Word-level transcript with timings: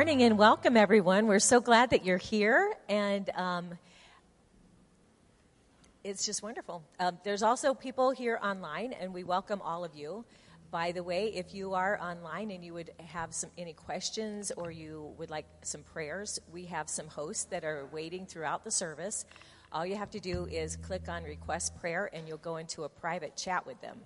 Good 0.00 0.06
morning 0.06 0.22
and 0.22 0.38
welcome, 0.38 0.78
everyone. 0.78 1.26
We're 1.26 1.40
so 1.40 1.60
glad 1.60 1.90
that 1.90 2.06
you're 2.06 2.16
here, 2.16 2.72
and 2.88 3.28
um, 3.34 3.78
it's 6.02 6.24
just 6.24 6.42
wonderful. 6.42 6.82
Um, 6.98 7.18
there's 7.22 7.42
also 7.42 7.74
people 7.74 8.10
here 8.10 8.40
online, 8.42 8.94
and 8.94 9.12
we 9.12 9.24
welcome 9.24 9.60
all 9.60 9.84
of 9.84 9.94
you. 9.94 10.24
By 10.70 10.92
the 10.92 11.02
way, 11.02 11.34
if 11.34 11.54
you 11.54 11.74
are 11.74 12.00
online 12.00 12.50
and 12.50 12.64
you 12.64 12.72
would 12.72 12.92
have 13.08 13.34
some 13.34 13.50
any 13.58 13.74
questions 13.74 14.50
or 14.56 14.70
you 14.70 15.12
would 15.18 15.28
like 15.28 15.44
some 15.60 15.82
prayers, 15.82 16.40
we 16.50 16.64
have 16.64 16.88
some 16.88 17.06
hosts 17.08 17.44
that 17.50 17.62
are 17.62 17.86
waiting 17.92 18.24
throughout 18.24 18.64
the 18.64 18.70
service. 18.70 19.26
All 19.70 19.84
you 19.84 19.96
have 19.96 20.12
to 20.12 20.20
do 20.20 20.46
is 20.46 20.76
click 20.76 21.10
on 21.10 21.24
request 21.24 21.78
prayer, 21.78 22.08
and 22.10 22.26
you'll 22.26 22.38
go 22.38 22.56
into 22.56 22.84
a 22.84 22.88
private 22.88 23.36
chat 23.36 23.66
with 23.66 23.78
them. 23.82 24.00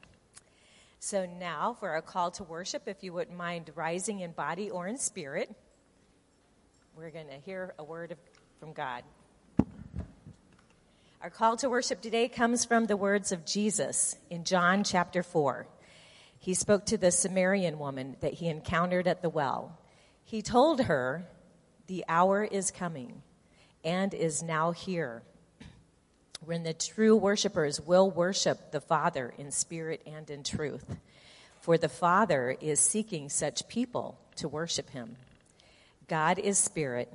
So 0.98 1.24
now 1.38 1.76
for 1.78 1.90
our 1.90 2.02
call 2.02 2.32
to 2.32 2.42
worship, 2.42 2.88
if 2.88 3.04
you 3.04 3.12
wouldn't 3.12 3.36
mind 3.36 3.70
rising 3.76 4.18
in 4.18 4.32
body 4.32 4.70
or 4.70 4.88
in 4.88 4.98
spirit, 4.98 5.54
we're 6.96 7.10
going 7.10 7.26
to 7.26 7.38
hear 7.44 7.74
a 7.78 7.82
word 7.82 8.12
of, 8.12 8.18
from 8.60 8.72
God. 8.72 9.02
Our 11.20 11.30
call 11.30 11.56
to 11.56 11.68
worship 11.68 12.00
today 12.00 12.28
comes 12.28 12.64
from 12.64 12.86
the 12.86 12.96
words 12.96 13.32
of 13.32 13.44
Jesus 13.44 14.16
in 14.30 14.44
John 14.44 14.84
chapter 14.84 15.24
4. 15.24 15.66
He 16.38 16.54
spoke 16.54 16.86
to 16.86 16.96
the 16.96 17.10
Samaritan 17.10 17.80
woman 17.80 18.16
that 18.20 18.34
he 18.34 18.48
encountered 18.48 19.08
at 19.08 19.22
the 19.22 19.28
well. 19.28 19.76
He 20.22 20.40
told 20.40 20.82
her, 20.82 21.26
The 21.88 22.04
hour 22.08 22.44
is 22.44 22.70
coming 22.70 23.22
and 23.82 24.14
is 24.14 24.42
now 24.42 24.70
here 24.70 25.22
when 26.44 26.62
the 26.62 26.74
true 26.74 27.16
worshipers 27.16 27.80
will 27.80 28.08
worship 28.08 28.70
the 28.70 28.80
Father 28.80 29.34
in 29.36 29.50
spirit 29.50 30.00
and 30.06 30.30
in 30.30 30.44
truth. 30.44 30.96
For 31.60 31.76
the 31.76 31.88
Father 31.88 32.56
is 32.60 32.78
seeking 32.78 33.30
such 33.30 33.66
people 33.66 34.18
to 34.36 34.46
worship 34.46 34.90
him. 34.90 35.16
God 36.08 36.38
is 36.38 36.58
spirit, 36.58 37.12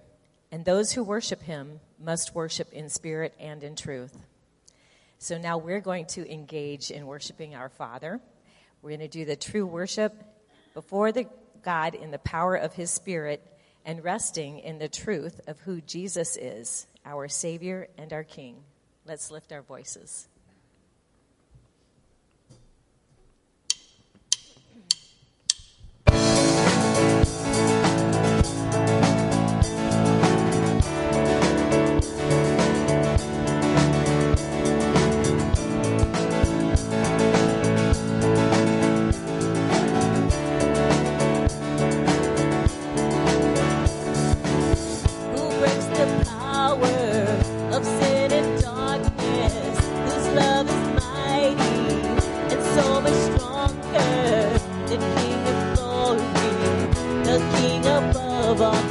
and 0.52 0.66
those 0.66 0.92
who 0.92 1.04
worship 1.04 1.44
him 1.44 1.80
must 2.00 2.34
worship 2.34 2.72
in 2.74 2.90
spirit 2.90 3.34
and 3.40 3.64
in 3.64 3.76
truth. 3.76 4.18
So 5.20 5.38
now 5.38 5.58
we're 5.58 5.82
going 5.82 6.06
to 6.08 6.32
engage 6.32 6.92
in 6.92 7.06
worshiping 7.06 7.54
our 7.54 7.70
Father. 7.70 8.20
We're 8.82 8.92
going 8.92 9.02
to 9.02 9.08
do 9.08 9.26
the 9.26 9.36
true 9.36 9.66
worship 9.66 10.14
before 10.74 11.12
the 11.12 11.28
God 11.62 11.94
in 11.94 12.12
the 12.12 12.20
power 12.20 12.56
of 12.56 12.74
his 12.74 12.90
spirit 12.90 13.46
and 13.86 14.04
resting 14.04 14.60
in 14.60 14.80
the 14.80 14.88
truth 14.88 15.42
of 15.48 15.60
who 15.60 15.82
Jesus 15.82 16.38
is, 16.38 16.88
our 17.06 17.28
Savior 17.28 17.88
and 17.98 18.14
our 18.14 18.24
King. 18.24 18.56
Let's 19.06 19.30
lift 19.30 19.52
our 19.52 19.62
voices. 19.62 20.28
This 58.60 58.89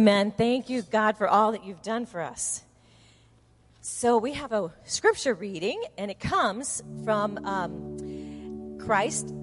Amen. 0.00 0.32
Thank 0.34 0.70
you, 0.70 0.80
God, 0.80 1.18
for 1.18 1.28
all 1.28 1.52
that 1.52 1.62
you've 1.62 1.82
done 1.82 2.06
for 2.06 2.22
us. 2.22 2.62
So, 3.82 4.16
we 4.16 4.32
have 4.32 4.50
a 4.50 4.72
scripture 4.84 5.34
reading, 5.34 5.84
and 5.98 6.10
it 6.10 6.18
comes 6.18 6.82
from 7.04 7.36
um, 7.44 8.78
Christ, 8.80 9.34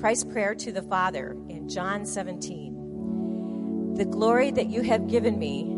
Christ's 0.00 0.24
prayer 0.24 0.56
to 0.56 0.72
the 0.72 0.82
Father 0.82 1.36
in 1.48 1.68
John 1.68 2.04
17. 2.04 3.94
The 3.94 4.06
glory 4.06 4.50
that 4.50 4.66
you 4.66 4.82
have 4.82 5.06
given 5.06 5.38
me, 5.38 5.72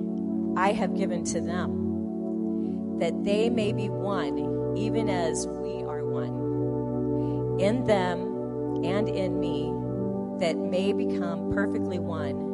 I 0.56 0.72
have 0.72 0.96
given 0.96 1.22
to 1.24 1.42
them, 1.42 2.98
that 2.98 3.24
they 3.24 3.50
may 3.50 3.74
be 3.74 3.90
one, 3.90 4.74
even 4.74 5.10
as 5.10 5.46
we 5.46 5.84
are 5.84 6.02
one. 6.02 7.60
In 7.60 7.84
them 7.84 8.84
and 8.86 9.06
in 9.06 9.38
me, 9.38 9.70
that 10.38 10.56
may 10.56 10.94
become 10.94 11.52
perfectly 11.52 11.98
one 11.98 12.51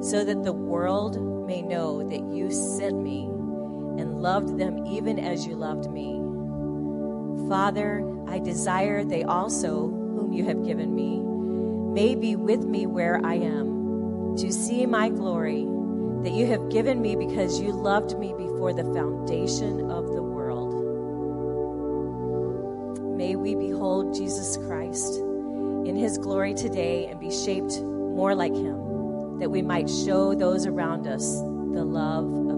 so 0.00 0.24
that 0.24 0.42
the 0.44 0.52
world 0.52 1.46
may 1.46 1.62
know 1.62 2.02
that 2.08 2.22
you 2.34 2.50
sent 2.50 3.02
me 3.02 3.24
and 4.00 4.22
loved 4.22 4.58
them 4.58 4.86
even 4.86 5.18
as 5.18 5.46
you 5.46 5.54
loved 5.54 5.90
me. 5.90 6.16
Father, 7.48 8.06
I 8.26 8.38
desire 8.38 9.04
they 9.04 9.24
also, 9.24 9.88
whom 9.88 10.32
you 10.32 10.44
have 10.44 10.64
given 10.64 10.94
me, 10.94 11.20
may 11.92 12.14
be 12.14 12.34
with 12.36 12.64
me 12.64 12.86
where 12.86 13.20
I 13.24 13.34
am, 13.34 14.36
to 14.36 14.52
see 14.52 14.86
my 14.86 15.10
glory 15.10 15.66
that 16.22 16.32
you 16.32 16.46
have 16.46 16.70
given 16.70 17.02
me 17.02 17.16
because 17.16 17.60
you 17.60 17.72
loved 17.72 18.18
me 18.18 18.32
before 18.32 18.72
the 18.72 18.84
foundation 18.94 19.90
of 19.90 20.06
the 20.06 20.22
world. 20.22 20.70
May 23.16 23.36
we 23.36 23.54
behold 23.54 24.14
Jesus 24.14 24.56
Christ 24.56 25.18
in 25.18 25.96
his 25.96 26.16
glory 26.16 26.54
today 26.54 27.06
and 27.06 27.20
be 27.20 27.30
shaped 27.30 27.82
more 27.82 28.34
like 28.34 28.54
him 28.54 28.79
that 29.40 29.50
we 29.50 29.62
might 29.62 29.88
show 29.88 30.34
those 30.34 30.66
around 30.66 31.06
us 31.06 31.40
the 31.40 31.82
love 31.84 32.49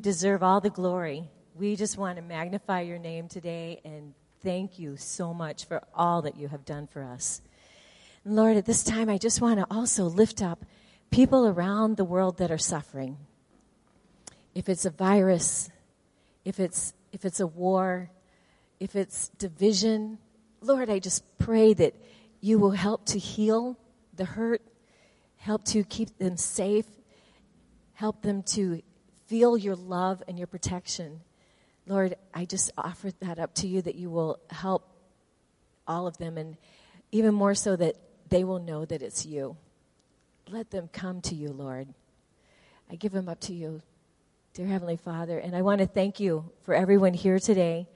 deserve 0.00 0.42
all 0.42 0.60
the 0.60 0.70
glory. 0.70 1.28
We 1.54 1.76
just 1.76 1.98
want 1.98 2.16
to 2.16 2.22
magnify 2.22 2.82
your 2.82 2.98
name 2.98 3.28
today 3.28 3.80
and 3.84 4.14
thank 4.42 4.78
you 4.78 4.96
so 4.96 5.34
much 5.34 5.66
for 5.66 5.82
all 5.94 6.22
that 6.22 6.36
you 6.36 6.48
have 6.48 6.64
done 6.64 6.86
for 6.86 7.02
us. 7.02 7.42
And 8.24 8.36
Lord, 8.36 8.56
at 8.56 8.66
this 8.66 8.82
time, 8.82 9.08
I 9.08 9.18
just 9.18 9.40
want 9.40 9.60
to 9.60 9.66
also 9.70 10.04
lift 10.04 10.42
up 10.42 10.64
people 11.10 11.46
around 11.46 11.96
the 11.96 12.04
world 12.04 12.38
that 12.38 12.50
are 12.50 12.58
suffering. 12.58 13.18
If 14.54 14.68
it's 14.68 14.84
a 14.84 14.90
virus, 14.90 15.70
if 16.44 16.58
it's, 16.58 16.94
if 17.12 17.24
it's 17.24 17.40
a 17.40 17.46
war, 17.46 18.10
if 18.78 18.96
it's 18.96 19.28
division, 19.30 20.18
Lord, 20.60 20.88
I 20.90 20.98
just 20.98 21.24
pray 21.38 21.74
that 21.74 21.94
you 22.40 22.58
will 22.58 22.70
help 22.70 23.06
to 23.06 23.18
heal 23.18 23.78
the 24.14 24.24
hurt, 24.24 24.62
help 25.36 25.64
to 25.66 25.84
keep 25.84 26.18
them 26.18 26.36
safe, 26.36 26.86
help 27.94 28.22
them 28.22 28.42
to 28.42 28.82
feel 29.30 29.56
your 29.56 29.76
love 29.76 30.24
and 30.26 30.36
your 30.36 30.48
protection. 30.48 31.20
Lord, 31.86 32.16
I 32.34 32.44
just 32.46 32.72
offer 32.76 33.12
that 33.20 33.38
up 33.38 33.54
to 33.54 33.68
you 33.68 33.80
that 33.82 33.94
you 33.94 34.10
will 34.10 34.40
help 34.50 34.88
all 35.86 36.08
of 36.08 36.18
them 36.18 36.36
and 36.36 36.56
even 37.12 37.32
more 37.32 37.54
so 37.54 37.76
that 37.76 37.94
they 38.28 38.42
will 38.42 38.58
know 38.58 38.84
that 38.84 39.02
it's 39.02 39.24
you. 39.24 39.56
Let 40.48 40.72
them 40.72 40.90
come 40.92 41.20
to 41.22 41.36
you, 41.36 41.52
Lord. 41.52 41.86
I 42.90 42.96
give 42.96 43.12
them 43.12 43.28
up 43.28 43.38
to 43.42 43.54
you, 43.54 43.82
dear 44.52 44.66
Heavenly 44.66 44.96
Father. 44.96 45.38
And 45.38 45.54
I 45.54 45.62
want 45.62 45.80
to 45.80 45.86
thank 45.86 46.18
you 46.18 46.50
for 46.62 46.74
everyone 46.74 47.14
here 47.14 47.38
today 47.38 47.86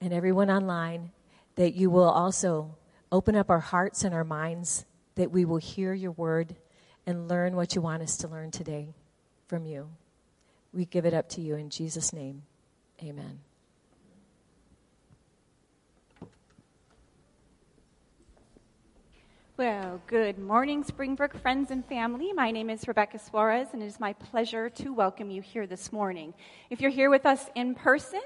and 0.00 0.12
everyone 0.12 0.50
online 0.50 1.12
that 1.54 1.74
you 1.74 1.90
will 1.90 2.10
also 2.10 2.74
open 3.12 3.36
up 3.36 3.50
our 3.50 3.60
hearts 3.60 4.02
and 4.02 4.12
our 4.12 4.24
minds, 4.24 4.84
that 5.14 5.30
we 5.30 5.44
will 5.44 5.58
hear 5.58 5.94
your 5.94 6.12
word 6.12 6.56
and 7.06 7.28
learn 7.28 7.54
what 7.54 7.76
you 7.76 7.80
want 7.80 8.02
us 8.02 8.16
to 8.16 8.26
learn 8.26 8.50
today 8.50 8.94
from 9.46 9.64
you. 9.64 9.88
We 10.72 10.86
give 10.86 11.04
it 11.04 11.12
up 11.12 11.28
to 11.30 11.40
you 11.40 11.56
in 11.56 11.68
Jesus' 11.70 12.12
name. 12.12 12.42
Amen. 13.02 13.40
Well, 19.58 20.00
good 20.06 20.38
morning, 20.38 20.82
Springbrook 20.82 21.38
friends 21.38 21.70
and 21.70 21.84
family. 21.84 22.32
My 22.32 22.50
name 22.50 22.70
is 22.70 22.88
Rebecca 22.88 23.18
Suarez, 23.18 23.68
and 23.74 23.82
it 23.82 23.86
is 23.86 24.00
my 24.00 24.14
pleasure 24.14 24.70
to 24.70 24.94
welcome 24.94 25.30
you 25.30 25.42
here 25.42 25.66
this 25.66 25.92
morning. 25.92 26.32
If 26.70 26.80
you're 26.80 26.90
here 26.90 27.10
with 27.10 27.26
us 27.26 27.50
in 27.54 27.74
person, 27.74 28.22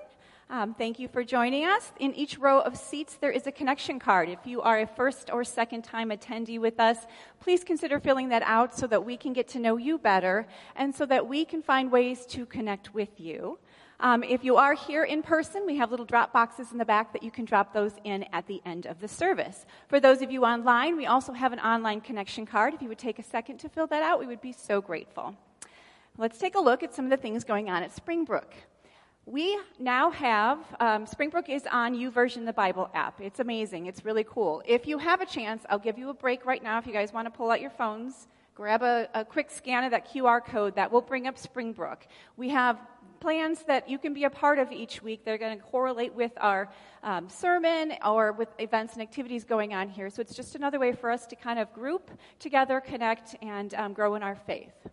um, 0.48 0.74
thank 0.74 0.98
you 1.00 1.08
for 1.08 1.24
joining 1.24 1.64
us. 1.64 1.90
In 1.98 2.14
each 2.14 2.38
row 2.38 2.60
of 2.60 2.76
seats, 2.76 3.16
there 3.20 3.32
is 3.32 3.48
a 3.48 3.52
connection 3.52 3.98
card. 3.98 4.28
If 4.28 4.38
you 4.44 4.62
are 4.62 4.80
a 4.80 4.86
first 4.86 5.28
or 5.32 5.42
second 5.42 5.82
time 5.82 6.10
attendee 6.10 6.60
with 6.60 6.78
us, 6.78 6.98
please 7.40 7.64
consider 7.64 7.98
filling 7.98 8.28
that 8.28 8.42
out 8.44 8.76
so 8.76 8.86
that 8.86 9.04
we 9.04 9.16
can 9.16 9.32
get 9.32 9.48
to 9.48 9.58
know 9.58 9.76
you 9.76 9.98
better 9.98 10.46
and 10.76 10.94
so 10.94 11.04
that 11.06 11.26
we 11.26 11.44
can 11.44 11.62
find 11.62 11.90
ways 11.90 12.24
to 12.26 12.46
connect 12.46 12.94
with 12.94 13.18
you. 13.18 13.58
Um, 13.98 14.22
if 14.22 14.44
you 14.44 14.56
are 14.56 14.74
here 14.74 15.04
in 15.04 15.22
person, 15.22 15.64
we 15.66 15.78
have 15.78 15.90
little 15.90 16.06
drop 16.06 16.32
boxes 16.32 16.70
in 16.70 16.78
the 16.78 16.84
back 16.84 17.12
that 17.14 17.22
you 17.22 17.30
can 17.30 17.44
drop 17.44 17.72
those 17.72 17.92
in 18.04 18.24
at 18.32 18.46
the 18.46 18.60
end 18.64 18.86
of 18.86 19.00
the 19.00 19.08
service. 19.08 19.64
For 19.88 19.98
those 19.98 20.22
of 20.22 20.30
you 20.30 20.44
online, 20.44 20.96
we 20.96 21.06
also 21.06 21.32
have 21.32 21.54
an 21.54 21.60
online 21.60 22.02
connection 22.02 22.46
card. 22.46 22.74
If 22.74 22.82
you 22.82 22.88
would 22.88 22.98
take 22.98 23.18
a 23.18 23.22
second 23.22 23.58
to 23.58 23.68
fill 23.68 23.86
that 23.88 24.02
out, 24.02 24.20
we 24.20 24.26
would 24.26 24.42
be 24.42 24.52
so 24.52 24.80
grateful. 24.80 25.34
Let's 26.18 26.38
take 26.38 26.54
a 26.54 26.60
look 26.60 26.82
at 26.82 26.94
some 26.94 27.06
of 27.06 27.10
the 27.10 27.16
things 27.16 27.42
going 27.42 27.68
on 27.68 27.82
at 27.82 27.92
Springbrook. 27.92 28.54
We 29.28 29.58
now 29.80 30.12
have, 30.12 30.60
um, 30.78 31.04
Springbrook 31.04 31.48
is 31.48 31.66
on 31.72 31.96
YouVersion, 31.96 32.46
the 32.46 32.52
Bible 32.52 32.88
app. 32.94 33.20
It's 33.20 33.40
amazing. 33.40 33.86
It's 33.86 34.04
really 34.04 34.22
cool. 34.22 34.62
If 34.64 34.86
you 34.86 34.98
have 34.98 35.20
a 35.20 35.26
chance, 35.26 35.64
I'll 35.68 35.80
give 35.80 35.98
you 35.98 36.10
a 36.10 36.14
break 36.14 36.46
right 36.46 36.62
now 36.62 36.78
if 36.78 36.86
you 36.86 36.92
guys 36.92 37.12
want 37.12 37.26
to 37.26 37.30
pull 37.32 37.50
out 37.50 37.60
your 37.60 37.70
phones. 37.70 38.28
Grab 38.54 38.82
a, 38.82 39.08
a 39.14 39.24
quick 39.24 39.50
scan 39.50 39.82
of 39.82 39.90
that 39.90 40.08
QR 40.08 40.44
code 40.44 40.76
that 40.76 40.92
will 40.92 41.00
bring 41.00 41.26
up 41.26 41.36
Springbrook. 41.38 42.06
We 42.36 42.50
have 42.50 42.78
plans 43.18 43.64
that 43.64 43.90
you 43.90 43.98
can 43.98 44.14
be 44.14 44.22
a 44.24 44.30
part 44.30 44.60
of 44.60 44.70
each 44.70 45.02
week. 45.02 45.24
They're 45.24 45.38
going 45.38 45.58
to 45.58 45.64
correlate 45.64 46.14
with 46.14 46.30
our 46.36 46.70
um, 47.02 47.28
sermon 47.28 47.94
or 48.04 48.30
with 48.30 48.50
events 48.60 48.92
and 48.92 49.02
activities 49.02 49.42
going 49.42 49.74
on 49.74 49.88
here. 49.88 50.08
So 50.08 50.20
it's 50.20 50.36
just 50.36 50.54
another 50.54 50.78
way 50.78 50.92
for 50.92 51.10
us 51.10 51.26
to 51.26 51.34
kind 51.34 51.58
of 51.58 51.72
group 51.72 52.12
together, 52.38 52.80
connect, 52.80 53.34
and 53.42 53.74
um, 53.74 53.92
grow 53.92 54.14
in 54.14 54.22
our 54.22 54.36
faith. 54.36 54.86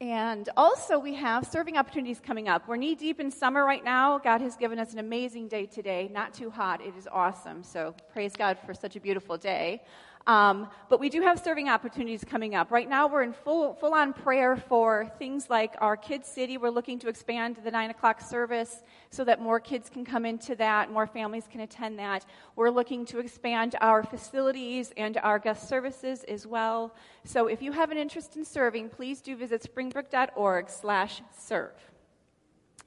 And 0.00 0.48
also, 0.56 0.98
we 0.98 1.12
have 1.16 1.46
serving 1.46 1.76
opportunities 1.76 2.20
coming 2.20 2.48
up. 2.48 2.66
We're 2.66 2.76
knee 2.76 2.94
deep 2.94 3.20
in 3.20 3.30
summer 3.30 3.66
right 3.66 3.84
now. 3.84 4.16
God 4.16 4.40
has 4.40 4.56
given 4.56 4.78
us 4.78 4.94
an 4.94 4.98
amazing 4.98 5.48
day 5.48 5.66
today. 5.66 6.08
Not 6.10 6.32
too 6.32 6.48
hot. 6.48 6.80
It 6.80 6.94
is 6.96 7.06
awesome. 7.12 7.62
So, 7.62 7.94
praise 8.10 8.32
God 8.34 8.56
for 8.64 8.72
such 8.72 8.96
a 8.96 9.00
beautiful 9.00 9.36
day. 9.36 9.82
Um, 10.26 10.68
but 10.88 11.00
we 11.00 11.08
do 11.08 11.22
have 11.22 11.40
serving 11.40 11.68
opportunities 11.68 12.24
coming 12.24 12.54
up. 12.54 12.70
Right 12.70 12.88
now, 12.88 13.08
we're 13.08 13.22
in 13.22 13.32
full, 13.32 13.74
full 13.74 13.94
on 13.94 14.12
prayer 14.12 14.56
for 14.56 15.10
things 15.18 15.48
like 15.48 15.74
our 15.80 15.96
Kids 15.96 16.28
City. 16.28 16.58
We're 16.58 16.70
looking 16.70 16.98
to 17.00 17.08
expand 17.08 17.56
the 17.64 17.70
9 17.70 17.90
o'clock 17.90 18.20
service 18.20 18.82
so 19.10 19.24
that 19.24 19.40
more 19.40 19.58
kids 19.58 19.88
can 19.88 20.04
come 20.04 20.26
into 20.26 20.54
that, 20.56 20.92
more 20.92 21.06
families 21.06 21.48
can 21.50 21.62
attend 21.62 21.98
that. 21.98 22.26
We're 22.54 22.70
looking 22.70 23.04
to 23.06 23.18
expand 23.18 23.76
our 23.80 24.02
facilities 24.02 24.92
and 24.96 25.16
our 25.18 25.38
guest 25.38 25.68
services 25.68 26.24
as 26.24 26.46
well. 26.46 26.94
So 27.24 27.46
if 27.46 27.62
you 27.62 27.72
have 27.72 27.90
an 27.90 27.98
interest 27.98 28.36
in 28.36 28.44
serving, 28.44 28.90
please 28.90 29.20
do 29.20 29.34
visit 29.36 29.62
springbrook.org 29.62 30.68
slash 30.68 31.22
serve 31.36 31.72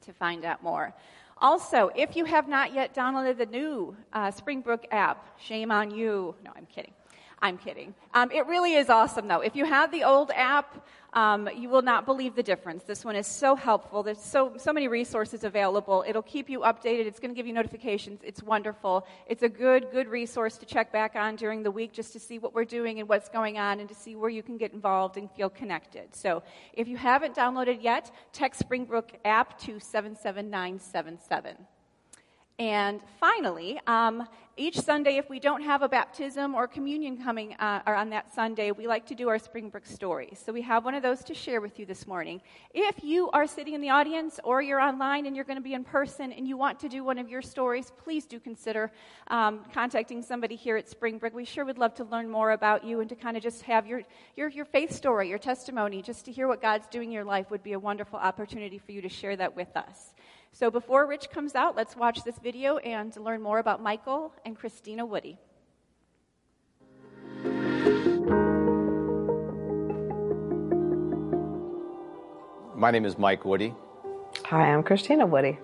to 0.02 0.13
find 0.13 0.46
out 0.46 0.62
more. 0.62 0.93
Also, 1.39 1.89
if 1.96 2.15
you 2.15 2.26
have 2.26 2.48
not 2.48 2.74
yet 2.74 2.93
downloaded 2.93 3.38
the 3.38 3.46
new 3.48 3.96
uh, 4.13 4.32
Springbrook 4.32 4.86
app, 4.91 5.38
shame 5.39 5.72
on 5.72 5.91
you. 5.91 6.36
No, 6.46 6.52
I'm 6.56 6.67
kidding. 6.67 6.93
I'm 7.43 7.58
kidding. 7.58 7.93
Um, 8.13 8.32
it 8.32 8.47
really 8.47 8.75
is 8.75 8.89
awesome, 8.89 9.27
though. 9.27 9.41
If 9.41 9.53
you 9.53 9.65
have 9.65 9.91
the 9.91 10.06
old 10.06 10.32
app, 10.34 10.88
um, 11.12 11.49
you 11.53 11.67
will 11.67 11.82
not 11.82 12.06
believe 12.06 12.38
the 12.38 12.41
difference. 12.41 12.86
This 12.86 13.03
one 13.03 13.17
is 13.17 13.27
so 13.27 13.53
helpful. 13.53 14.01
There's 14.01 14.21
so, 14.21 14.53
so 14.56 14.71
many 14.71 14.88
resources 14.88 15.43
available. 15.43 16.06
It'll 16.08 16.21
keep 16.21 16.49
you 16.49 16.62
updated. 16.62 17.06
It's 17.06 17.19
going 17.19 17.32
to 17.32 17.36
give 17.36 17.45
you 17.45 17.51
notifications. 17.51 18.21
It's 18.23 18.41
wonderful. 18.41 19.06
It's 19.27 19.43
a 19.43 19.49
good, 19.49 19.88
good 19.91 20.08
resource 20.08 20.58
to 20.60 20.65
check 20.65 20.93
back 20.93 21.17
on 21.17 21.36
during 21.36 21.63
the 21.63 21.69
week 21.69 21.91
just 21.91 22.13
to 22.13 22.19
see 22.19 22.39
what 22.39 22.56
we're 22.56 22.63
doing 22.63 23.01
and 23.01 23.10
what's 23.10 23.27
going 23.27 23.58
on 23.58 23.82
and 23.82 23.89
to 23.89 23.95
see 23.95 24.15
where 24.15 24.29
you 24.29 24.41
can 24.41 24.56
get 24.56 24.71
involved 24.71 25.17
and 25.17 25.29
feel 25.32 25.49
connected. 25.49 26.15
So 26.15 26.43
if 26.71 26.88
you 26.88 26.95
haven't 26.95 27.36
downloaded 27.36 27.84
yet, 27.84 28.10
text 28.32 28.62
Springbrook 28.62 29.12
app 29.25 29.60
to 29.63 29.82
77977. 29.82 31.58
And 32.60 33.02
finally, 33.20 33.80
um, 33.88 34.28
each 34.56 34.80
Sunday, 34.80 35.18
if 35.18 35.28
we 35.28 35.39
don't 35.39 35.63
have 35.63 35.82
a 35.82 35.89
baptism 35.89 36.54
or 36.54 36.68
communion 36.68 37.18
coming 37.18 37.54
uh, 37.54 37.82
or 37.88 37.96
on 37.96 38.12
that 38.12 38.32
Sunday, 38.32 38.70
we 38.70 38.86
like 38.86 39.08
to 39.08 39.16
do 39.16 39.28
our 39.28 39.39
Springbrook 39.39 39.88
stories. 39.88 40.39
So 40.46 40.54
we 40.54 40.62
have 40.62 40.86
one 40.86 40.94
of 40.94 41.02
those 41.02 41.24
to 41.24 41.34
share 41.34 41.60
with 41.60 41.80
you 41.80 41.88
this 41.88 42.06
morning. 42.06 42.39
If 42.72 43.04
you 43.04 43.32
are 43.32 43.48
sitting 43.48 43.74
in 43.74 43.82
the 43.82 43.89
audience 43.89 44.39
or 44.44 44.62
you're 44.62 44.80
online 44.80 45.26
and 45.26 45.36
you're 45.36 45.46
going 45.46 45.58
to 45.58 45.63
be 45.63 45.74
in 45.74 45.84
person 45.84 46.32
and 46.32 46.48
you 46.48 46.56
want 46.56 46.80
to 46.82 46.89
do 46.89 47.04
one 47.04 47.18
of 47.18 47.28
your 47.28 47.42
stories, 47.42 47.92
please 48.04 48.28
do 48.28 48.39
consider 48.39 48.92
um, 49.30 49.66
contacting 49.74 50.22
somebody 50.22 50.56
here 50.56 50.78
at 50.78 50.88
Springbrook. 50.88 51.34
We 51.34 51.46
sure 51.46 51.66
would 51.66 51.80
love 51.80 51.96
to 51.96 52.04
learn 52.04 52.30
more 52.30 52.52
about 52.52 52.84
you 52.84 53.00
and 53.00 53.10
to 53.10 53.16
kind 53.16 53.36
of 53.36 53.42
just 53.42 53.63
have 53.63 53.88
your, 53.88 54.04
your, 54.36 54.50
your 54.50 54.66
faith 54.66 54.92
story, 54.92 55.28
your 55.30 55.39
testimony, 55.39 56.04
just 56.04 56.26
to 56.26 56.32
hear 56.32 56.48
what 56.48 56.62
God's 56.62 56.86
doing 56.86 57.10
in 57.10 57.13
your 57.13 57.26
life 57.26 57.50
would 57.50 57.63
be 57.63 57.74
a 57.74 57.80
wonderful 57.80 58.20
opportunity 58.20 58.78
for 58.78 58.92
you 58.92 59.02
to 59.02 59.10
share 59.10 59.36
that 59.36 59.56
with 59.56 59.76
us. 59.76 60.12
So 60.56 60.70
before 60.70 61.08
Rich 61.08 61.32
comes 61.32 61.56
out, 61.56 61.76
let's 61.76 61.96
watch 61.96 62.24
this 62.24 62.38
video 62.38 62.78
and 62.78 63.16
learn 63.18 63.42
more 63.42 63.58
about 63.58 63.82
Michael 63.82 64.32
and 64.46 64.56
Christina 64.56 65.04
Woody. 65.04 65.39
My 72.76 72.92
name 72.92 73.04
is 73.04 73.18
Mike 73.18 73.46
Woody. 73.46 73.74
Hi, 74.46 74.72
I'm 74.72 74.84
Christina 74.84 75.26
Woody. 75.26 75.58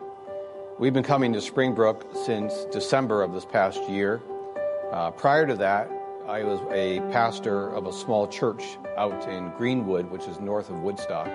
We've 0.80 0.94
been 0.94 1.04
coming 1.04 1.34
to 1.34 1.42
Springbrook 1.42 2.08
since 2.26 2.66
December 2.72 3.22
of 3.22 3.32
this 3.32 3.46
past 3.46 3.88
year. 3.88 4.24
Uh, 4.92 5.12
prior 5.12 5.46
to 5.46 5.56
that, 5.58 5.88
I 6.28 6.44
was 6.44 6.60
a 6.72 7.00
pastor 7.12 7.70
of 7.70 7.86
a 7.86 7.94
small 7.94 8.28
church 8.28 8.64
out 8.98 9.30
in 9.30 9.52
Greenwood, 9.56 10.10
which 10.10 10.26
is 10.28 10.40
north 10.40 10.72
of 10.72 10.80
Woodstock. 10.80 11.30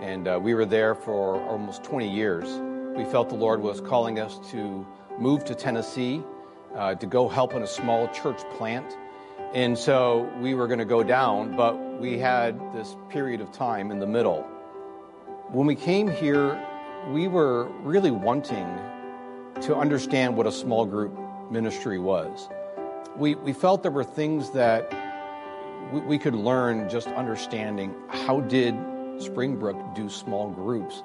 And 0.00 0.28
uh, 0.28 0.38
we 0.42 0.52
were 0.52 0.66
there 0.66 0.94
for 0.94 1.40
almost 1.48 1.82
20 1.82 2.10
years. 2.10 2.60
We 2.96 3.04
felt 3.04 3.28
the 3.28 3.34
Lord 3.34 3.60
was 3.60 3.80
calling 3.80 4.20
us 4.20 4.38
to 4.50 4.86
move 5.18 5.44
to 5.46 5.54
Tennessee 5.56 6.22
uh, 6.76 6.94
to 6.94 7.06
go 7.06 7.28
help 7.28 7.52
in 7.54 7.62
a 7.62 7.66
small 7.66 8.06
church 8.08 8.40
plant. 8.56 8.96
And 9.52 9.76
so 9.76 10.30
we 10.40 10.54
were 10.54 10.68
going 10.68 10.78
to 10.78 10.84
go 10.84 11.02
down, 11.02 11.56
but 11.56 11.76
we 12.00 12.18
had 12.18 12.56
this 12.72 12.96
period 13.08 13.40
of 13.40 13.50
time 13.50 13.90
in 13.90 13.98
the 13.98 14.06
middle. 14.06 14.42
When 15.50 15.66
we 15.66 15.74
came 15.74 16.06
here, 16.06 16.64
we 17.10 17.26
were 17.26 17.64
really 17.82 18.12
wanting 18.12 18.66
to 19.62 19.74
understand 19.74 20.36
what 20.36 20.46
a 20.46 20.52
small 20.52 20.86
group 20.86 21.18
ministry 21.50 21.98
was. 21.98 22.48
We, 23.16 23.34
we 23.34 23.52
felt 23.52 23.82
there 23.82 23.92
were 23.92 24.04
things 24.04 24.50
that 24.50 24.92
we, 25.92 26.00
we 26.00 26.18
could 26.18 26.34
learn 26.36 26.88
just 26.88 27.08
understanding 27.08 27.92
how 28.08 28.40
did 28.40 28.76
Springbrook 29.18 29.96
do 29.96 30.08
small 30.08 30.50
groups. 30.50 31.02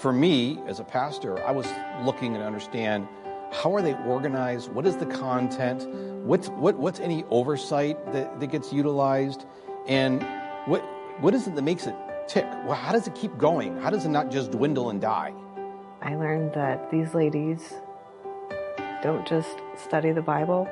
For 0.00 0.14
me, 0.14 0.58
as 0.66 0.80
a 0.80 0.84
pastor, 0.84 1.46
I 1.46 1.50
was 1.50 1.66
looking 2.06 2.32
to 2.32 2.40
understand 2.40 3.06
how 3.52 3.74
are 3.74 3.82
they 3.82 3.92
organized? 4.06 4.72
What 4.72 4.86
is 4.86 4.96
the 4.96 5.04
content? 5.04 5.86
What's, 6.24 6.48
what, 6.48 6.78
what's 6.78 7.00
any 7.00 7.22
oversight 7.28 8.10
that, 8.14 8.40
that 8.40 8.46
gets 8.46 8.72
utilized? 8.72 9.44
And 9.86 10.22
what, 10.64 10.80
what 11.20 11.34
is 11.34 11.46
it 11.46 11.54
that 11.54 11.60
makes 11.60 11.86
it 11.86 11.94
tick? 12.28 12.46
Well, 12.64 12.76
how 12.76 12.92
does 12.92 13.08
it 13.08 13.14
keep 13.14 13.36
going? 13.36 13.76
How 13.76 13.90
does 13.90 14.06
it 14.06 14.08
not 14.08 14.30
just 14.30 14.52
dwindle 14.52 14.88
and 14.88 15.02
die? 15.02 15.34
I 16.00 16.14
learned 16.14 16.54
that 16.54 16.90
these 16.90 17.12
ladies 17.12 17.74
don't 19.02 19.28
just 19.28 19.54
study 19.76 20.12
the 20.12 20.22
Bible 20.22 20.66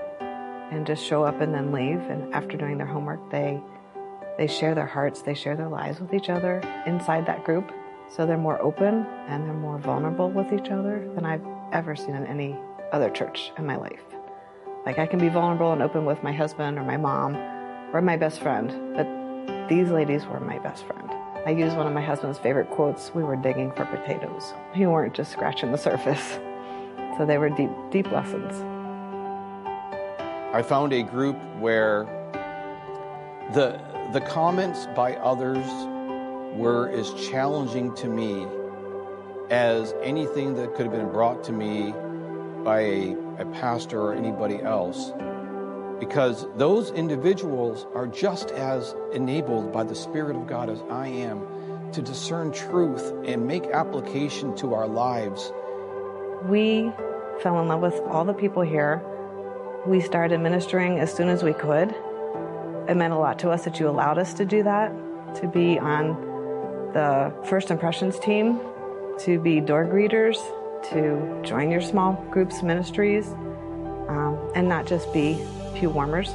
and 0.70 0.86
just 0.86 1.04
show 1.04 1.22
up 1.22 1.42
and 1.42 1.52
then 1.52 1.70
leave. 1.70 2.00
And 2.00 2.32
after 2.32 2.56
doing 2.56 2.78
their 2.78 2.86
homework, 2.86 3.30
they 3.30 3.60
they 4.38 4.46
share 4.46 4.74
their 4.74 4.86
hearts, 4.86 5.20
they 5.20 5.34
share 5.34 5.54
their 5.54 5.68
lives 5.68 6.00
with 6.00 6.14
each 6.14 6.30
other 6.30 6.62
inside 6.86 7.26
that 7.26 7.44
group. 7.44 7.70
So 8.10 8.26
they're 8.26 8.38
more 8.38 8.60
open 8.62 9.06
and 9.28 9.44
they're 9.44 9.54
more 9.54 9.78
vulnerable 9.78 10.30
with 10.30 10.52
each 10.52 10.70
other 10.70 11.10
than 11.14 11.24
I've 11.24 11.44
ever 11.72 11.94
seen 11.94 12.14
in 12.14 12.26
any 12.26 12.56
other 12.92 13.10
church 13.10 13.52
in 13.58 13.66
my 13.66 13.76
life. 13.76 14.02
Like 14.86 14.98
I 14.98 15.06
can 15.06 15.18
be 15.18 15.28
vulnerable 15.28 15.72
and 15.72 15.82
open 15.82 16.04
with 16.06 16.22
my 16.22 16.32
husband 16.32 16.78
or 16.78 16.84
my 16.84 16.96
mom 16.96 17.36
or 17.92 18.00
my 18.00 18.16
best 18.16 18.40
friend, 18.40 18.96
but 18.96 19.68
these 19.68 19.90
ladies 19.90 20.24
were 20.26 20.40
my 20.40 20.58
best 20.58 20.84
friend. 20.84 21.10
I 21.46 21.50
used 21.50 21.76
one 21.76 21.86
of 21.86 21.92
my 21.92 22.02
husband's 22.02 22.38
favorite 22.38 22.70
quotes 22.70 23.14
we 23.14 23.22
were 23.22 23.36
digging 23.36 23.72
for 23.72 23.84
potatoes. 23.84 24.54
We 24.76 24.86
weren't 24.86 25.14
just 25.14 25.32
scratching 25.32 25.72
the 25.72 25.78
surface. 25.78 26.38
So 27.18 27.26
they 27.26 27.36
were 27.36 27.50
deep, 27.50 27.70
deep 27.90 28.10
lessons. 28.12 28.62
I 30.54 30.62
found 30.62 30.92
a 30.92 31.02
group 31.02 31.36
where 31.58 32.04
the, 33.52 33.80
the 34.12 34.20
comments 34.20 34.86
by 34.94 35.16
others 35.16 35.66
were 36.54 36.88
as 36.90 37.12
challenging 37.14 37.94
to 37.96 38.08
me 38.08 38.46
as 39.50 39.94
anything 40.02 40.54
that 40.54 40.74
could 40.74 40.86
have 40.86 40.94
been 40.94 41.10
brought 41.10 41.44
to 41.44 41.52
me 41.52 41.94
by 42.64 42.80
a, 42.80 43.16
a 43.38 43.46
pastor 43.46 44.00
or 44.00 44.14
anybody 44.14 44.60
else 44.60 45.12
because 46.00 46.46
those 46.56 46.90
individuals 46.92 47.86
are 47.94 48.06
just 48.06 48.50
as 48.52 48.94
enabled 49.12 49.72
by 49.72 49.84
the 49.84 49.94
Spirit 49.94 50.36
of 50.36 50.46
God 50.46 50.70
as 50.70 50.82
I 50.90 51.08
am 51.08 51.46
to 51.92 52.02
discern 52.02 52.52
truth 52.52 53.12
and 53.24 53.46
make 53.46 53.66
application 53.66 54.54
to 54.56 54.74
our 54.74 54.86
lives. 54.86 55.52
We 56.44 56.92
fell 57.40 57.60
in 57.60 57.68
love 57.68 57.80
with 57.80 57.94
all 58.08 58.24
the 58.24 58.34
people 58.34 58.62
here. 58.62 59.02
We 59.86 60.00
started 60.00 60.38
ministering 60.40 60.98
as 60.98 61.12
soon 61.12 61.28
as 61.28 61.42
we 61.42 61.52
could. 61.52 61.94
It 62.88 62.96
meant 62.96 63.12
a 63.12 63.18
lot 63.18 63.38
to 63.40 63.50
us 63.50 63.64
that 63.64 63.80
you 63.80 63.88
allowed 63.88 64.18
us 64.18 64.34
to 64.34 64.44
do 64.44 64.62
that, 64.62 64.92
to 65.36 65.48
be 65.48 65.78
on 65.78 66.27
the 66.92 67.32
First 67.44 67.70
Impressions 67.70 68.18
team, 68.18 68.60
to 69.20 69.38
be 69.38 69.60
door 69.60 69.84
greeters, 69.84 70.36
to 70.90 71.40
join 71.42 71.70
your 71.70 71.80
small 71.80 72.14
groups 72.30 72.62
ministries, 72.62 73.28
um, 74.08 74.38
and 74.54 74.68
not 74.68 74.86
just 74.86 75.12
be 75.12 75.44
pew 75.74 75.90
warmers. 75.90 76.34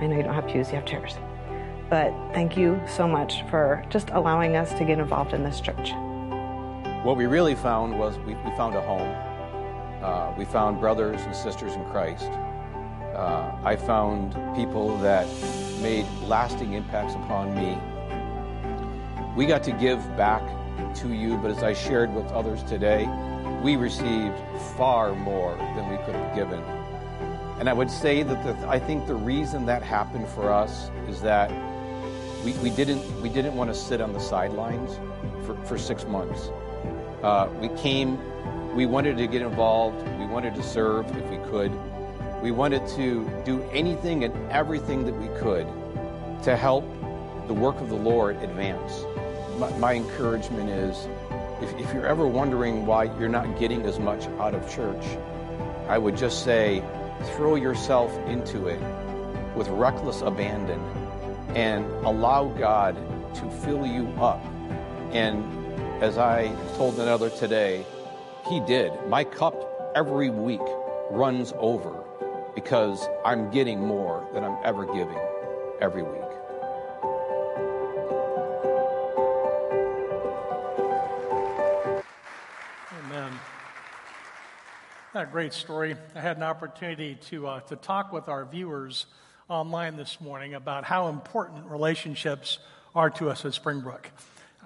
I 0.00 0.06
know 0.06 0.16
you 0.16 0.22
don't 0.22 0.34
have 0.34 0.46
pews, 0.46 0.68
you 0.68 0.74
have 0.74 0.84
chairs. 0.84 1.16
But 1.88 2.12
thank 2.34 2.56
you 2.56 2.80
so 2.86 3.06
much 3.06 3.42
for 3.48 3.84
just 3.90 4.10
allowing 4.10 4.56
us 4.56 4.72
to 4.74 4.84
get 4.84 4.98
involved 4.98 5.32
in 5.32 5.44
this 5.44 5.60
church. 5.60 5.92
What 7.04 7.16
we 7.16 7.26
really 7.26 7.54
found 7.54 7.96
was 7.98 8.18
we, 8.18 8.34
we 8.34 8.50
found 8.56 8.74
a 8.74 8.80
home. 8.80 9.14
Uh, 10.02 10.34
we 10.36 10.44
found 10.44 10.80
brothers 10.80 11.22
and 11.22 11.34
sisters 11.34 11.72
in 11.74 11.84
Christ. 11.86 12.30
Uh, 13.14 13.56
I 13.64 13.76
found 13.76 14.32
people 14.56 14.98
that 14.98 15.26
made 15.80 16.06
lasting 16.22 16.74
impacts 16.74 17.14
upon 17.14 17.54
me. 17.54 17.78
We 19.36 19.44
got 19.44 19.62
to 19.64 19.72
give 19.72 19.98
back 20.16 20.42
to 20.94 21.12
you, 21.12 21.36
but 21.36 21.50
as 21.50 21.62
I 21.62 21.74
shared 21.74 22.14
with 22.14 22.24
others 22.32 22.62
today, 22.62 23.06
we 23.62 23.76
received 23.76 24.34
far 24.78 25.14
more 25.14 25.54
than 25.76 25.90
we 25.90 25.98
could 26.06 26.14
have 26.14 26.34
given. 26.34 26.62
And 27.60 27.68
I 27.68 27.74
would 27.74 27.90
say 27.90 28.22
that 28.22 28.42
the, 28.42 28.66
I 28.66 28.78
think 28.78 29.06
the 29.06 29.14
reason 29.14 29.66
that 29.66 29.82
happened 29.82 30.26
for 30.26 30.50
us 30.50 30.90
is 31.06 31.20
that 31.20 31.50
we, 32.46 32.52
we, 32.54 32.70
didn't, 32.70 33.02
we 33.20 33.28
didn't 33.28 33.54
want 33.54 33.68
to 33.68 33.74
sit 33.74 34.00
on 34.00 34.14
the 34.14 34.20
sidelines 34.20 34.98
for, 35.44 35.54
for 35.66 35.76
six 35.76 36.06
months. 36.06 36.48
Uh, 37.22 37.50
we 37.60 37.68
came, 37.80 38.18
we 38.74 38.86
wanted 38.86 39.18
to 39.18 39.26
get 39.26 39.42
involved, 39.42 40.02
we 40.18 40.24
wanted 40.24 40.54
to 40.54 40.62
serve 40.62 41.14
if 41.14 41.28
we 41.28 41.36
could. 41.50 41.72
We 42.42 42.52
wanted 42.52 42.88
to 42.96 43.30
do 43.44 43.62
anything 43.70 44.24
and 44.24 44.34
everything 44.50 45.04
that 45.04 45.14
we 45.14 45.28
could 45.38 45.66
to 46.44 46.56
help 46.56 46.86
the 47.48 47.54
work 47.54 47.78
of 47.82 47.90
the 47.90 47.96
Lord 47.96 48.36
advance. 48.42 49.04
My, 49.58 49.70
my 49.78 49.94
encouragement 49.94 50.68
is 50.68 51.08
if, 51.62 51.72
if 51.78 51.94
you're 51.94 52.06
ever 52.06 52.26
wondering 52.26 52.84
why 52.84 53.04
you're 53.18 53.28
not 53.28 53.58
getting 53.58 53.82
as 53.82 53.98
much 53.98 54.26
out 54.38 54.54
of 54.54 54.70
church, 54.70 55.04
I 55.88 55.96
would 55.96 56.16
just 56.16 56.44
say 56.44 56.82
throw 57.34 57.54
yourself 57.54 58.14
into 58.26 58.66
it 58.66 58.80
with 59.56 59.68
reckless 59.68 60.20
abandon 60.20 60.80
and 61.54 61.86
allow 62.04 62.48
God 62.48 62.96
to 63.36 63.50
fill 63.50 63.86
you 63.86 64.08
up. 64.20 64.44
And 65.12 65.42
as 66.02 66.18
I 66.18 66.54
told 66.76 66.98
another 66.98 67.30
today, 67.30 67.86
He 68.48 68.60
did. 68.60 68.92
My 69.08 69.24
cup 69.24 69.92
every 69.94 70.28
week 70.28 70.60
runs 71.10 71.54
over 71.58 72.04
because 72.54 73.08
I'm 73.24 73.50
getting 73.50 73.80
more 73.80 74.28
than 74.34 74.44
I'm 74.44 74.58
ever 74.64 74.84
giving 74.84 75.18
every 75.80 76.02
week. 76.02 76.25
That 85.16 85.32
great 85.32 85.54
story. 85.54 85.96
I 86.14 86.20
had 86.20 86.36
an 86.36 86.42
opportunity 86.42 87.14
to, 87.30 87.46
uh, 87.46 87.60
to 87.60 87.76
talk 87.76 88.12
with 88.12 88.28
our 88.28 88.44
viewers 88.44 89.06
online 89.48 89.96
this 89.96 90.20
morning 90.20 90.52
about 90.52 90.84
how 90.84 91.08
important 91.08 91.64
relationships 91.70 92.58
are 92.94 93.08
to 93.08 93.30
us 93.30 93.42
at 93.46 93.54
Springbrook. 93.54 94.10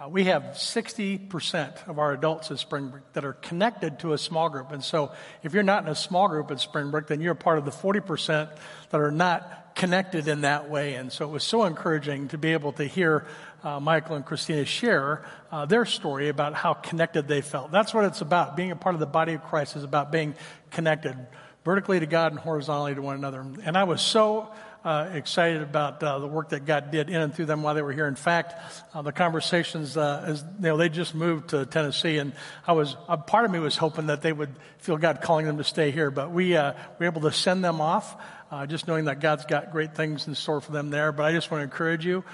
Uh, 0.01 0.09
we 0.09 0.25
have 0.25 0.43
60% 0.55 1.87
of 1.87 1.99
our 1.99 2.15
adults 2.15 2.51
at 2.51 2.59
Springbrook 2.59 3.13
that 3.13 3.23
are 3.23 3.35
connected 3.35 3.99
to 3.99 4.15
a 4.15 4.19
small 4.19 4.49
group. 4.49 4.73
And 4.73 4.83
so 4.83 5.13
if 5.43 5.53
you're 5.53 5.63
not 5.63 5.83
in 5.83 5.91
a 5.91 5.95
small 5.95 6.27
group 6.27 6.51
at 6.51 6.59
Springbrook, 6.59 7.09
then 7.09 7.21
you're 7.21 7.35
part 7.35 7.59
of 7.59 7.67
the 7.67 7.71
40% 7.71 8.49
that 8.91 9.01
are 9.01 9.11
not 9.11 9.75
connected 9.75 10.27
in 10.27 10.41
that 10.41 10.71
way. 10.71 10.95
And 10.95 11.13
so 11.13 11.27
it 11.27 11.31
was 11.31 11.45
so 11.45 11.65
encouraging 11.65 12.29
to 12.29 12.39
be 12.39 12.55
able 12.55 12.73
to 12.75 12.85
hear 12.85 13.27
uh, 13.63 13.79
Michael 13.79 14.17
and 14.17 14.25
Christina 14.25 14.65
share 14.65 15.23
uh, 15.53 15.67
their 15.67 15.85
story 15.85 16.31
about 16.31 16.55
how 16.55 16.73
connected 16.73 17.29
they 17.29 17.43
felt. 17.43 17.71
That's 17.71 17.93
what 17.93 18.07
it's 18.07 18.23
about. 18.23 18.57
Being 18.57 18.71
a 18.71 18.77
part 18.77 18.95
of 18.95 19.01
the 19.01 19.07
body 19.07 19.35
of 19.35 19.45
Christ 19.45 19.77
is 19.77 19.85
about 19.85 20.11
being 20.11 20.35
connected 20.71 21.15
vertically 21.63 22.01
to 22.01 22.07
God 22.07 22.33
and 22.33 22.41
horizontally 22.41 22.95
to 22.95 23.03
one 23.03 23.17
another. 23.17 23.45
And 23.65 23.77
I 23.77 23.85
was 23.85 24.01
so 24.01 24.51
uh, 24.85 25.11
excited 25.13 25.63
about 25.63 26.03
uh, 26.03 26.19
the 26.19 26.27
work 26.27 26.51
that 26.51 26.65
God 26.65 26.91
did 26.91 27.11
in 27.11 27.17
and 27.17 27.35
through 27.35 27.47
them 27.47 27.63
while 27.63 27.75
they 27.75 27.83
were 27.83 27.93
here. 27.93 28.07
In 28.07 28.15
fact, 28.15 28.55
uh, 28.95 29.03
the 29.03 29.13
conversations, 29.13 29.97
uh, 29.97 30.25
as, 30.27 30.43
you 30.43 30.69
know, 30.69 30.77
they 30.77 30.89
just 30.89 31.15
moved 31.15 31.51
to 31.51 31.67
Tennessee, 31.67 32.19
and 32.19 32.33
I 32.67 32.73
was 32.73 32.97
part 33.27 33.45
of 33.45 33.51
me 33.51 33.59
was 33.59 33.77
hoping 33.77 34.07
that 34.07 34.23
they 34.23 34.33
would 34.33 34.55
feel 34.79 34.97
God 34.97 35.21
calling 35.21 35.47
them 35.47 35.59
to 35.59 35.65
stay 35.65 35.91
here, 35.91 36.11
but 36.11 36.31
we 36.31 36.57
uh, 36.57 36.73
were 36.99 37.07
able 37.07 37.23
to 37.23 37.33
send 37.33 37.65
them 37.65 37.81
off. 37.81 38.17
Uh, 38.51 38.67
just 38.67 38.89
knowing 38.89 39.05
that 39.05 39.21
God's 39.21 39.45
got 39.45 39.71
great 39.71 39.95
things 39.95 40.27
in 40.27 40.35
store 40.35 40.61
for 40.61 40.73
them 40.73 40.91
there. 40.91 41.13
But 41.13 41.23
I 41.23 41.31
just 41.31 41.53
want 41.53 41.61
to 41.61 41.65
encourage 41.65 42.05
you 42.05 42.25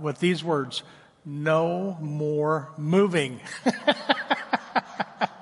with 0.00 0.20
these 0.20 0.44
words 0.44 0.84
no 1.24 1.98
more 2.00 2.70
moving. 2.78 3.40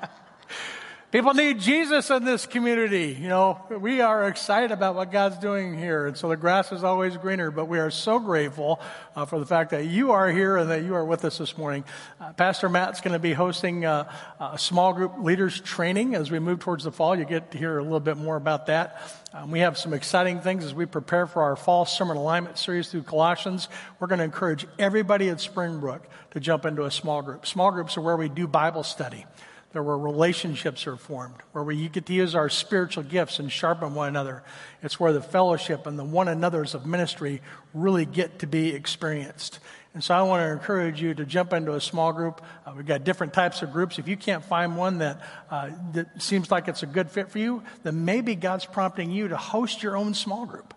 People 1.14 1.32
need 1.32 1.60
Jesus 1.60 2.10
in 2.10 2.24
this 2.24 2.44
community. 2.44 3.16
You 3.20 3.28
know, 3.28 3.60
we 3.70 4.00
are 4.00 4.26
excited 4.26 4.72
about 4.72 4.96
what 4.96 5.12
God's 5.12 5.38
doing 5.38 5.78
here. 5.78 6.08
And 6.08 6.16
so 6.16 6.28
the 6.28 6.36
grass 6.36 6.72
is 6.72 6.82
always 6.82 7.16
greener, 7.16 7.52
but 7.52 7.66
we 7.66 7.78
are 7.78 7.92
so 7.92 8.18
grateful 8.18 8.80
uh, 9.14 9.24
for 9.24 9.38
the 9.38 9.46
fact 9.46 9.70
that 9.70 9.84
you 9.84 10.10
are 10.10 10.28
here 10.28 10.56
and 10.56 10.68
that 10.72 10.82
you 10.82 10.96
are 10.96 11.04
with 11.04 11.24
us 11.24 11.38
this 11.38 11.56
morning. 11.56 11.84
Uh, 12.20 12.32
Pastor 12.32 12.68
Matt's 12.68 13.00
going 13.00 13.12
to 13.12 13.20
be 13.20 13.32
hosting 13.32 13.84
uh, 13.84 14.10
a 14.40 14.58
small 14.58 14.92
group 14.92 15.12
leaders 15.20 15.60
training 15.60 16.16
as 16.16 16.32
we 16.32 16.40
move 16.40 16.58
towards 16.58 16.82
the 16.82 16.90
fall. 16.90 17.16
You 17.16 17.24
get 17.24 17.52
to 17.52 17.58
hear 17.58 17.78
a 17.78 17.82
little 17.84 18.00
bit 18.00 18.16
more 18.16 18.34
about 18.34 18.66
that. 18.66 19.00
Um, 19.32 19.52
we 19.52 19.60
have 19.60 19.78
some 19.78 19.94
exciting 19.94 20.40
things 20.40 20.64
as 20.64 20.74
we 20.74 20.84
prepare 20.84 21.28
for 21.28 21.44
our 21.44 21.54
fall 21.54 21.84
sermon 21.84 22.16
alignment 22.16 22.58
series 22.58 22.88
through 22.88 23.04
Colossians. 23.04 23.68
We're 24.00 24.08
going 24.08 24.18
to 24.18 24.24
encourage 24.24 24.66
everybody 24.80 25.28
at 25.28 25.40
Springbrook 25.40 26.08
to 26.32 26.40
jump 26.40 26.66
into 26.66 26.82
a 26.86 26.90
small 26.90 27.22
group. 27.22 27.46
Small 27.46 27.70
groups 27.70 27.96
are 27.96 28.00
where 28.00 28.16
we 28.16 28.28
do 28.28 28.48
Bible 28.48 28.82
study. 28.82 29.26
There 29.74 29.82
where 29.82 29.98
relationships 29.98 30.86
are 30.86 30.96
formed, 30.96 31.34
where 31.50 31.64
we 31.64 31.88
get 31.88 32.06
to 32.06 32.12
use 32.12 32.36
our 32.36 32.48
spiritual 32.48 33.02
gifts 33.02 33.40
and 33.40 33.50
sharpen 33.50 33.96
one 33.96 34.06
another. 34.06 34.44
It's 34.84 35.00
where 35.00 35.12
the 35.12 35.20
fellowship 35.20 35.88
and 35.88 35.98
the 35.98 36.04
one 36.04 36.28
another's 36.28 36.76
of 36.76 36.86
ministry 36.86 37.42
really 37.74 38.06
get 38.06 38.38
to 38.38 38.46
be 38.46 38.68
experienced. 38.68 39.58
And 39.92 40.02
so 40.02 40.14
I 40.14 40.22
want 40.22 40.42
to 40.42 40.52
encourage 40.52 41.02
you 41.02 41.12
to 41.14 41.24
jump 41.24 41.52
into 41.52 41.74
a 41.74 41.80
small 41.80 42.12
group. 42.12 42.40
Uh, 42.64 42.74
we've 42.76 42.86
got 42.86 43.02
different 43.02 43.32
types 43.32 43.62
of 43.62 43.72
groups. 43.72 43.98
If 43.98 44.06
you 44.06 44.16
can't 44.16 44.44
find 44.44 44.76
one 44.76 44.98
that, 44.98 45.20
uh, 45.50 45.70
that 45.94 46.22
seems 46.22 46.52
like 46.52 46.68
it's 46.68 46.84
a 46.84 46.86
good 46.86 47.10
fit 47.10 47.32
for 47.32 47.40
you, 47.40 47.64
then 47.82 48.04
maybe 48.04 48.36
God's 48.36 48.66
prompting 48.66 49.10
you 49.10 49.26
to 49.26 49.36
host 49.36 49.82
your 49.82 49.96
own 49.96 50.14
small 50.14 50.46
group. 50.46 50.73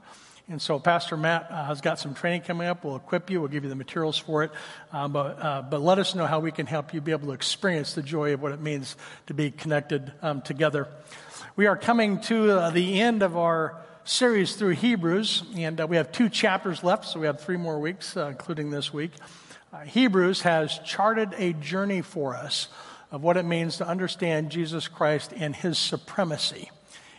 And 0.49 0.61
so 0.61 0.79
Pastor 0.79 1.17
Matt 1.17 1.51
uh, 1.51 1.65
has 1.65 1.81
got 1.81 1.99
some 1.99 2.13
training 2.13 2.41
coming 2.43 2.69
up. 2.69 2.85
We'll 2.85 2.95
equip 2.95 3.29
you. 3.29 3.41
We'll 3.41 3.49
give 3.49 3.65
you 3.65 3.69
the 3.69 3.75
materials 3.75 4.17
for 4.17 4.43
it. 4.43 4.51
Uh, 4.93 5.09
but, 5.09 5.43
uh, 5.43 5.61
but 5.63 5.81
let 5.81 5.99
us 5.99 6.15
know 6.15 6.25
how 6.25 6.39
we 6.39 6.53
can 6.53 6.65
help 6.65 6.93
you 6.93 7.01
be 7.01 7.11
able 7.11 7.27
to 7.27 7.33
experience 7.33 7.95
the 7.95 8.01
joy 8.01 8.33
of 8.33 8.41
what 8.41 8.53
it 8.53 8.61
means 8.61 8.95
to 9.25 9.33
be 9.33 9.51
connected 9.51 10.13
um, 10.21 10.41
together. 10.41 10.87
We 11.57 11.67
are 11.67 11.75
coming 11.75 12.21
to 12.21 12.51
uh, 12.51 12.69
the 12.69 13.01
end 13.01 13.23
of 13.23 13.35
our 13.35 13.77
series 14.05 14.55
through 14.55 14.75
Hebrews, 14.75 15.43
and 15.57 15.81
uh, 15.81 15.85
we 15.85 15.97
have 15.97 16.13
two 16.13 16.29
chapters 16.29 16.81
left, 16.81 17.03
so 17.03 17.19
we 17.19 17.25
have 17.25 17.41
three 17.41 17.57
more 17.57 17.77
weeks, 17.79 18.15
including 18.15 18.69
this 18.69 18.93
week. 18.93 19.11
Hebrews 19.85 20.43
has 20.43 20.79
charted 20.79 21.35
a 21.37 21.51
journey 21.53 22.01
for 22.01 22.35
us 22.35 22.69
of 23.11 23.21
what 23.21 23.35
it 23.35 23.43
means 23.43 23.77
to 23.77 23.87
understand 23.87 24.49
Jesus 24.49 24.87
Christ 24.87 25.33
and 25.35 25.53
his 25.53 25.77
supremacy 25.77 26.71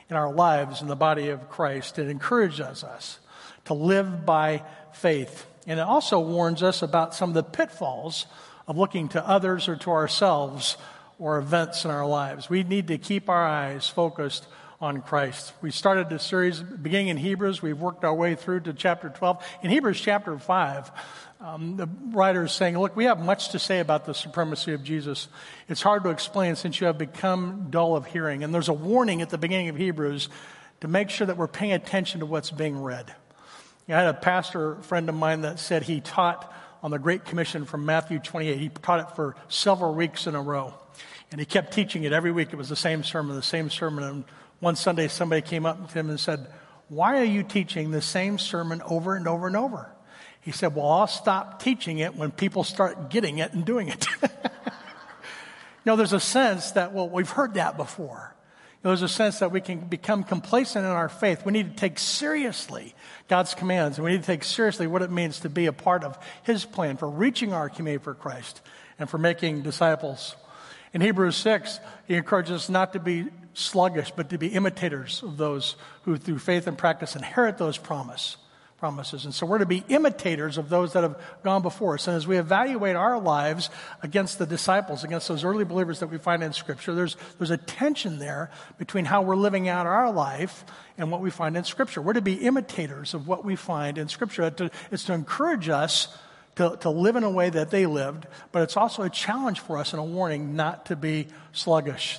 in 0.09 0.17
our 0.17 0.33
lives 0.33 0.81
in 0.81 0.89
the 0.89 0.97
body 0.97 1.29
of 1.29 1.49
Christ. 1.49 1.99
It 1.99 2.09
encourages 2.09 2.83
us 2.83 3.19
to 3.67 3.75
live 3.75 4.25
by 4.25 4.63
faith. 4.93 5.47
And 5.67 5.79
it 5.79 5.83
also 5.83 6.19
warns 6.19 6.63
us 6.63 6.83
about 6.83 7.15
some 7.15 7.31
of 7.31 7.35
the 7.35 7.43
pitfalls 7.43 8.27
of 8.67 8.77
looking 8.77 9.09
to 9.11 9.27
others 9.27 9.69
or 9.69 9.77
to 9.77 9.91
ourselves 9.91 10.77
or 11.19 11.39
events 11.39 11.85
in 11.85 11.91
our 11.91 12.07
lives. 12.07 12.49
We 12.49 12.63
need 12.63 12.89
to 12.89 12.99
keep 12.99 13.29
our 13.29 13.47
eyes 13.47 13.89
focused 13.89 14.47
on 14.81 15.03
Christ. 15.03 15.53
We 15.61 15.73
started 15.73 16.09
this 16.09 16.23
series 16.23 16.61
beginning 16.61 17.09
in 17.09 17.17
Hebrews. 17.17 17.61
We've 17.61 17.79
worked 17.79 18.05
our 18.05 18.15
way 18.15 18.37
through 18.37 18.61
to 18.61 18.73
chapter 18.73 19.09
12. 19.09 19.45
In 19.63 19.71
Hebrews 19.71 20.01
chapter 20.01 20.39
5, 20.39 20.93
um, 21.41 21.77
the 21.77 21.89
writer 22.13 22.45
is 22.45 22.53
saying, 22.53 22.79
Look, 22.79 22.95
we 22.95 23.05
have 23.05 23.19
much 23.19 23.51
to 23.51 23.59
say 23.59 23.81
about 23.81 24.05
the 24.05 24.15
supremacy 24.15 24.73
of 24.73 24.85
Jesus. 24.85 25.29
It's 25.69 25.83
hard 25.83 26.05
to 26.05 26.11
explain 26.11 26.55
since 26.55 26.81
you 26.81 26.87
have 26.87 26.99
become 26.99 27.67
dull 27.71 27.97
of 27.97 28.07
hearing. 28.07 28.45
And 28.45 28.55
there's 28.55 28.69
a 28.69 28.73
warning 28.73 29.21
at 29.21 29.31
the 29.31 29.39
beginning 29.39 29.69
of 29.69 29.77
Hebrews 29.77 30.29
to 30.81 30.89
make 30.89 31.11
sure 31.11 31.27
that 31.27 31.37
we're 31.37 31.49
paying 31.49 31.73
attention 31.73 32.21
to 32.21 32.27
what's 32.27 32.53
being 32.53 32.81
read. 32.81 33.13
I 33.89 33.93
had 33.93 34.07
a 34.07 34.15
pastor 34.15 34.77
friend 34.83 35.09
of 35.09 35.15
mine 35.15 35.41
that 35.41 35.59
said 35.59 35.83
he 35.83 36.01
taught 36.01 36.53
on 36.83 36.91
the 36.91 36.99
Great 36.99 37.25
Commission 37.25 37.65
from 37.65 37.87
Matthew 37.87 38.19
28. 38.19 38.59
He 38.59 38.69
taught 38.69 39.01
it 39.01 39.17
for 39.17 39.35
several 39.49 39.95
weeks 39.95 40.27
in 40.27 40.35
a 40.35 40.43
row. 40.43 40.75
And 41.31 41.41
he 41.41 41.45
kept 41.45 41.73
teaching 41.73 42.05
it 42.05 42.13
every 42.13 42.33
week. 42.33 42.53
It 42.53 42.57
was 42.57 42.69
the 42.69 42.77
same 42.77 43.05
sermon, 43.05 43.37
the 43.37 43.43
same 43.43 43.71
sermon. 43.71 44.05
And 44.05 44.25
one 44.61 44.77
Sunday, 44.77 45.09
somebody 45.09 45.43
came 45.43 45.67
up 45.67 45.89
to 45.89 45.99
him 45.99 46.09
and 46.09 46.19
said, 46.19 46.47
Why 46.89 47.21
are 47.21 47.25
you 47.25 47.43
teaching 47.43 47.91
the 47.91 48.01
same 48.01 48.39
sermon 48.39 48.83
over 48.83 49.15
and 49.15 49.29
over 49.29 49.47
and 49.47 49.57
over? 49.57 49.91
He 50.41 50.53
said, 50.53 50.75
Well, 50.75 50.89
I'll 50.89 51.07
stop 51.07 51.63
teaching 51.63 51.99
it 51.99 52.15
when 52.15 52.31
people 52.31 52.65
start 52.65 53.11
getting 53.11 53.39
it 53.39 53.53
and 53.53 53.65
doing 53.65 53.89
it. 53.89 54.07
you 54.23 54.29
know, 55.85 55.97
there's 55.97 56.15
a 56.15 56.21
sense 56.21 56.73
that, 56.73 56.93
well, 56.93 57.09
we've 57.09 57.29
heard 57.29 57.55
that 57.55 57.77
before. 57.77 58.35
there's 58.83 59.03
a 59.03 59.09
sense 59.09 59.41
that 59.41 59.53
we 59.53 59.61
can 59.61 59.81
become 59.81 60.25
complacent 60.25 60.87
in 60.87 60.91
our 60.91 61.11
faith. 61.11 61.45
We 61.45 61.53
need 61.53 61.73
to 61.73 61.77
take 61.77 61.99
seriously 61.99 62.95
God's 63.29 63.55
commands, 63.55 63.99
and 63.99 64.05
we 64.07 64.13
need 64.13 64.23
to 64.23 64.27
take 64.27 64.45
seriously 64.45 64.87
what 64.87 65.03
it 65.03 65.11
means 65.11 65.41
to 65.41 65.51
be 65.51 65.67
a 65.67 65.73
part 65.75 66.03
of 66.03 66.19
His 66.45 66.65
plan 66.65 66.97
for 66.97 67.11
reaching 67.11 67.53
our 67.53 67.69
community 67.69 68.03
for 68.03 68.15
Christ 68.15 68.63
and 68.99 69.11
for 69.11 69.19
making 69.19 69.61
disciples. 69.61 70.35
In 70.93 71.01
Hebrews 71.01 71.37
6, 71.37 71.81
he 72.07 72.15
encourages 72.15 72.53
us 72.53 72.69
not 72.69 72.93
to 72.95 72.99
be 72.99 73.27
sluggish, 73.55 74.13
but 74.15 74.31
to 74.31 74.39
be 74.39 74.49
imitators 74.49 75.23
of 75.23 75.37
those 75.37 75.77
who, 76.03 76.17
through 76.17 76.39
faith 76.39 76.67
and 76.67 76.79
practice, 76.79 77.17
inherit 77.17 77.59
those 77.59 77.77
promise 77.77 78.37
promises. 78.79 79.25
And 79.25 79.35
so 79.35 79.45
we're 79.45 79.59
to 79.59 79.67
be 79.67 79.85
imitators 79.89 80.57
of 80.57 80.69
those 80.69 80.93
that 80.93 81.03
have 81.03 81.21
gone 81.43 81.63
before 81.63 81.95
us. 81.95 82.07
And 82.07 82.17
as 82.17 82.27
we 82.27 82.39
evaluate 82.39 82.95
our 82.95 83.21
lives 83.21 83.71
against 84.03 84.39
the 84.39 84.47
disciples, 84.47 85.03
against 85.03 85.27
those 85.27 85.43
early 85.43 85.65
believers 85.65 85.99
that 85.99 86.07
we 86.07 86.19
find 86.19 86.45
in 86.45 86.53
Scripture, 86.53 86.95
there's, 86.95 87.17
there's 87.39 87.51
a 87.51 87.57
tension 87.57 88.21
there 88.21 88.51
between 88.79 89.05
how 89.05 89.23
we're 89.23 89.37
living 89.37 89.69
out 89.69 89.87
our 89.87 90.13
life 90.13 90.65
and 90.97 91.11
what 91.11 91.21
we 91.21 91.31
find 91.31 91.57
in 91.57 91.65
Scripture. 91.65 92.01
We're 92.01 92.13
to 92.13 92.23
be 92.23 92.35
imitators 92.35 93.15
of 93.15 93.27
what 93.27 93.45
we 93.45 93.57
find 93.57 93.99
in 93.99 94.09
Scripture. 94.09 94.53
It's 94.93 95.05
to 95.05 95.13
encourage 95.13 95.69
us 95.69 96.17
to, 96.59 96.77
to 96.81 96.91
live 96.91 97.15
in 97.15 97.23
a 97.23 97.31
way 97.31 97.51
that 97.51 97.71
they 97.71 97.87
lived, 97.87 98.27
but 98.51 98.63
it's 98.63 98.77
also 98.77 99.03
a 99.03 99.11
challenge 99.11 99.61
for 99.61 99.79
us 99.79 99.93
and 99.93 100.01
a 100.01 100.05
warning 100.05 100.57
not 100.57 100.87
to 100.87 100.97
be 100.97 101.29
sluggish. 101.53 102.19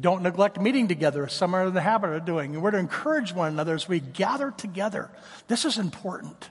Don't 0.00 0.22
neglect 0.22 0.58
meeting 0.58 0.88
together, 0.88 1.26
as 1.26 1.34
some 1.34 1.54
are 1.54 1.66
in 1.66 1.74
the 1.74 1.82
habit 1.82 2.14
of 2.14 2.24
doing. 2.24 2.58
We're 2.58 2.70
to 2.70 2.78
encourage 2.78 3.34
one 3.34 3.52
another 3.52 3.74
as 3.74 3.86
we 3.86 4.00
gather 4.00 4.50
together. 4.50 5.10
This 5.48 5.66
is 5.66 5.76
important. 5.76 6.48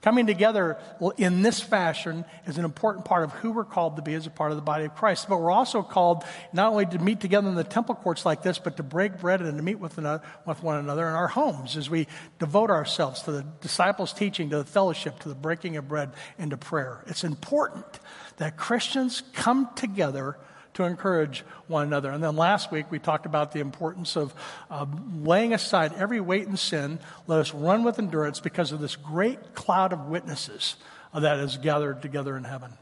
Coming 0.00 0.28
together 0.28 0.78
in 1.16 1.42
this 1.42 1.60
fashion 1.60 2.24
is 2.46 2.56
an 2.56 2.64
important 2.64 3.04
part 3.04 3.24
of 3.24 3.32
who 3.32 3.50
we're 3.50 3.64
called 3.64 3.96
to 3.96 4.02
be 4.02 4.14
as 4.14 4.28
a 4.28 4.30
part 4.30 4.52
of 4.52 4.56
the 4.56 4.62
body 4.62 4.84
of 4.84 4.94
Christ. 4.94 5.28
But 5.28 5.40
we're 5.40 5.50
also 5.50 5.82
called 5.82 6.22
not 6.52 6.70
only 6.70 6.86
to 6.86 7.00
meet 7.00 7.18
together 7.18 7.48
in 7.48 7.56
the 7.56 7.64
temple 7.64 7.96
courts 7.96 8.24
like 8.24 8.44
this, 8.44 8.60
but 8.60 8.76
to 8.76 8.84
break 8.84 9.18
bread 9.18 9.42
and 9.42 9.56
to 9.56 9.62
meet 9.62 9.80
with, 9.80 9.98
another, 9.98 10.22
with 10.46 10.62
one 10.62 10.78
another 10.78 11.08
in 11.08 11.14
our 11.14 11.26
homes 11.26 11.76
as 11.76 11.90
we 11.90 12.06
devote 12.38 12.70
ourselves 12.70 13.22
to 13.22 13.32
the 13.32 13.42
disciples' 13.60 14.12
teaching, 14.12 14.50
to 14.50 14.58
the 14.58 14.64
fellowship, 14.64 15.18
to 15.18 15.28
the 15.28 15.34
breaking 15.34 15.76
of 15.76 15.88
bread, 15.88 16.12
and 16.38 16.52
to 16.52 16.56
prayer. 16.56 17.02
It's 17.08 17.24
important 17.24 17.98
that 18.36 18.56
Christians 18.56 19.24
come 19.32 19.68
together 19.74 20.38
to 20.78 20.84
encourage 20.84 21.44
one 21.66 21.86
another. 21.86 22.10
And 22.10 22.22
then 22.22 22.36
last 22.36 22.70
week 22.70 22.86
we 22.88 23.00
talked 23.00 23.26
about 23.26 23.50
the 23.50 23.58
importance 23.58 24.16
of 24.16 24.32
uh, 24.70 24.86
laying 25.22 25.52
aside 25.52 25.92
every 25.94 26.20
weight 26.20 26.46
and 26.46 26.56
sin. 26.56 27.00
Let 27.26 27.40
us 27.40 27.52
run 27.52 27.82
with 27.82 27.98
endurance 27.98 28.38
because 28.38 28.70
of 28.70 28.80
this 28.80 28.94
great 28.94 29.54
cloud 29.54 29.92
of 29.92 30.06
witnesses 30.06 30.76
that 31.12 31.40
is 31.40 31.56
gathered 31.56 32.00
together 32.00 32.36
in 32.36 32.44
heaven. 32.44 32.72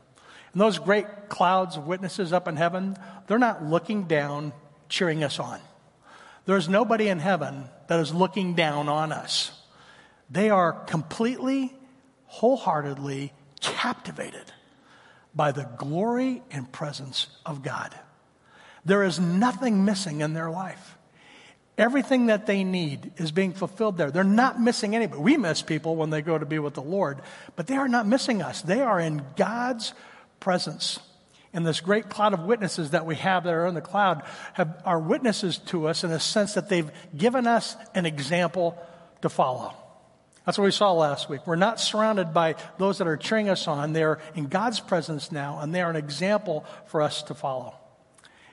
And 0.52 0.60
those 0.60 0.78
great 0.78 1.06
clouds 1.30 1.78
of 1.78 1.86
witnesses 1.86 2.34
up 2.34 2.46
in 2.48 2.56
heaven, 2.56 2.98
they're 3.28 3.38
not 3.38 3.64
looking 3.64 4.04
down, 4.04 4.52
cheering 4.90 5.24
us 5.24 5.38
on. 5.38 5.58
There's 6.44 6.68
nobody 6.68 7.08
in 7.08 7.18
heaven 7.18 7.64
that 7.88 7.98
is 7.98 8.12
looking 8.12 8.54
down 8.54 8.90
on 8.90 9.10
us. 9.10 9.52
They 10.28 10.50
are 10.50 10.72
completely, 10.72 11.74
wholeheartedly 12.26 13.32
captivated 13.60 14.52
by 15.36 15.52
the 15.52 15.68
glory 15.76 16.42
and 16.50 16.72
presence 16.72 17.28
of 17.44 17.62
God. 17.62 17.94
There 18.86 19.04
is 19.04 19.20
nothing 19.20 19.84
missing 19.84 20.22
in 20.22 20.32
their 20.32 20.50
life. 20.50 20.96
Everything 21.76 22.26
that 22.26 22.46
they 22.46 22.64
need 22.64 23.12
is 23.18 23.32
being 23.32 23.52
fulfilled 23.52 23.98
there. 23.98 24.10
They're 24.10 24.24
not 24.24 24.58
missing 24.58 24.96
anybody. 24.96 25.20
We 25.20 25.36
miss 25.36 25.60
people 25.60 25.94
when 25.94 26.08
they 26.08 26.22
go 26.22 26.38
to 26.38 26.46
be 26.46 26.58
with 26.58 26.72
the 26.72 26.82
Lord, 26.82 27.20
but 27.54 27.66
they 27.66 27.76
are 27.76 27.88
not 27.88 28.06
missing 28.06 28.40
us. 28.40 28.62
They 28.62 28.80
are 28.80 28.98
in 28.98 29.22
God's 29.36 29.92
presence. 30.40 30.98
And 31.52 31.66
this 31.66 31.80
great 31.80 32.08
cloud 32.08 32.32
of 32.32 32.40
witnesses 32.44 32.92
that 32.92 33.04
we 33.04 33.16
have 33.16 33.44
that 33.44 33.52
are 33.52 33.66
in 33.66 33.74
the 33.74 33.82
cloud 33.82 34.22
have, 34.54 34.80
are 34.86 34.98
witnesses 34.98 35.58
to 35.66 35.86
us 35.88 36.02
in 36.02 36.10
the 36.10 36.20
sense 36.20 36.54
that 36.54 36.70
they've 36.70 36.90
given 37.14 37.46
us 37.46 37.76
an 37.94 38.06
example 38.06 38.78
to 39.20 39.28
follow. 39.28 39.74
That's 40.46 40.58
what 40.58 40.64
we 40.64 40.70
saw 40.70 40.92
last 40.92 41.28
week. 41.28 41.44
We're 41.44 41.56
not 41.56 41.80
surrounded 41.80 42.32
by 42.32 42.54
those 42.78 42.98
that 42.98 43.08
are 43.08 43.16
cheering 43.16 43.48
us 43.48 43.66
on. 43.66 43.92
They're 43.92 44.20
in 44.36 44.46
God's 44.46 44.78
presence 44.78 45.32
now, 45.32 45.58
and 45.58 45.74
they 45.74 45.82
are 45.82 45.90
an 45.90 45.96
example 45.96 46.64
for 46.86 47.02
us 47.02 47.24
to 47.24 47.34
follow. 47.34 47.74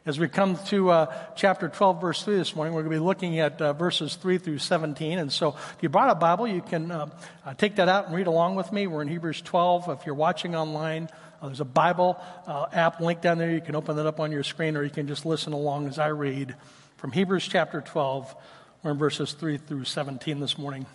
As 0.04 0.20
we 0.20 0.28
come 0.28 0.58
to 0.66 0.90
uh, 0.90 1.16
chapter 1.36 1.70
12, 1.70 2.02
verse 2.02 2.24
3 2.24 2.36
this 2.36 2.56
morning, 2.56 2.74
we're 2.74 2.82
going 2.82 2.94
to 2.94 3.00
be 3.00 3.06
looking 3.06 3.40
at 3.40 3.62
uh, 3.62 3.74
verses 3.74 4.16
3 4.16 4.40
through 4.40 4.58
17. 4.58 5.20
And 5.20 5.32
so 5.32 5.50
if 5.50 5.78
you 5.82 5.88
brought 5.88 6.10
a 6.10 6.16
Bible, 6.16 6.48
you 6.48 6.62
can 6.62 6.90
uh, 6.90 7.10
uh 7.46 7.54
take 7.54 7.76
that 7.76 7.88
out 7.88 8.08
and 8.08 8.16
read 8.16 8.28
along 8.28 8.56
with 8.56 8.72
me. 8.72 8.88
We're 8.88 9.04
in 9.04 9.08
Hebrews 9.08 9.42
12. 9.42 9.88
If 9.90 10.06
you're 10.08 10.16
watching 10.16 10.56
online, 10.56 11.10
uh, 11.42 11.46
there's 11.46 11.62
a 11.62 11.66
Bible 11.66 12.20
uh, 12.48 12.66
app 12.74 13.02
link 13.02 13.22
down 13.22 13.38
there. 13.38 13.52
You 13.52 13.62
can 13.62 13.76
open 13.76 13.98
that 13.98 14.08
up 14.08 14.20
on 14.20 14.32
your 14.32 14.44
screen, 14.44 14.76
or 14.76 14.84
you 14.84 14.90
can 14.90 15.08
just 15.08 15.28
listen 15.28 15.54
along 15.54 15.88
as 15.88 16.00
I 16.00 16.08
read 16.08 16.56
from 16.98 17.12
Hebrews 17.12 17.48
chapter 17.48 17.82
12. 17.82 18.36
We're 18.82 18.92
in 18.92 18.98
verses 18.98 19.34
3 19.34 19.58
through 19.58 19.86
17 19.86 20.40
this 20.40 20.58
morning. 20.58 20.88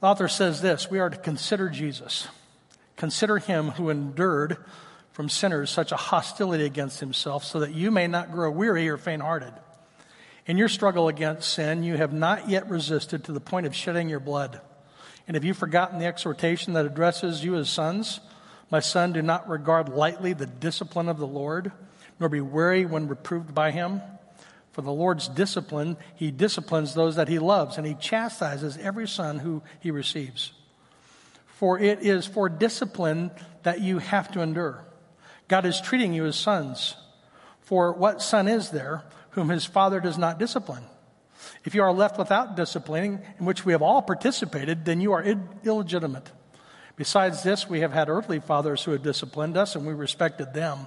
The 0.00 0.06
author 0.06 0.28
says 0.28 0.60
this 0.60 0.90
We 0.90 0.98
are 0.98 1.10
to 1.10 1.16
consider 1.16 1.68
Jesus. 1.68 2.28
Consider 2.96 3.38
him 3.38 3.70
who 3.72 3.90
endured 3.90 4.56
from 5.12 5.28
sinners 5.28 5.70
such 5.70 5.92
a 5.92 5.96
hostility 5.96 6.64
against 6.64 7.00
himself, 7.00 7.44
so 7.44 7.60
that 7.60 7.74
you 7.74 7.90
may 7.90 8.06
not 8.06 8.32
grow 8.32 8.50
weary 8.50 8.88
or 8.88 8.96
faint 8.96 9.22
hearted. 9.22 9.52
In 10.46 10.58
your 10.58 10.68
struggle 10.68 11.08
against 11.08 11.52
sin, 11.52 11.82
you 11.82 11.96
have 11.96 12.12
not 12.12 12.48
yet 12.48 12.68
resisted 12.70 13.24
to 13.24 13.32
the 13.32 13.40
point 13.40 13.66
of 13.66 13.74
shedding 13.74 14.08
your 14.08 14.20
blood. 14.20 14.60
And 15.26 15.34
have 15.34 15.44
you 15.44 15.54
forgotten 15.54 15.98
the 15.98 16.06
exhortation 16.06 16.74
that 16.74 16.86
addresses 16.86 17.42
you 17.42 17.56
as 17.56 17.68
sons? 17.68 18.20
My 18.70 18.80
son, 18.80 19.12
do 19.12 19.22
not 19.22 19.48
regard 19.48 19.88
lightly 19.88 20.32
the 20.32 20.46
discipline 20.46 21.08
of 21.08 21.18
the 21.18 21.26
Lord, 21.26 21.72
nor 22.20 22.28
be 22.28 22.40
weary 22.40 22.84
when 22.84 23.08
reproved 23.08 23.54
by 23.54 23.70
him. 23.70 24.00
For 24.76 24.82
the 24.82 24.92
Lord's 24.92 25.28
discipline, 25.28 25.96
he 26.16 26.30
disciplines 26.30 26.92
those 26.92 27.16
that 27.16 27.28
he 27.28 27.38
loves, 27.38 27.78
and 27.78 27.86
he 27.86 27.94
chastises 27.94 28.76
every 28.76 29.08
son 29.08 29.38
who 29.38 29.62
he 29.80 29.90
receives. 29.90 30.52
For 31.46 31.78
it 31.78 32.02
is 32.02 32.26
for 32.26 32.50
discipline 32.50 33.30
that 33.62 33.80
you 33.80 34.00
have 34.00 34.30
to 34.32 34.42
endure. 34.42 34.84
God 35.48 35.64
is 35.64 35.80
treating 35.80 36.12
you 36.12 36.26
as 36.26 36.36
sons. 36.36 36.94
For 37.62 37.94
what 37.94 38.20
son 38.20 38.48
is 38.48 38.68
there 38.68 39.02
whom 39.30 39.48
his 39.48 39.64
father 39.64 39.98
does 39.98 40.18
not 40.18 40.38
discipline? 40.38 40.84
If 41.64 41.74
you 41.74 41.82
are 41.82 41.90
left 41.90 42.18
without 42.18 42.54
disciplining, 42.54 43.22
in 43.38 43.46
which 43.46 43.64
we 43.64 43.72
have 43.72 43.80
all 43.80 44.02
participated, 44.02 44.84
then 44.84 45.00
you 45.00 45.12
are 45.12 45.24
illegitimate. 45.64 46.30
Besides 46.96 47.42
this, 47.42 47.66
we 47.66 47.80
have 47.80 47.94
had 47.94 48.10
earthly 48.10 48.40
fathers 48.40 48.84
who 48.84 48.90
have 48.90 49.02
disciplined 49.02 49.56
us, 49.56 49.74
and 49.74 49.86
we 49.86 49.94
respected 49.94 50.52
them. 50.52 50.80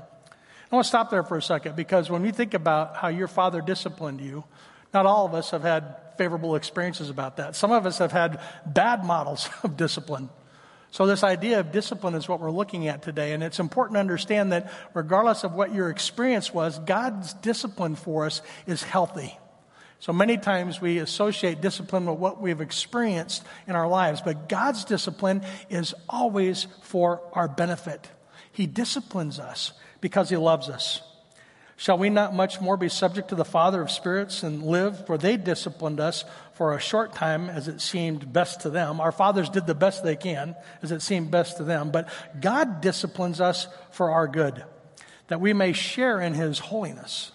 I 0.71 0.75
want 0.75 0.85
to 0.85 0.89
stop 0.89 1.09
there 1.09 1.23
for 1.23 1.37
a 1.37 1.41
second 1.41 1.75
because 1.75 2.11
when 2.11 2.21
we 2.21 2.31
think 2.31 2.53
about 2.53 2.95
how 2.95 3.07
your 3.07 3.27
father 3.27 3.59
disciplined 3.59 4.21
you, 4.21 4.43
not 4.93 5.05
all 5.05 5.25
of 5.25 5.33
us 5.33 5.51
have 5.51 5.63
had 5.63 5.95
favorable 6.17 6.55
experiences 6.55 7.09
about 7.09 7.37
that. 7.37 7.55
Some 7.55 7.71
of 7.71 7.85
us 7.85 7.97
have 7.97 8.11
had 8.11 8.39
bad 8.65 9.03
models 9.03 9.49
of 9.63 9.77
discipline. 9.77 10.29
So, 10.91 11.05
this 11.05 11.23
idea 11.23 11.59
of 11.59 11.71
discipline 11.71 12.15
is 12.15 12.27
what 12.27 12.39
we're 12.39 12.51
looking 12.51 12.87
at 12.87 13.03
today. 13.03 13.33
And 13.33 13.43
it's 13.43 13.59
important 13.59 13.95
to 13.95 13.99
understand 13.99 14.51
that 14.51 14.71
regardless 14.95 15.43
of 15.43 15.53
what 15.53 15.73
your 15.73 15.89
experience 15.89 16.51
was, 16.51 16.79
God's 16.79 17.33
discipline 17.35 17.95
for 17.95 18.25
us 18.25 18.41
is 18.65 18.81
healthy. 18.81 19.37
So, 19.99 20.13
many 20.13 20.37
times 20.37 20.81
we 20.81 20.97
associate 20.97 21.61
discipline 21.61 22.05
with 22.05 22.17
what 22.17 22.41
we've 22.41 22.61
experienced 22.61 23.43
in 23.67 23.75
our 23.75 23.87
lives, 23.87 24.21
but 24.21 24.49
God's 24.49 24.83
discipline 24.83 25.43
is 25.69 25.93
always 26.07 26.65
for 26.81 27.21
our 27.33 27.47
benefit. 27.47 28.09
He 28.51 28.65
disciplines 28.65 29.39
us 29.39 29.73
because 30.01 30.29
He 30.29 30.37
loves 30.37 30.69
us. 30.69 31.01
Shall 31.79 31.97
we 31.97 32.09
not 32.09 32.35
much 32.35 32.59
more 32.59 32.75
be 32.75 32.89
subject 32.89 33.29
to 33.29 33.35
the 33.35 33.45
Father 33.45 33.81
of 33.81 33.89
spirits 33.89 34.43
and 34.43 34.63
live? 34.63 35.05
For 35.07 35.17
they 35.17 35.37
disciplined 35.37 36.01
us 36.01 36.25
for 36.55 36.75
a 36.75 36.79
short 36.79 37.13
time 37.13 37.49
as 37.49 37.69
it 37.69 37.79
seemed 37.79 38.33
best 38.33 38.61
to 38.61 38.69
them. 38.69 38.99
Our 38.99 39.13
fathers 39.13 39.49
did 39.49 39.65
the 39.65 39.73
best 39.73 40.03
they 40.03 40.17
can 40.17 40.57
as 40.81 40.91
it 40.91 41.01
seemed 41.01 41.31
best 41.31 41.55
to 41.55 41.63
them. 41.63 41.89
But 41.89 42.09
God 42.41 42.81
disciplines 42.81 43.39
us 43.39 43.67
for 43.91 44.11
our 44.11 44.27
good, 44.27 44.61
that 45.27 45.39
we 45.39 45.53
may 45.53 45.71
share 45.71 46.19
in 46.19 46.33
His 46.33 46.59
holiness. 46.59 47.31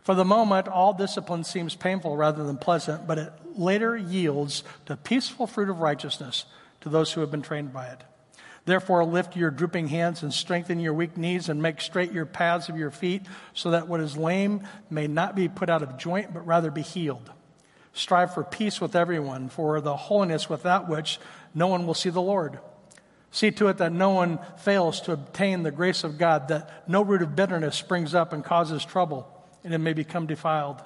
For 0.00 0.14
the 0.14 0.24
moment, 0.24 0.66
all 0.66 0.94
discipline 0.94 1.44
seems 1.44 1.74
painful 1.74 2.16
rather 2.16 2.42
than 2.42 2.56
pleasant, 2.56 3.06
but 3.06 3.18
it 3.18 3.32
later 3.54 3.94
yields 3.94 4.64
the 4.86 4.96
peaceful 4.96 5.46
fruit 5.46 5.68
of 5.68 5.80
righteousness 5.80 6.46
to 6.80 6.88
those 6.88 7.12
who 7.12 7.20
have 7.20 7.30
been 7.30 7.42
trained 7.42 7.74
by 7.74 7.88
it. 7.88 8.02
Therefore, 8.66 9.04
lift 9.04 9.36
your 9.36 9.50
drooping 9.50 9.88
hands 9.88 10.22
and 10.22 10.32
strengthen 10.32 10.80
your 10.80 10.94
weak 10.94 11.16
knees 11.18 11.48
and 11.48 11.60
make 11.62 11.80
straight 11.80 12.12
your 12.12 12.24
paths 12.24 12.68
of 12.68 12.78
your 12.78 12.90
feet, 12.90 13.22
so 13.52 13.72
that 13.72 13.88
what 13.88 14.00
is 14.00 14.16
lame 14.16 14.66
may 14.88 15.06
not 15.06 15.36
be 15.36 15.48
put 15.48 15.68
out 15.68 15.82
of 15.82 15.98
joint, 15.98 16.32
but 16.32 16.46
rather 16.46 16.70
be 16.70 16.82
healed. 16.82 17.30
Strive 17.92 18.32
for 18.32 18.42
peace 18.42 18.80
with 18.80 18.96
everyone, 18.96 19.48
for 19.48 19.80
the 19.80 19.96
holiness 19.96 20.48
without 20.48 20.88
which 20.88 21.20
no 21.54 21.66
one 21.66 21.86
will 21.86 21.94
see 21.94 22.10
the 22.10 22.22
Lord. 22.22 22.58
See 23.30 23.50
to 23.50 23.68
it 23.68 23.78
that 23.78 23.92
no 23.92 24.10
one 24.10 24.38
fails 24.58 25.00
to 25.02 25.12
obtain 25.12 25.62
the 25.62 25.70
grace 25.70 26.02
of 26.02 26.18
God, 26.18 26.48
that 26.48 26.88
no 26.88 27.02
root 27.02 27.20
of 27.20 27.36
bitterness 27.36 27.76
springs 27.76 28.14
up 28.14 28.32
and 28.32 28.42
causes 28.42 28.84
trouble, 28.84 29.28
and 29.62 29.74
it 29.74 29.78
may 29.78 29.92
become 29.92 30.26
defiled. 30.26 30.82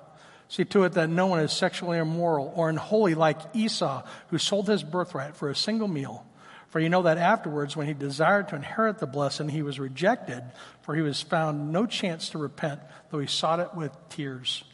See 0.48 0.64
to 0.64 0.84
it 0.84 0.92
that 0.92 1.10
no 1.10 1.26
one 1.26 1.40
is 1.40 1.52
sexually 1.52 1.98
immoral 1.98 2.52
or 2.56 2.68
unholy 2.70 3.14
like 3.14 3.38
Esau, 3.54 4.02
who 4.28 4.38
sold 4.38 4.66
his 4.66 4.82
birthright 4.82 5.36
for 5.36 5.48
a 5.48 5.54
single 5.54 5.88
meal. 5.88 6.24
For 6.68 6.80
you 6.80 6.90
know 6.90 7.02
that 7.02 7.16
afterwards, 7.16 7.76
when 7.76 7.86
he 7.86 7.94
desired 7.94 8.48
to 8.48 8.56
inherit 8.56 8.98
the 8.98 9.06
blessing, 9.06 9.48
he 9.48 9.62
was 9.62 9.80
rejected, 9.80 10.42
for 10.82 10.94
he 10.94 11.00
was 11.00 11.22
found 11.22 11.72
no 11.72 11.86
chance 11.86 12.30
to 12.30 12.38
repent, 12.38 12.80
though 13.10 13.18
he 13.18 13.26
sought 13.26 13.60
it 13.60 13.74
with 13.74 13.90
tears. 14.10 14.64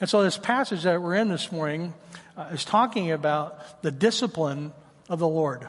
And 0.00 0.08
so, 0.08 0.22
this 0.22 0.38
passage 0.38 0.84
that 0.84 1.02
we're 1.02 1.14
in 1.16 1.28
this 1.28 1.50
morning 1.50 1.94
uh, 2.36 2.50
is 2.52 2.64
talking 2.64 3.10
about 3.10 3.82
the 3.82 3.90
discipline 3.90 4.72
of 5.08 5.18
the 5.18 5.28
Lord 5.28 5.66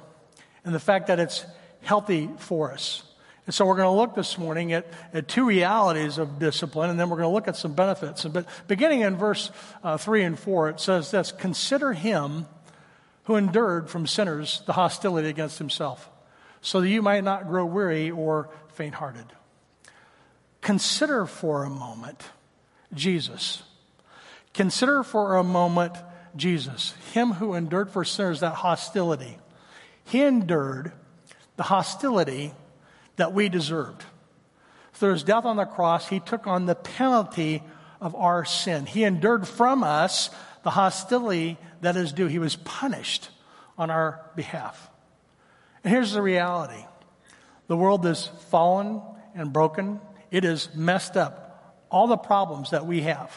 and 0.64 0.76
the 0.76 0.80
fact 0.80 1.08
that 1.08 1.20
it's 1.20 1.46
healthy 1.82 2.30
for 2.38 2.72
us. 2.72 3.04
And 3.48 3.56
so, 3.56 3.66
we're 3.66 3.78
going 3.78 3.88
to 3.88 4.00
look 4.00 4.14
this 4.14 4.38
morning 4.38 4.74
at, 4.74 4.86
at 5.12 5.28
two 5.28 5.48
realities 5.48 6.20
of 6.20 6.38
discipline, 6.38 6.92
and 6.92 7.00
then 7.00 7.10
we're 7.10 7.18
going 7.18 7.30
to 7.30 7.34
look 7.34 7.48
at 7.48 7.56
some 7.56 7.74
benefits. 7.74 8.26
But 8.26 8.46
beginning 8.68 9.02
in 9.02 9.16
verse 9.16 9.50
uh, 9.84 9.98
3 9.98 10.24
and 10.24 10.38
4, 10.38 10.70
it 10.70 10.80
says 10.82 11.10
this 11.10 11.32
Consider 11.32 11.94
him 11.94 12.46
who 13.28 13.36
endured 13.36 13.90
from 13.90 14.08
sinners 14.08 14.62
the 14.66 14.74
hostility 14.74 15.28
against 15.28 15.58
himself, 15.58 16.10
so 16.62 16.80
that 16.80 16.88
you 16.88 17.02
might 17.02 17.26
not 17.26 17.46
grow 17.46 17.66
weary 17.66 18.10
or 18.10 18.50
faint 18.70 18.96
hearted. 18.96 19.26
Consider 20.62 21.26
for 21.26 21.66
a 21.66 21.70
moment 21.70 22.24
Jesus. 22.94 23.64
Consider 24.54 25.04
for 25.04 25.36
a 25.36 25.44
moment 25.44 25.94
Jesus, 26.38 26.94
him 27.12 27.34
who 27.34 27.54
endured 27.54 27.92
for 27.92 28.06
sinners 28.06 28.40
that 28.40 28.54
hostility. 28.54 29.38
He 30.06 30.24
endured 30.24 30.94
the 31.58 31.64
hostility 31.64 32.54
that 33.18 33.34
we 33.34 33.50
deserved. 33.50 34.06
Through 34.94 35.12
his 35.12 35.24
death 35.24 35.44
on 35.44 35.58
the 35.58 35.66
cross, 35.66 36.08
he 36.08 36.22
took 36.22 36.48
on 36.48 36.66
the 36.66 36.76
penalty 36.76 37.62
of 38.00 38.16
our 38.16 38.46
sin. 38.46 38.86
He 38.86 39.04
endured 39.04 39.46
from 39.46 39.84
us 39.84 40.30
the 40.68 40.72
hostility 40.72 41.58
that 41.80 41.96
is 41.96 42.12
due. 42.12 42.28
He 42.28 42.40
was 42.40 42.58
punished 42.58 43.30
on 43.78 43.90
our 43.90 44.20
behalf. 44.36 44.90
And 45.82 45.94
here's 45.94 46.12
the 46.12 46.22
reality 46.22 46.84
the 47.68 47.78
world 47.78 48.06
is 48.06 48.30
fallen 48.50 49.02
and 49.34 49.54
broken, 49.54 50.02
it 50.30 50.44
is 50.44 50.68
messed 50.76 51.16
up. 51.16 51.86
All 51.90 52.08
the 52.08 52.18
problems 52.18 52.72
that 52.72 52.86
we 52.86 53.04
have, 53.04 53.32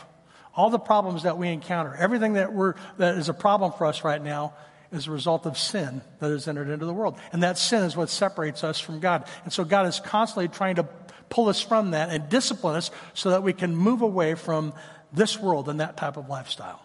all 0.57 0.71
the 0.71 0.81
problems 0.81 1.23
that 1.23 1.39
we 1.39 1.51
encounter, 1.51 1.95
everything 1.95 2.33
that, 2.33 2.53
we're, 2.53 2.75
that 2.97 3.17
is 3.17 3.29
a 3.29 3.35
problem 3.35 3.71
for 3.79 3.87
us 3.87 4.03
right 4.03 4.21
now 4.21 4.55
is 4.91 5.07
a 5.07 5.13
result 5.13 5.47
of 5.47 5.57
sin 5.57 6.03
that 6.19 6.33
has 6.33 6.49
entered 6.49 6.69
into 6.69 6.85
the 6.85 6.93
world. 6.93 7.17
And 7.33 7.45
that 7.45 7.59
sin 7.59 7.85
is 7.85 7.97
what 7.97 8.11
separates 8.11 8.65
us 8.65 8.81
from 8.81 8.99
God. 8.99 9.25
And 9.45 9.53
so 9.53 9.63
God 9.63 9.87
is 9.87 10.01
constantly 10.01 10.49
trying 10.49 10.75
to 10.75 10.89
pull 11.29 11.49
us 11.49 11.61
from 11.61 11.93
that 11.93 12.11
and 12.11 12.29
discipline 12.29 12.75
us 12.75 12.91
so 13.15 13.31
that 13.31 13.45
we 13.45 13.53
can 13.53 13.77
move 13.77 14.03
away 14.03 14.35
from 14.35 14.75
this 15.13 15.39
world 15.39 15.69
and 15.69 15.79
that 15.79 15.97
type 15.97 16.17
of 16.17 16.29
lifestyle. 16.29 16.85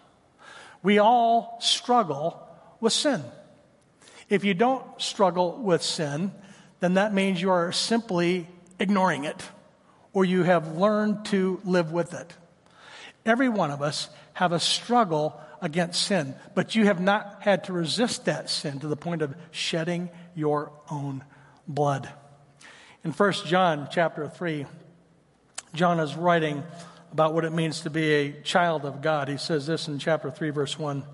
We 0.86 1.00
all 1.00 1.58
struggle 1.60 2.48
with 2.78 2.92
sin. 2.92 3.20
If 4.28 4.44
you 4.44 4.54
don't 4.54 4.84
struggle 5.02 5.56
with 5.56 5.82
sin, 5.82 6.30
then 6.78 6.94
that 6.94 7.12
means 7.12 7.42
you 7.42 7.50
are 7.50 7.72
simply 7.72 8.46
ignoring 8.78 9.24
it 9.24 9.50
or 10.12 10.24
you 10.24 10.44
have 10.44 10.76
learned 10.76 11.24
to 11.24 11.60
live 11.64 11.90
with 11.90 12.14
it. 12.14 12.32
Every 13.24 13.48
one 13.48 13.72
of 13.72 13.82
us 13.82 14.10
have 14.34 14.52
a 14.52 14.60
struggle 14.60 15.40
against 15.60 16.04
sin, 16.04 16.36
but 16.54 16.76
you 16.76 16.84
have 16.84 17.00
not 17.00 17.38
had 17.40 17.64
to 17.64 17.72
resist 17.72 18.26
that 18.26 18.48
sin 18.48 18.78
to 18.78 18.86
the 18.86 18.94
point 18.94 19.22
of 19.22 19.34
shedding 19.50 20.08
your 20.36 20.70
own 20.88 21.24
blood. 21.66 22.08
In 23.02 23.10
1 23.10 23.32
John 23.46 23.88
chapter 23.90 24.28
3, 24.28 24.66
John 25.74 25.98
is 25.98 26.14
writing 26.14 26.62
about 27.12 27.34
what 27.34 27.44
it 27.44 27.52
means 27.52 27.80
to 27.80 27.90
be 27.90 28.12
a 28.12 28.32
child 28.42 28.84
of 28.84 29.00
God. 29.00 29.28
He 29.28 29.36
says 29.36 29.66
this 29.66 29.88
in 29.88 29.98
chapter 29.98 30.30
3, 30.30 30.50
verse 30.50 30.78
1 30.78 31.04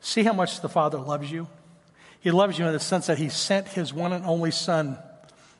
See 0.00 0.22
how 0.22 0.32
much 0.32 0.60
the 0.60 0.68
Father 0.68 0.98
loves 0.98 1.30
you? 1.30 1.48
He 2.20 2.30
loves 2.30 2.58
you 2.58 2.66
in 2.66 2.72
the 2.72 2.80
sense 2.80 3.06
that 3.06 3.18
He 3.18 3.28
sent 3.28 3.68
His 3.68 3.92
one 3.92 4.12
and 4.12 4.24
only 4.24 4.50
Son. 4.50 4.98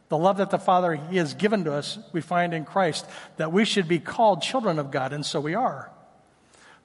The 0.08 0.18
love 0.18 0.38
that 0.38 0.50
the 0.50 0.58
Father 0.58 0.94
He 0.94 1.18
has 1.18 1.34
given 1.34 1.64
to 1.64 1.72
us, 1.72 1.98
we 2.12 2.20
find 2.20 2.52
in 2.52 2.64
Christ, 2.64 3.06
that 3.36 3.52
we 3.52 3.64
should 3.64 3.86
be 3.86 3.98
called 3.98 4.42
children 4.42 4.78
of 4.78 4.90
God, 4.90 5.12
and 5.12 5.24
so 5.24 5.40
we 5.40 5.54
are. 5.54 5.90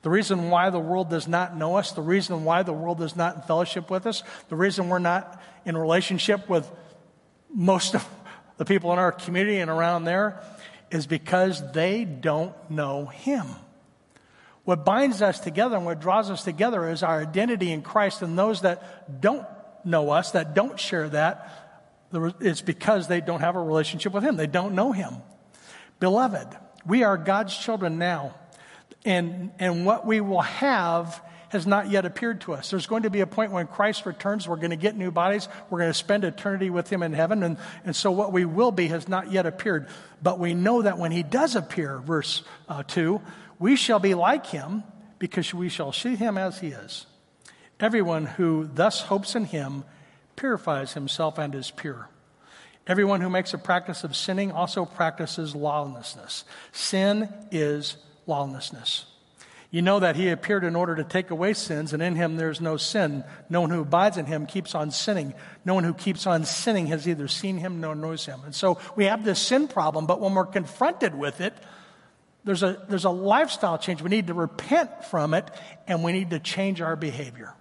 The 0.03 0.09
reason 0.11 0.51
why 0.51 0.69
the 0.69 0.79
world 0.79 1.09
does 1.09 1.27
not 1.27 1.57
know 1.57 1.77
us, 1.77 1.93
the 1.93 2.01
reason 2.01 2.43
why 2.43 2.61
the 2.61 2.73
world 2.73 3.01
is 3.01 3.15
not 3.15 3.37
in 3.37 3.41
fellowship 3.41 3.89
with 3.89 4.05
us, 4.05 4.21
the 4.49 4.55
reason 4.55 4.87
we're 4.87 4.99
not 4.99 5.41
in 5.65 5.75
relationship 5.75 6.47
with 6.47 6.69
most 7.51 7.95
of 7.95 8.07
the 8.57 8.65
people 8.65 8.93
in 8.93 8.99
our 8.99 9.11
community 9.11 9.57
and 9.57 9.71
around 9.71 10.03
there 10.03 10.41
is 10.91 11.07
because 11.07 11.71
they 11.71 12.05
don't 12.05 12.53
know 12.69 13.05
Him. 13.05 13.45
What 14.63 14.83
binds 14.83 15.21
us 15.21 15.39
together 15.39 15.75
and 15.75 15.85
what 15.85 15.99
draws 15.99 16.31
us 16.31 16.43
together 16.43 16.89
is 16.89 17.03
our 17.03 17.21
identity 17.21 17.71
in 17.71 17.81
Christ, 17.81 18.21
and 18.21 18.37
those 18.37 18.61
that 18.61 19.21
don't 19.21 19.45
know 19.83 20.09
us, 20.09 20.31
that 20.31 20.53
don't 20.53 20.79
share 20.79 21.09
that, 21.09 21.51
it's 22.39 22.61
because 22.61 23.07
they 23.07 23.21
don't 23.21 23.41
have 23.41 23.55
a 23.55 23.61
relationship 23.61 24.13
with 24.13 24.23
Him. 24.23 24.35
They 24.35 24.47
don't 24.47 24.73
know 24.73 24.91
Him. 24.91 25.15
Beloved, 25.99 26.47
we 26.85 27.03
are 27.03 27.17
God's 27.17 27.57
children 27.57 27.97
now 27.97 28.35
and, 29.05 29.51
and 29.59 29.85
what 29.85 30.05
we 30.05 30.19
will 30.19 30.41
have 30.41 31.21
has 31.49 31.67
not 31.67 31.89
yet 31.89 32.05
appeared 32.05 32.41
to 32.41 32.53
us. 32.53 32.69
There's 32.69 32.87
going 32.87 33.03
to 33.03 33.09
be 33.09 33.21
a 33.21 33.27
point 33.27 33.51
when 33.51 33.67
Christ 33.67 34.05
returns. 34.05 34.47
We're 34.47 34.55
going 34.55 34.71
to 34.71 34.75
get 34.75 34.95
new 34.95 35.11
bodies. 35.11 35.47
We're 35.69 35.79
going 35.79 35.91
to 35.91 35.97
spend 35.97 36.23
eternity 36.23 36.69
with 36.69 36.89
Him 36.89 37.03
in 37.03 37.13
heaven. 37.13 37.43
And, 37.43 37.57
and 37.83 37.95
so 37.95 38.11
what 38.11 38.31
we 38.31 38.45
will 38.45 38.71
be 38.71 38.87
has 38.87 39.07
not 39.07 39.31
yet 39.31 39.45
appeared. 39.45 39.87
But 40.21 40.39
we 40.39 40.53
know 40.53 40.81
that 40.81 40.97
when 40.97 41.11
He 41.11 41.23
does 41.23 41.55
appear, 41.55 41.99
verse 41.99 42.43
uh, 42.67 42.83
2, 42.83 43.21
we 43.59 43.75
shall 43.75 43.99
be 43.99 44.13
like 44.13 44.45
Him 44.45 44.83
because 45.19 45.53
we 45.53 45.69
shall 45.69 45.91
see 45.91 46.15
Him 46.15 46.37
as 46.37 46.59
He 46.59 46.67
is. 46.67 47.05
Everyone 47.79 48.25
who 48.25 48.69
thus 48.73 49.01
hopes 49.01 49.35
in 49.35 49.45
Him 49.45 49.83
purifies 50.35 50.93
himself 50.93 51.37
and 51.37 51.53
is 51.55 51.71
pure. 51.71 52.09
Everyone 52.87 53.21
who 53.21 53.29
makes 53.29 53.53
a 53.53 53.57
practice 53.57 54.03
of 54.03 54.15
sinning 54.15 54.51
also 54.51 54.85
practices 54.85 55.55
lawlessness. 55.55 56.45
Sin 56.71 57.29
is 57.51 57.97
lawlessness. 58.27 59.05
You 59.75 59.81
know 59.81 59.99
that 59.99 60.15
he 60.15 60.29
appeared 60.29 60.63
in 60.63 60.73
order 60.73 60.95
to 60.95 61.03
take 61.03 61.31
away 61.31 61.51
sins, 61.53 61.91
and 61.91 62.01
in 62.01 62.15
him 62.15 62.37
there's 62.37 62.61
no 62.61 62.77
sin. 62.77 63.25
No 63.49 63.59
one 63.59 63.71
who 63.71 63.81
abides 63.81 64.15
in 64.15 64.25
him 64.25 64.45
keeps 64.45 64.73
on 64.73 64.89
sinning. 64.89 65.33
No 65.65 65.73
one 65.73 65.83
who 65.83 65.93
keeps 65.93 66.25
on 66.25 66.45
sinning 66.45 66.87
has 66.87 67.09
either 67.09 67.27
seen 67.27 67.57
him 67.57 67.81
nor 67.81 67.93
knows 67.93 68.25
him. 68.25 68.39
And 68.45 68.55
so 68.55 68.79
we 68.95 69.03
have 69.03 69.25
this 69.25 69.37
sin 69.37 69.67
problem, 69.67 70.05
but 70.05 70.21
when 70.21 70.33
we're 70.33 70.45
confronted 70.45 71.13
with 71.13 71.41
it, 71.41 71.53
there's 72.45 72.63
a, 72.63 72.85
there's 72.87 73.03
a 73.03 73.09
lifestyle 73.09 73.77
change. 73.77 74.01
We 74.01 74.09
need 74.09 74.27
to 74.27 74.33
repent 74.33 75.03
from 75.11 75.33
it, 75.33 75.51
and 75.87 76.05
we 76.05 76.13
need 76.13 76.29
to 76.29 76.39
change 76.39 76.79
our 76.79 76.95
behavior. 76.95 77.53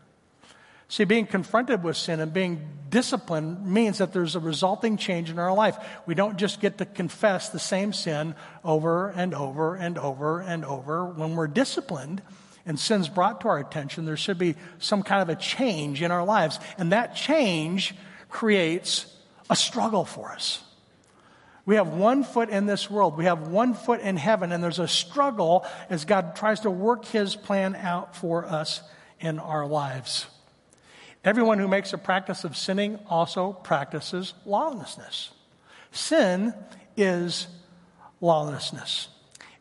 See, 0.94 1.02
being 1.02 1.26
confronted 1.26 1.82
with 1.82 1.96
sin 1.96 2.20
and 2.20 2.32
being 2.32 2.68
disciplined 2.88 3.66
means 3.66 3.98
that 3.98 4.12
there's 4.12 4.36
a 4.36 4.38
resulting 4.38 4.96
change 4.96 5.28
in 5.28 5.40
our 5.40 5.52
life. 5.52 5.76
We 6.06 6.14
don't 6.14 6.36
just 6.36 6.60
get 6.60 6.78
to 6.78 6.86
confess 6.86 7.48
the 7.48 7.58
same 7.58 7.92
sin 7.92 8.36
over 8.62 9.08
and 9.08 9.34
over 9.34 9.74
and 9.74 9.98
over 9.98 10.38
and 10.38 10.64
over. 10.64 11.04
When 11.04 11.34
we're 11.34 11.48
disciplined 11.48 12.22
and 12.64 12.78
sin's 12.78 13.08
brought 13.08 13.40
to 13.40 13.48
our 13.48 13.58
attention, 13.58 14.04
there 14.04 14.16
should 14.16 14.38
be 14.38 14.54
some 14.78 15.02
kind 15.02 15.20
of 15.20 15.28
a 15.30 15.34
change 15.34 16.00
in 16.00 16.12
our 16.12 16.24
lives. 16.24 16.60
And 16.78 16.92
that 16.92 17.16
change 17.16 17.96
creates 18.28 19.12
a 19.50 19.56
struggle 19.56 20.04
for 20.04 20.30
us. 20.30 20.62
We 21.66 21.74
have 21.74 21.88
one 21.88 22.22
foot 22.22 22.50
in 22.50 22.66
this 22.66 22.88
world. 22.88 23.16
We 23.16 23.24
have 23.24 23.48
one 23.48 23.74
foot 23.74 24.00
in 24.00 24.16
heaven, 24.16 24.52
and 24.52 24.62
there's 24.62 24.78
a 24.78 24.86
struggle 24.86 25.66
as 25.90 26.04
God 26.04 26.36
tries 26.36 26.60
to 26.60 26.70
work 26.70 27.04
his 27.04 27.34
plan 27.34 27.74
out 27.74 28.14
for 28.14 28.46
us 28.46 28.80
in 29.18 29.40
our 29.40 29.66
lives. 29.66 30.26
Everyone 31.24 31.58
who 31.58 31.68
makes 31.68 31.94
a 31.94 31.98
practice 31.98 32.44
of 32.44 32.54
sinning 32.54 32.98
also 33.08 33.54
practices 33.54 34.34
lawlessness. 34.44 35.30
Sin 35.90 36.52
is 36.98 37.46
lawlessness. 38.20 39.08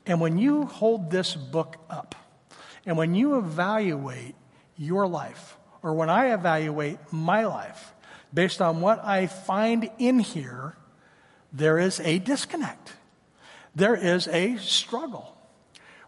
And 0.05 0.19
when 0.19 0.37
you 0.37 0.65
hold 0.65 1.09
this 1.09 1.35
book 1.35 1.77
up, 1.89 2.15
and 2.85 2.97
when 2.97 3.15
you 3.15 3.37
evaluate 3.37 4.35
your 4.75 5.07
life, 5.07 5.55
or 5.81 5.93
when 5.93 6.09
I 6.09 6.33
evaluate 6.33 6.97
my 7.11 7.45
life, 7.45 7.93
based 8.33 8.61
on 8.61 8.81
what 8.81 9.03
I 9.03 9.27
find 9.27 9.89
in 9.97 10.19
here, 10.19 10.75
there 11.53 11.79
is 11.79 12.01
a 12.01 12.19
disconnect. 12.19 12.91
There 13.73 13.95
is 13.95 14.27
a 14.27 14.57
struggle. 14.57 15.37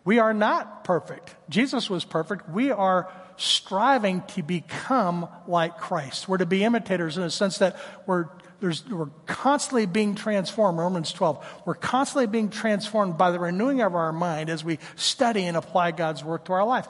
We 0.03 0.19
are 0.19 0.33
not 0.33 0.83
perfect. 0.83 1.33
Jesus 1.49 1.89
was 1.89 2.03
perfect. 2.03 2.49
We 2.49 2.71
are 2.71 3.09
striving 3.37 4.21
to 4.29 4.43
become 4.43 5.27
like 5.47 5.77
Christ. 5.77 6.27
We're 6.27 6.37
to 6.37 6.45
be 6.45 6.63
imitators 6.63 7.17
in 7.17 7.23
the 7.23 7.29
sense 7.29 7.57
that 7.59 7.75
we're, 8.05 8.27
we're 8.61 9.09
constantly 9.25 9.85
being 9.85 10.15
transformed. 10.15 10.77
Romans 10.77 11.11
12. 11.11 11.63
We're 11.65 11.75
constantly 11.75 12.27
being 12.27 12.49
transformed 12.49 13.17
by 13.17 13.31
the 13.31 13.39
renewing 13.39 13.81
of 13.81 13.95
our 13.95 14.11
mind 14.11 14.49
as 14.49 14.63
we 14.63 14.79
study 14.95 15.45
and 15.45 15.57
apply 15.57 15.91
God's 15.91 16.23
word 16.23 16.45
to 16.45 16.53
our 16.53 16.65
life. 16.65 16.87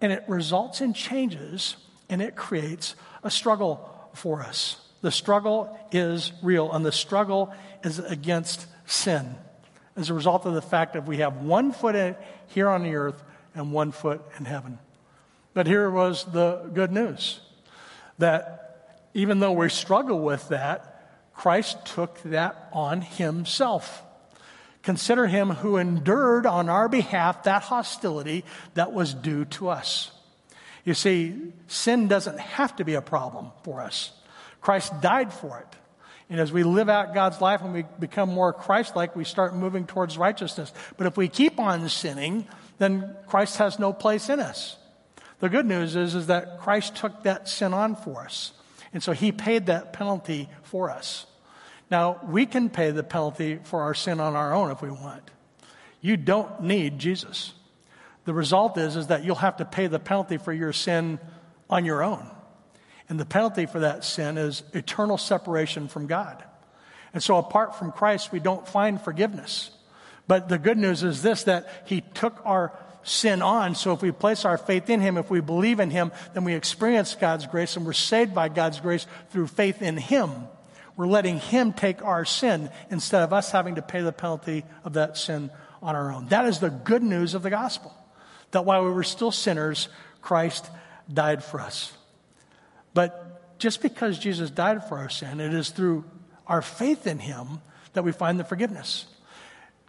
And 0.00 0.12
it 0.12 0.24
results 0.28 0.80
in 0.80 0.94
changes 0.94 1.76
and 2.08 2.20
it 2.20 2.36
creates 2.36 2.94
a 3.22 3.30
struggle 3.30 3.88
for 4.14 4.42
us. 4.42 4.76
The 5.00 5.10
struggle 5.10 5.76
is 5.90 6.32
real, 6.42 6.70
and 6.70 6.86
the 6.86 6.92
struggle 6.92 7.52
is 7.82 7.98
against 7.98 8.66
sin 8.86 9.34
as 9.96 10.10
a 10.10 10.14
result 10.14 10.46
of 10.46 10.54
the 10.54 10.62
fact 10.62 10.94
that 10.94 11.06
we 11.06 11.18
have 11.18 11.36
one 11.38 11.72
foot 11.72 12.16
here 12.48 12.68
on 12.68 12.82
the 12.82 12.94
earth 12.94 13.22
and 13.54 13.72
one 13.72 13.92
foot 13.92 14.22
in 14.38 14.44
heaven. 14.44 14.78
But 15.54 15.66
here 15.66 15.90
was 15.90 16.24
the 16.24 16.70
good 16.72 16.92
news 16.92 17.40
that 18.18 18.98
even 19.14 19.40
though 19.40 19.52
we 19.52 19.68
struggle 19.68 20.20
with 20.20 20.48
that, 20.48 20.88
Christ 21.34 21.84
took 21.84 22.22
that 22.22 22.68
on 22.72 23.00
himself. 23.00 24.02
Consider 24.82 25.26
him 25.26 25.50
who 25.50 25.76
endured 25.76 26.46
on 26.46 26.68
our 26.68 26.88
behalf 26.88 27.44
that 27.44 27.62
hostility 27.62 28.44
that 28.74 28.92
was 28.92 29.14
due 29.14 29.44
to 29.46 29.68
us. 29.68 30.10
You 30.84 30.94
see, 30.94 31.52
sin 31.68 32.08
doesn't 32.08 32.40
have 32.40 32.76
to 32.76 32.84
be 32.84 32.94
a 32.94 33.02
problem 33.02 33.52
for 33.62 33.80
us. 33.80 34.12
Christ 34.60 35.00
died 35.00 35.32
for 35.32 35.58
it. 35.58 35.76
And 36.28 36.40
as 36.40 36.50
we 36.50 36.64
live 36.64 36.88
out 36.88 37.14
God's 37.14 37.40
life 37.40 37.60
and 37.62 37.74
we 37.74 37.84
become 38.00 38.30
more 38.30 38.52
Christ 38.52 38.96
like, 38.96 39.14
we 39.14 39.24
start 39.24 39.54
moving 39.54 39.86
towards 39.86 40.16
righteousness. 40.16 40.72
But 40.96 41.06
if 41.06 41.16
we 41.16 41.28
keep 41.28 41.60
on 41.60 41.88
sinning, 41.88 42.46
then 42.78 43.14
Christ 43.26 43.58
has 43.58 43.78
no 43.78 43.92
place 43.92 44.28
in 44.28 44.40
us. 44.40 44.76
The 45.42 45.48
good 45.48 45.66
news 45.66 45.96
is, 45.96 46.14
is 46.14 46.28
that 46.28 46.60
Christ 46.60 46.94
took 46.94 47.24
that 47.24 47.48
sin 47.48 47.74
on 47.74 47.96
for 47.96 48.22
us. 48.22 48.52
And 48.92 49.02
so 49.02 49.10
he 49.10 49.32
paid 49.32 49.66
that 49.66 49.92
penalty 49.92 50.48
for 50.62 50.88
us. 50.88 51.26
Now, 51.90 52.20
we 52.28 52.46
can 52.46 52.70
pay 52.70 52.92
the 52.92 53.02
penalty 53.02 53.58
for 53.64 53.82
our 53.82 53.92
sin 53.92 54.20
on 54.20 54.36
our 54.36 54.54
own 54.54 54.70
if 54.70 54.80
we 54.82 54.90
want. 54.90 55.32
You 56.00 56.16
don't 56.16 56.62
need 56.62 57.00
Jesus. 57.00 57.54
The 58.24 58.32
result 58.32 58.78
is, 58.78 58.94
is 58.94 59.08
that 59.08 59.24
you'll 59.24 59.34
have 59.34 59.56
to 59.56 59.64
pay 59.64 59.88
the 59.88 59.98
penalty 59.98 60.36
for 60.36 60.52
your 60.52 60.72
sin 60.72 61.18
on 61.68 61.84
your 61.84 62.04
own. 62.04 62.24
And 63.08 63.18
the 63.18 63.26
penalty 63.26 63.66
for 63.66 63.80
that 63.80 64.04
sin 64.04 64.38
is 64.38 64.62
eternal 64.74 65.18
separation 65.18 65.88
from 65.88 66.06
God. 66.06 66.40
And 67.12 67.20
so 67.20 67.36
apart 67.38 67.74
from 67.74 67.90
Christ, 67.90 68.30
we 68.30 68.38
don't 68.38 68.68
find 68.68 69.00
forgiveness. 69.00 69.72
But 70.28 70.48
the 70.48 70.58
good 70.58 70.78
news 70.78 71.02
is 71.02 71.20
this 71.20 71.42
that 71.44 71.68
He 71.86 72.00
took 72.00 72.40
our 72.44 72.78
sin 73.02 73.42
on. 73.42 73.74
So 73.74 73.92
if 73.92 74.02
we 74.02 74.12
place 74.12 74.44
our 74.44 74.58
faith 74.58 74.88
in 74.90 75.00
Him, 75.00 75.16
if 75.16 75.30
we 75.30 75.40
believe 75.40 75.80
in 75.80 75.90
Him, 75.90 76.12
then 76.34 76.44
we 76.44 76.54
experience 76.54 77.14
God's 77.14 77.46
grace 77.46 77.76
and 77.76 77.84
we're 77.84 77.92
saved 77.92 78.34
by 78.34 78.48
God's 78.48 78.80
grace 78.80 79.06
through 79.30 79.48
faith 79.48 79.82
in 79.82 79.96
Him. 79.96 80.30
We're 80.96 81.06
letting 81.06 81.38
Him 81.38 81.72
take 81.72 82.02
our 82.04 82.24
sin 82.24 82.70
instead 82.90 83.22
of 83.22 83.32
us 83.32 83.50
having 83.50 83.76
to 83.76 83.82
pay 83.82 84.02
the 84.02 84.12
penalty 84.12 84.64
of 84.84 84.94
that 84.94 85.16
sin 85.16 85.50
on 85.82 85.96
our 85.96 86.12
own. 86.12 86.28
That 86.28 86.46
is 86.46 86.60
the 86.60 86.70
good 86.70 87.02
news 87.02 87.34
of 87.34 87.42
the 87.42 87.50
gospel. 87.50 87.94
That 88.52 88.64
while 88.64 88.84
we 88.84 88.90
were 88.90 89.02
still 89.02 89.32
sinners, 89.32 89.88
Christ 90.20 90.68
died 91.12 91.42
for 91.42 91.60
us. 91.60 91.92
But 92.94 93.58
just 93.58 93.80
because 93.80 94.18
Jesus 94.18 94.50
died 94.50 94.86
for 94.88 94.98
our 94.98 95.08
sin, 95.08 95.40
it 95.40 95.54
is 95.54 95.70
through 95.70 96.04
our 96.46 96.62
faith 96.62 97.06
in 97.06 97.18
Him 97.18 97.60
that 97.94 98.04
we 98.04 98.12
find 98.12 98.38
the 98.38 98.44
forgiveness. 98.44 99.06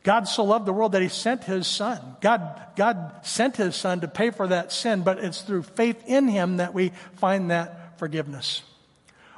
God 0.03 0.27
so 0.27 0.43
loved 0.43 0.65
the 0.65 0.73
world 0.73 0.91
that 0.91 1.01
he 1.01 1.07
sent 1.07 1.45
his 1.45 1.65
son. 1.65 1.99
God, 2.19 2.61
God 2.75 3.13
sent 3.23 3.55
his 3.55 3.75
son 3.75 4.01
to 4.01 4.07
pay 4.07 4.31
for 4.31 4.47
that 4.47 4.73
sin, 4.73 5.01
but 5.01 5.17
it's 5.17 5.41
through 5.41 5.63
faith 5.63 6.03
in 6.05 6.27
him 6.27 6.57
that 6.57 6.73
we 6.73 6.91
find 7.15 7.51
that 7.51 7.97
forgiveness. 7.97 8.63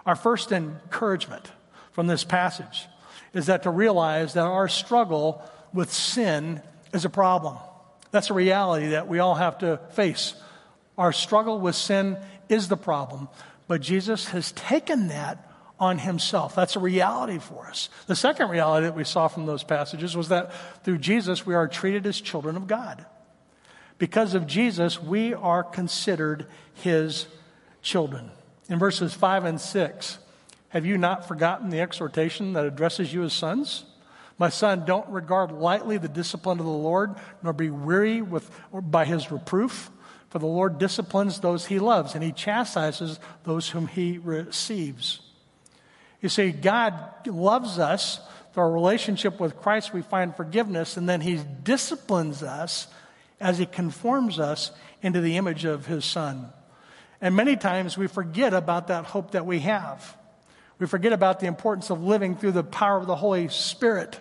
Our 0.08 0.16
first 0.16 0.52
encouragement 0.52 1.52
from 1.92 2.08
this 2.08 2.24
passage 2.24 2.88
is 3.34 3.46
that 3.46 3.64
to 3.64 3.70
realize 3.70 4.34
that 4.34 4.46
our 4.46 4.68
struggle 4.68 5.44
with 5.72 5.94
sin 5.94 6.62
is 6.94 7.06
a 7.06 7.10
problem. 7.10 7.58
That's 8.10 8.32
a 8.32 8.34
reality 8.34 8.88
that 8.90 9.08
we 9.08 9.20
all 9.20 9.36
have 9.36 9.60
to 9.60 9.80
face. 9.92 10.34
Our 10.98 11.12
struggle 11.12 11.60
with 11.60 11.76
sin 11.76 12.18
is 12.50 12.70
the 12.70 12.78
problem, 12.78 13.28
but 13.68 13.82
Jesus 13.82 14.30
has 14.30 14.52
taken 14.54 15.10
that 15.10 15.48
on 15.80 15.98
himself. 15.98 16.56
That's 16.56 16.76
a 16.76 16.80
reality 16.80 17.40
for 17.40 17.68
us. 17.68 17.90
The 18.08 18.16
second 18.16 18.50
reality 18.50 18.86
that 18.86 18.96
we 18.96 19.04
saw 19.04 19.28
from 19.28 19.46
those 19.46 19.64
passages 19.64 20.16
was 20.16 20.30
that 20.30 20.52
through 20.84 21.00
Jesus, 21.00 21.46
we 21.46 21.56
are 21.56 21.68
treated 21.68 22.06
as 22.06 22.20
children 22.20 22.56
of 22.56 22.68
God. 22.68 23.06
Because 23.98 24.34
of 24.34 24.48
Jesus, 24.48 25.02
we 25.02 25.34
are 25.34 25.64
considered 25.64 26.48
his 26.74 27.28
children. 27.82 28.32
In 28.70 28.80
verses 28.80 29.14
5 29.14 29.46
and 29.46 29.62
6, 29.62 30.18
have 30.70 30.86
you 30.86 30.98
not 30.98 31.28
forgotten 31.28 31.70
the 31.70 31.80
exhortation 31.80 32.54
that 32.54 32.66
addresses 32.66 33.14
you 33.14 33.24
as 33.24 33.34
sons? 33.34 33.86
My 34.38 34.50
son, 34.50 34.84
don't 34.86 35.08
regard 35.10 35.52
lightly 35.52 35.98
the 35.98 36.10
discipline 36.10 36.60
of 36.60 36.66
the 36.66 36.72
Lord, 36.72 37.16
nor 37.42 37.54
be 37.54 37.70
weary 37.70 38.22
with, 38.22 38.50
by 38.74 39.06
his 39.06 39.32
reproof. 39.32 39.90
For 40.30 40.40
the 40.40 40.46
Lord 40.46 40.78
disciplines 40.78 41.40
those 41.40 41.68
he 41.68 41.80
loves, 41.80 42.16
and 42.16 42.24
he 42.24 42.34
chastises 42.34 43.20
those 43.44 43.70
whom 43.70 43.88
he 43.88 44.18
receives. 44.18 45.22
You 46.26 46.30
see, 46.30 46.50
God 46.50 46.96
loves 47.28 47.78
us. 47.78 48.20
Through 48.52 48.64
our 48.64 48.72
relationship 48.72 49.40
with 49.40 49.58
Christ, 49.58 49.94
we 49.94 50.02
find 50.02 50.36
forgiveness, 50.36 50.98
and 50.98 51.08
then 51.08 51.22
he 51.22 51.40
disciplines 51.62 52.42
us 52.42 52.88
as 53.40 53.60
he 53.60 53.68
conforms 53.68 54.40
us 54.40 54.72
into 55.04 55.22
the 55.22 55.38
image 55.38 55.66
of 55.66 55.86
his 55.86 56.04
son. 56.04 56.48
And 57.22 57.36
many 57.36 57.56
times 57.56 57.96
we 57.96 58.08
forget 58.08 58.56
about 58.56 58.88
that 58.88 59.06
hope 59.06 59.34
that 59.34 59.46
we 59.46 59.60
have. 59.60 60.18
We 60.80 60.88
forget 60.88 61.14
about 61.14 61.42
the 61.42 61.46
importance 61.46 61.92
of 61.92 62.02
living 62.02 62.36
through 62.36 62.54
the 62.54 62.64
power 62.64 62.98
of 62.98 63.06
the 63.06 63.16
Holy 63.16 63.48
Spirit. 63.50 64.20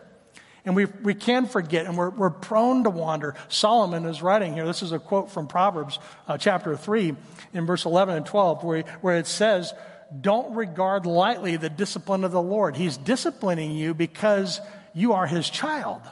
And 0.67 0.77
we, 0.77 0.85
we 0.85 1.15
can 1.15 1.47
forget, 1.47 1.87
and 1.87 1.97
we're, 1.97 2.11
we're 2.11 2.29
prone 2.29 2.85
to 2.85 2.91
wander. 2.91 3.35
Solomon 3.49 4.05
is 4.05 4.21
writing 4.21 4.53
here. 4.53 4.67
This 4.67 4.83
is 4.83 4.93
a 4.93 4.99
quote 4.99 5.31
from 5.31 5.47
Proverbs 5.47 5.99
uh, 6.29 6.37
chapter 6.37 6.77
3 6.77 7.17
in 7.55 7.65
verse 7.65 7.87
11 7.87 8.15
and 8.15 8.27
12, 8.27 8.63
where, 8.63 8.83
where 9.01 9.17
it 9.17 9.27
says, 9.27 9.73
Don't 10.21 10.55
regard 10.55 11.07
lightly 11.07 11.57
the 11.57 11.71
discipline 11.71 12.25
of 12.25 12.33
the 12.33 12.43
Lord. 12.43 12.77
He's 12.77 12.97
disciplining 12.97 13.73
you 13.73 13.95
because 13.95 14.61
you 14.95 15.13
are 15.15 15.27
his 15.27 15.49
child. 15.51 16.03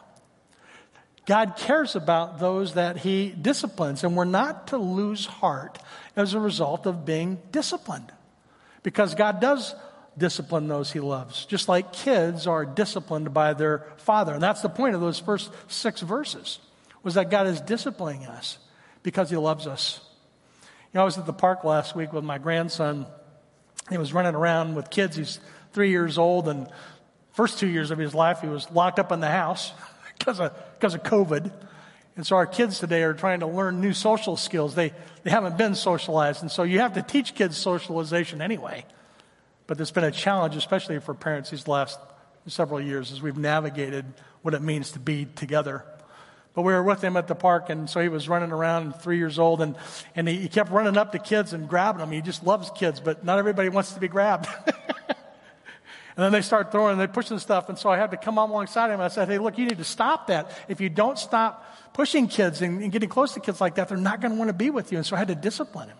God 1.24 1.54
cares 1.56 1.94
about 1.94 2.40
those 2.40 2.74
that 2.74 2.96
he 2.96 3.30
disciplines, 3.30 4.02
and 4.02 4.16
we're 4.16 4.24
not 4.24 4.68
to 4.68 4.78
lose 4.78 5.24
heart 5.26 5.78
as 6.16 6.34
a 6.34 6.40
result 6.40 6.86
of 6.86 7.04
being 7.04 7.38
disciplined. 7.52 8.10
Because 8.82 9.14
God 9.14 9.40
does 9.40 9.74
discipline 10.18 10.66
those 10.66 10.90
he 10.90 11.00
loves, 11.00 11.46
just 11.46 11.68
like 11.68 11.92
kids 11.92 12.46
are 12.46 12.64
disciplined 12.64 13.32
by 13.32 13.54
their 13.54 13.86
father. 13.98 14.34
And 14.34 14.42
that's 14.42 14.62
the 14.62 14.68
point 14.68 14.96
of 14.96 15.00
those 15.00 15.20
first 15.20 15.52
six 15.68 16.00
verses, 16.00 16.58
was 17.04 17.14
that 17.14 17.30
God 17.30 17.46
is 17.46 17.60
disciplining 17.60 18.26
us 18.26 18.58
because 19.02 19.30
he 19.30 19.36
loves 19.36 19.66
us. 19.66 20.00
You 20.62 20.98
know, 20.98 21.02
I 21.02 21.04
was 21.04 21.18
at 21.18 21.26
the 21.26 21.32
park 21.32 21.62
last 21.62 21.94
week 21.94 22.12
with 22.12 22.24
my 22.24 22.38
grandson. 22.38 23.06
He 23.90 23.98
was 23.98 24.12
running 24.12 24.34
around 24.34 24.74
with 24.74 24.90
kids. 24.90 25.16
He's 25.16 25.40
three 25.72 25.90
years 25.90 26.18
old, 26.18 26.48
and 26.48 26.68
first 27.32 27.58
two 27.58 27.66
years 27.66 27.90
of 27.90 27.98
his 27.98 28.14
life, 28.14 28.40
he 28.40 28.48
was 28.48 28.70
locked 28.70 28.98
up 28.98 29.12
in 29.12 29.20
the 29.20 29.28
house 29.28 29.72
because 30.18 30.40
of, 30.40 30.52
because 30.74 30.94
of 30.94 31.02
COVID. 31.02 31.50
And 32.16 32.26
so 32.26 32.36
our 32.36 32.46
kids 32.46 32.78
today 32.78 33.02
are 33.02 33.14
trying 33.14 33.40
to 33.40 33.46
learn 33.46 33.80
new 33.80 33.94
social 33.94 34.36
skills. 34.36 34.74
They, 34.74 34.92
they 35.22 35.30
haven't 35.30 35.56
been 35.56 35.74
socialized. 35.74 36.42
And 36.42 36.50
so 36.50 36.62
you 36.62 36.80
have 36.80 36.92
to 36.94 37.02
teach 37.02 37.34
kids 37.34 37.56
socialization 37.56 38.42
anyway. 38.42 38.84
But 39.66 39.80
it's 39.80 39.90
been 39.90 40.04
a 40.04 40.10
challenge, 40.10 40.54
especially 40.54 40.98
for 40.98 41.14
parents 41.14 41.50
these 41.50 41.66
last 41.66 41.98
several 42.46 42.80
years 42.80 43.12
as 43.12 43.22
we've 43.22 43.38
navigated 43.38 44.04
what 44.42 44.52
it 44.52 44.60
means 44.60 44.92
to 44.92 44.98
be 44.98 45.24
together. 45.24 45.84
But 46.54 46.62
we 46.62 46.72
were 46.72 46.82
with 46.82 47.02
him 47.02 47.16
at 47.16 47.28
the 47.28 47.34
park, 47.34 47.70
and 47.70 47.88
so 47.88 48.00
he 48.00 48.08
was 48.08 48.28
running 48.28 48.52
around, 48.52 48.96
three 48.96 49.16
years 49.16 49.38
old, 49.38 49.62
and, 49.62 49.74
and 50.14 50.28
he, 50.28 50.36
he 50.36 50.48
kept 50.48 50.70
running 50.70 50.98
up 50.98 51.12
to 51.12 51.18
kids 51.18 51.54
and 51.54 51.66
grabbing 51.66 52.00
them. 52.00 52.12
He 52.12 52.20
just 52.20 52.44
loves 52.44 52.70
kids, 52.74 53.00
but 53.00 53.24
not 53.24 53.38
everybody 53.38 53.70
wants 53.70 53.92
to 53.94 54.00
be 54.00 54.08
grabbed. 54.08 54.48
and 54.66 55.16
then 56.16 56.30
they 56.30 56.42
start 56.42 56.70
throwing, 56.70 56.92
and 56.92 57.00
they're 57.00 57.08
pushing 57.08 57.38
stuff, 57.38 57.70
and 57.70 57.78
so 57.78 57.88
I 57.88 57.96
had 57.96 58.10
to 58.10 58.18
come 58.18 58.36
alongside 58.36 58.90
him. 58.90 59.00
I 59.00 59.08
said, 59.08 59.28
hey, 59.28 59.38
look, 59.38 59.56
you 59.56 59.64
need 59.64 59.78
to 59.78 59.84
stop 59.84 60.26
that. 60.26 60.50
If 60.68 60.82
you 60.82 60.90
don't 60.90 61.18
stop 61.18 61.94
pushing 61.94 62.28
kids 62.28 62.60
and, 62.60 62.82
and 62.82 62.92
getting 62.92 63.08
close 63.08 63.32
to 63.32 63.40
kids 63.40 63.60
like 63.60 63.76
that, 63.76 63.88
they're 63.88 63.96
not 63.96 64.20
going 64.20 64.32
to 64.32 64.38
want 64.38 64.50
to 64.50 64.54
be 64.54 64.68
with 64.68 64.92
you. 64.92 64.98
And 64.98 65.06
so 65.06 65.16
I 65.16 65.20
had 65.20 65.28
to 65.28 65.34
discipline 65.34 65.88
him. 65.88 65.98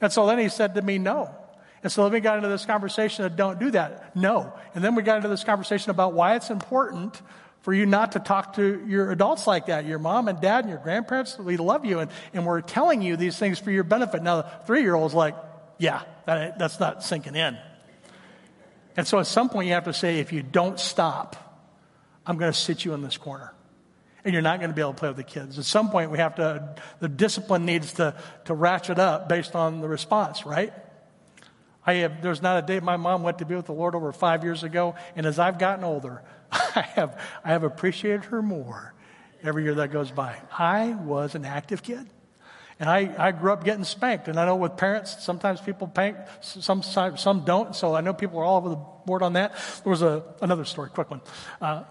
And 0.00 0.10
so 0.10 0.26
then 0.26 0.38
he 0.38 0.48
said 0.48 0.74
to 0.76 0.82
me, 0.82 0.96
no. 0.96 1.34
And 1.82 1.92
so 1.92 2.04
then 2.04 2.12
we 2.12 2.20
got 2.20 2.36
into 2.36 2.48
this 2.48 2.64
conversation 2.64 3.24
of 3.24 3.36
don't 3.36 3.58
do 3.58 3.70
that. 3.72 4.16
No. 4.16 4.52
And 4.74 4.82
then 4.82 4.94
we 4.94 5.02
got 5.02 5.16
into 5.16 5.28
this 5.28 5.44
conversation 5.44 5.90
about 5.90 6.12
why 6.12 6.36
it's 6.36 6.50
important 6.50 7.20
for 7.62 7.74
you 7.74 7.86
not 7.86 8.12
to 8.12 8.18
talk 8.18 8.54
to 8.54 8.84
your 8.86 9.10
adults 9.10 9.46
like 9.46 9.66
that. 9.66 9.84
Your 9.84 9.98
mom 9.98 10.28
and 10.28 10.40
dad 10.40 10.60
and 10.60 10.70
your 10.70 10.78
grandparents, 10.78 11.38
we 11.38 11.56
love 11.56 11.84
you, 11.84 11.98
and, 11.98 12.10
and 12.32 12.46
we're 12.46 12.60
telling 12.60 13.02
you 13.02 13.16
these 13.16 13.36
things 13.36 13.58
for 13.58 13.70
your 13.70 13.84
benefit. 13.84 14.22
Now, 14.22 14.42
the 14.42 14.48
three 14.66 14.82
year 14.82 14.94
old's 14.94 15.14
like, 15.14 15.34
yeah, 15.78 16.02
that, 16.26 16.58
that's 16.58 16.80
not 16.80 17.02
sinking 17.02 17.36
in. 17.36 17.58
And 18.96 19.06
so 19.06 19.18
at 19.18 19.26
some 19.26 19.48
point, 19.48 19.68
you 19.68 19.74
have 19.74 19.84
to 19.84 19.92
say, 19.92 20.18
if 20.18 20.32
you 20.32 20.42
don't 20.42 20.78
stop, 20.78 21.36
I'm 22.26 22.36
going 22.36 22.52
to 22.52 22.58
sit 22.58 22.84
you 22.84 22.94
in 22.94 23.02
this 23.02 23.16
corner. 23.16 23.52
And 24.24 24.32
you're 24.32 24.42
not 24.42 24.58
going 24.58 24.70
to 24.70 24.74
be 24.74 24.82
able 24.82 24.92
to 24.92 24.98
play 24.98 25.08
with 25.08 25.16
the 25.16 25.22
kids. 25.22 25.58
At 25.58 25.64
some 25.64 25.90
point, 25.90 26.10
we 26.10 26.18
have 26.18 26.34
to, 26.34 26.74
the 26.98 27.08
discipline 27.08 27.64
needs 27.64 27.94
to, 27.94 28.14
to 28.46 28.54
ratchet 28.54 28.98
up 28.98 29.28
based 29.28 29.54
on 29.54 29.80
the 29.80 29.88
response, 29.88 30.44
right? 30.44 30.72
I 31.86 31.94
have, 31.94 32.20
there's 32.20 32.42
not 32.42 32.62
a 32.62 32.66
day 32.66 32.80
my 32.80 32.96
mom 32.96 33.22
went 33.22 33.38
to 33.38 33.46
be 33.46 33.54
with 33.54 33.66
the 33.66 33.72
Lord 33.72 33.94
over 33.94 34.12
five 34.12 34.44
years 34.44 34.64
ago, 34.64 34.96
and 35.16 35.24
as 35.24 35.38
I've 35.38 35.58
gotten 35.58 35.84
older, 35.84 36.22
I 36.52 36.82
have, 36.94 37.20
I 37.44 37.48
have 37.50 37.64
appreciated 37.64 38.26
her 38.26 38.42
more 38.42 38.94
every 39.42 39.64
year 39.64 39.74
that 39.76 39.92
goes 39.92 40.10
by. 40.10 40.36
I 40.56 40.90
was 40.90 41.34
an 41.34 41.44
active 41.44 41.82
kid. 41.82 42.06
And 42.80 42.88
I, 42.88 43.12
I 43.18 43.32
grew 43.32 43.52
up 43.52 43.64
getting 43.64 43.82
spanked. 43.82 44.28
And 44.28 44.38
I 44.38 44.46
know 44.46 44.54
with 44.54 44.76
parents, 44.76 45.24
sometimes 45.24 45.60
people 45.60 45.88
spank, 45.88 46.16
some, 46.40 46.82
some 46.82 47.44
don't. 47.44 47.74
So 47.74 47.94
I 47.94 48.02
know 48.02 48.14
people 48.14 48.38
are 48.38 48.44
all 48.44 48.58
over 48.58 48.68
the 48.68 48.76
board 49.04 49.22
on 49.22 49.32
that. 49.32 49.52
There 49.82 49.90
was 49.90 50.02
a, 50.02 50.22
another 50.40 50.64
story, 50.64 50.90
quick 50.90 51.10
one. 51.10 51.20
Uh, 51.60 51.82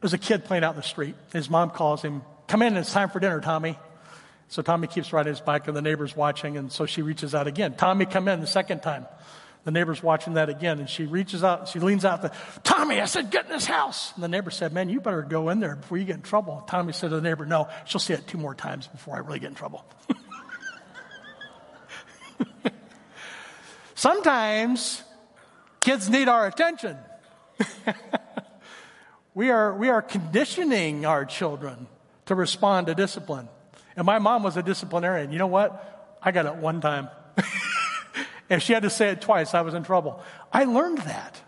there's 0.00 0.12
a 0.12 0.18
kid 0.18 0.44
playing 0.44 0.62
out 0.62 0.74
in 0.74 0.76
the 0.76 0.82
street. 0.82 1.16
His 1.32 1.50
mom 1.50 1.70
calls 1.70 2.02
him, 2.02 2.22
Come 2.46 2.62
in, 2.62 2.76
it's 2.76 2.92
time 2.92 3.08
for 3.08 3.18
dinner, 3.18 3.40
Tommy. 3.40 3.78
So 4.48 4.60
Tommy 4.60 4.86
keeps 4.86 5.12
riding 5.12 5.32
his 5.32 5.40
bike, 5.40 5.66
and 5.68 5.76
the 5.76 5.80
neighbor's 5.80 6.14
watching, 6.14 6.58
and 6.58 6.70
so 6.70 6.84
she 6.84 7.00
reaches 7.00 7.34
out 7.34 7.46
again. 7.46 7.74
Tommy, 7.74 8.04
come 8.04 8.28
in 8.28 8.40
the 8.40 8.46
second 8.46 8.80
time. 8.80 9.06
The 9.64 9.70
neighbor's 9.70 10.02
watching 10.02 10.34
that 10.34 10.48
again, 10.48 10.80
and 10.80 10.88
she 10.88 11.04
reaches 11.04 11.44
out, 11.44 11.60
and 11.60 11.68
she 11.68 11.78
leans 11.78 12.04
out, 12.04 12.22
the, 12.22 12.32
Tommy, 12.64 13.00
I 13.00 13.04
said, 13.04 13.30
get 13.30 13.44
in 13.44 13.52
this 13.52 13.64
house. 13.64 14.12
And 14.14 14.24
the 14.24 14.28
neighbor 14.28 14.50
said, 14.50 14.72
Man, 14.72 14.88
you 14.88 15.00
better 15.00 15.22
go 15.22 15.50
in 15.50 15.60
there 15.60 15.76
before 15.76 15.98
you 15.98 16.04
get 16.04 16.16
in 16.16 16.22
trouble. 16.22 16.64
Tommy 16.66 16.92
said 16.92 17.10
to 17.10 17.16
the 17.16 17.22
neighbor, 17.22 17.46
No, 17.46 17.68
she'll 17.84 18.00
see 18.00 18.12
it 18.12 18.26
two 18.26 18.38
more 18.38 18.56
times 18.56 18.88
before 18.88 19.14
I 19.14 19.18
really 19.20 19.38
get 19.38 19.50
in 19.50 19.54
trouble. 19.54 19.84
Sometimes 23.94 25.00
kids 25.78 26.10
need 26.10 26.26
our 26.26 26.48
attention. 26.48 26.96
we, 29.34 29.50
are, 29.50 29.76
we 29.76 29.90
are 29.90 30.02
conditioning 30.02 31.06
our 31.06 31.24
children 31.24 31.86
to 32.26 32.34
respond 32.34 32.88
to 32.88 32.96
discipline. 32.96 33.48
And 33.94 34.06
my 34.06 34.18
mom 34.18 34.42
was 34.42 34.56
a 34.56 34.62
disciplinarian. 34.62 35.30
You 35.30 35.38
know 35.38 35.46
what? 35.46 36.18
I 36.20 36.32
got 36.32 36.46
it 36.46 36.56
one 36.56 36.80
time. 36.80 37.08
if 38.54 38.62
she 38.62 38.72
had 38.72 38.82
to 38.82 38.90
say 38.90 39.10
it 39.10 39.20
twice, 39.20 39.54
I 39.54 39.60
was 39.62 39.74
in 39.74 39.84
trouble. 39.84 40.22
I 40.52 40.64
learned 40.64 40.98
that. 40.98 41.40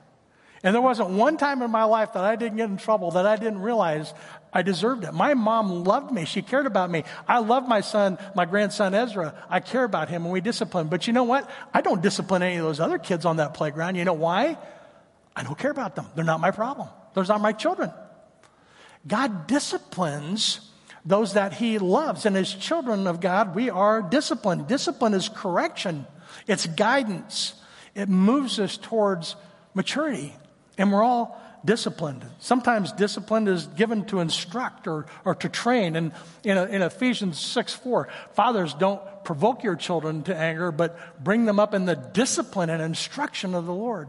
And 0.62 0.74
there 0.74 0.80
wasn't 0.80 1.11
one 1.11 1.36
time 1.36 1.61
in 1.61 1.70
my 1.70 1.84
life 1.84 2.14
that 2.14 2.24
I 2.24 2.36
didn't 2.36 2.57
get 2.57 2.70
in 2.70 2.78
trouble 2.78 3.11
that 3.12 3.26
I 3.26 3.36
didn't 3.36 3.61
realize 3.61 4.14
I 4.50 4.62
deserved 4.62 5.05
it. 5.05 5.12
My 5.12 5.34
mom 5.34 5.84
loved 5.84 6.11
me. 6.11 6.24
She 6.24 6.40
cared 6.40 6.64
about 6.64 6.90
me. 6.90 7.05
I 7.28 7.40
love 7.40 7.68
my 7.68 7.82
son, 7.82 8.16
my 8.34 8.46
grandson 8.46 8.94
Ezra. 8.94 9.34
I 9.50 9.61
care 9.61 9.84
about 9.84 10.09
him 10.09 10.22
and 10.22 10.32
we 10.32 10.40
discipline. 10.40 10.88
But 10.88 11.07
you 11.07 11.12
know 11.12 11.24
what? 11.24 11.50
I 11.74 11.82
don't 11.82 12.00
discipline 12.00 12.42
any 12.42 12.57
of 12.57 12.64
those 12.64 12.80
other 12.80 12.98
kids 12.98 13.26
on 13.26 13.36
that 13.36 13.52
playground. 13.52 13.96
You 13.96 14.07
know 14.07 14.14
why? 14.14 14.57
I 15.36 15.42
don't 15.42 15.59
care 15.59 15.70
about 15.70 15.96
them. 15.96 16.07
They're 16.14 16.24
not 16.24 16.40
my 16.40 16.50
problem. 16.50 16.88
Those 17.12 17.28
are 17.28 17.38
my 17.38 17.52
children. 17.52 17.92
God 19.07 19.46
disciplines 19.46 20.61
those 21.05 21.34
that 21.34 21.52
he 21.52 21.78
loves. 21.78 22.24
And 22.24 22.36
as 22.36 22.52
children 22.55 23.07
of 23.07 23.20
God, 23.20 23.55
we 23.55 23.68
are 23.68 24.00
disciplined. 24.00 24.66
Discipline 24.66 25.12
is 25.12 25.28
correction, 25.28 26.07
it's 26.47 26.66
guidance, 26.66 27.55
it 27.95 28.09
moves 28.09 28.59
us 28.59 28.76
towards 28.76 29.36
maturity. 29.74 30.34
And 30.76 30.92
we're 30.92 31.03
all 31.03 31.40
disciplined. 31.64 32.26
Sometimes 32.40 32.92
discipline 32.92 33.49
is 33.49 33.66
given 33.66 34.05
to 34.07 34.20
instruct 34.20 34.86
or, 34.86 35.07
or 35.24 35.34
to 35.36 35.49
train. 35.49 35.97
And 35.97 36.12
in, 36.42 36.59
in 36.59 36.82
Ephesians 36.82 37.38
6 37.38 37.74
4, 37.74 38.09
fathers 38.32 38.74
don't 38.74 39.01
provoke 39.24 39.62
your 39.62 39.76
children 39.76 40.22
to 40.24 40.36
anger, 40.36 40.70
but 40.70 41.22
bring 41.22 41.47
them 41.47 41.59
up 41.59 41.74
in 41.74 41.86
the 41.86 41.97
discipline 41.97 42.70
and 42.70 42.82
instruction 42.82 43.55
of 43.55 43.66
the 43.66 43.72
Lord. 43.72 44.09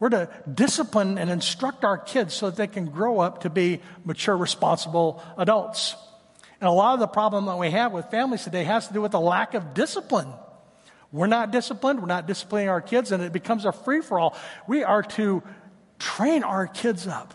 We're 0.00 0.10
to 0.10 0.28
discipline 0.52 1.16
and 1.16 1.30
instruct 1.30 1.84
our 1.84 1.96
kids 1.96 2.34
so 2.34 2.46
that 2.50 2.56
they 2.56 2.66
can 2.66 2.86
grow 2.86 3.20
up 3.20 3.42
to 3.42 3.50
be 3.50 3.80
mature, 4.04 4.36
responsible 4.36 5.22
adults. 5.38 5.94
And 6.60 6.68
a 6.68 6.72
lot 6.72 6.94
of 6.94 7.00
the 7.00 7.06
problem 7.06 7.46
that 7.46 7.58
we 7.58 7.70
have 7.70 7.92
with 7.92 8.10
families 8.10 8.42
today 8.42 8.64
has 8.64 8.88
to 8.88 8.94
do 8.94 9.00
with 9.00 9.12
the 9.12 9.20
lack 9.20 9.54
of 9.54 9.74
discipline. 9.74 10.32
We're 11.12 11.26
not 11.26 11.50
disciplined, 11.50 12.00
we're 12.00 12.06
not 12.06 12.26
disciplining 12.26 12.70
our 12.70 12.80
kids, 12.80 13.12
and 13.12 13.22
it 13.22 13.32
becomes 13.32 13.64
a 13.66 13.72
free 13.72 14.00
for 14.00 14.18
all. 14.18 14.36
We 14.66 14.82
are 14.82 15.02
to 15.02 15.42
train 15.98 16.42
our 16.42 16.66
kids 16.66 17.06
up 17.06 17.34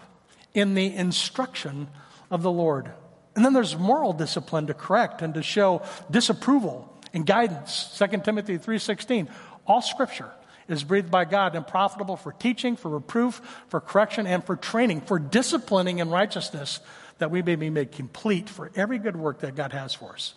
in 0.54 0.74
the 0.74 0.94
instruction 0.96 1.88
of 2.32 2.42
the 2.42 2.52
Lord. 2.52 2.92
And 3.36 3.46
then 3.46 3.54
there's 3.54 3.78
moral 3.78 4.14
discipline 4.14 4.68
to 4.68 4.74
correct 4.74 5.22
and 5.22 5.36
to 5.36 5.44
show 5.44 5.84
disapproval 6.10 6.92
and 7.14 7.26
guidance. 7.26 7.96
2 7.96 8.24
Timothy 8.24 8.58
3:16. 8.58 9.30
All 9.68 9.82
scripture 9.82 10.32
is 10.68 10.84
breathed 10.84 11.12
by 11.12 11.26
God 11.26 11.56
and 11.56 11.66
profitable 11.66 12.18
for 12.18 12.32
teaching, 12.32 12.76
for 12.76 12.90
reproof, 12.90 13.42
for 13.70 13.80
correction, 13.80 14.26
and 14.26 14.44
for 14.44 14.56
training, 14.56 15.02
for 15.02 15.20
disciplining 15.20 16.00
in 16.00 16.10
righteousness, 16.10 16.80
that 17.20 17.32
we 17.32 17.42
may 17.42 17.56
be 17.56 17.70
made 17.70 17.92
complete 17.92 18.50
for 18.50 18.72
every 18.76 18.98
good 18.98 19.16
work 19.16 19.40
that 19.40 19.56
God 19.56 19.72
has 19.72 19.94
for 19.94 20.14
us. 20.14 20.34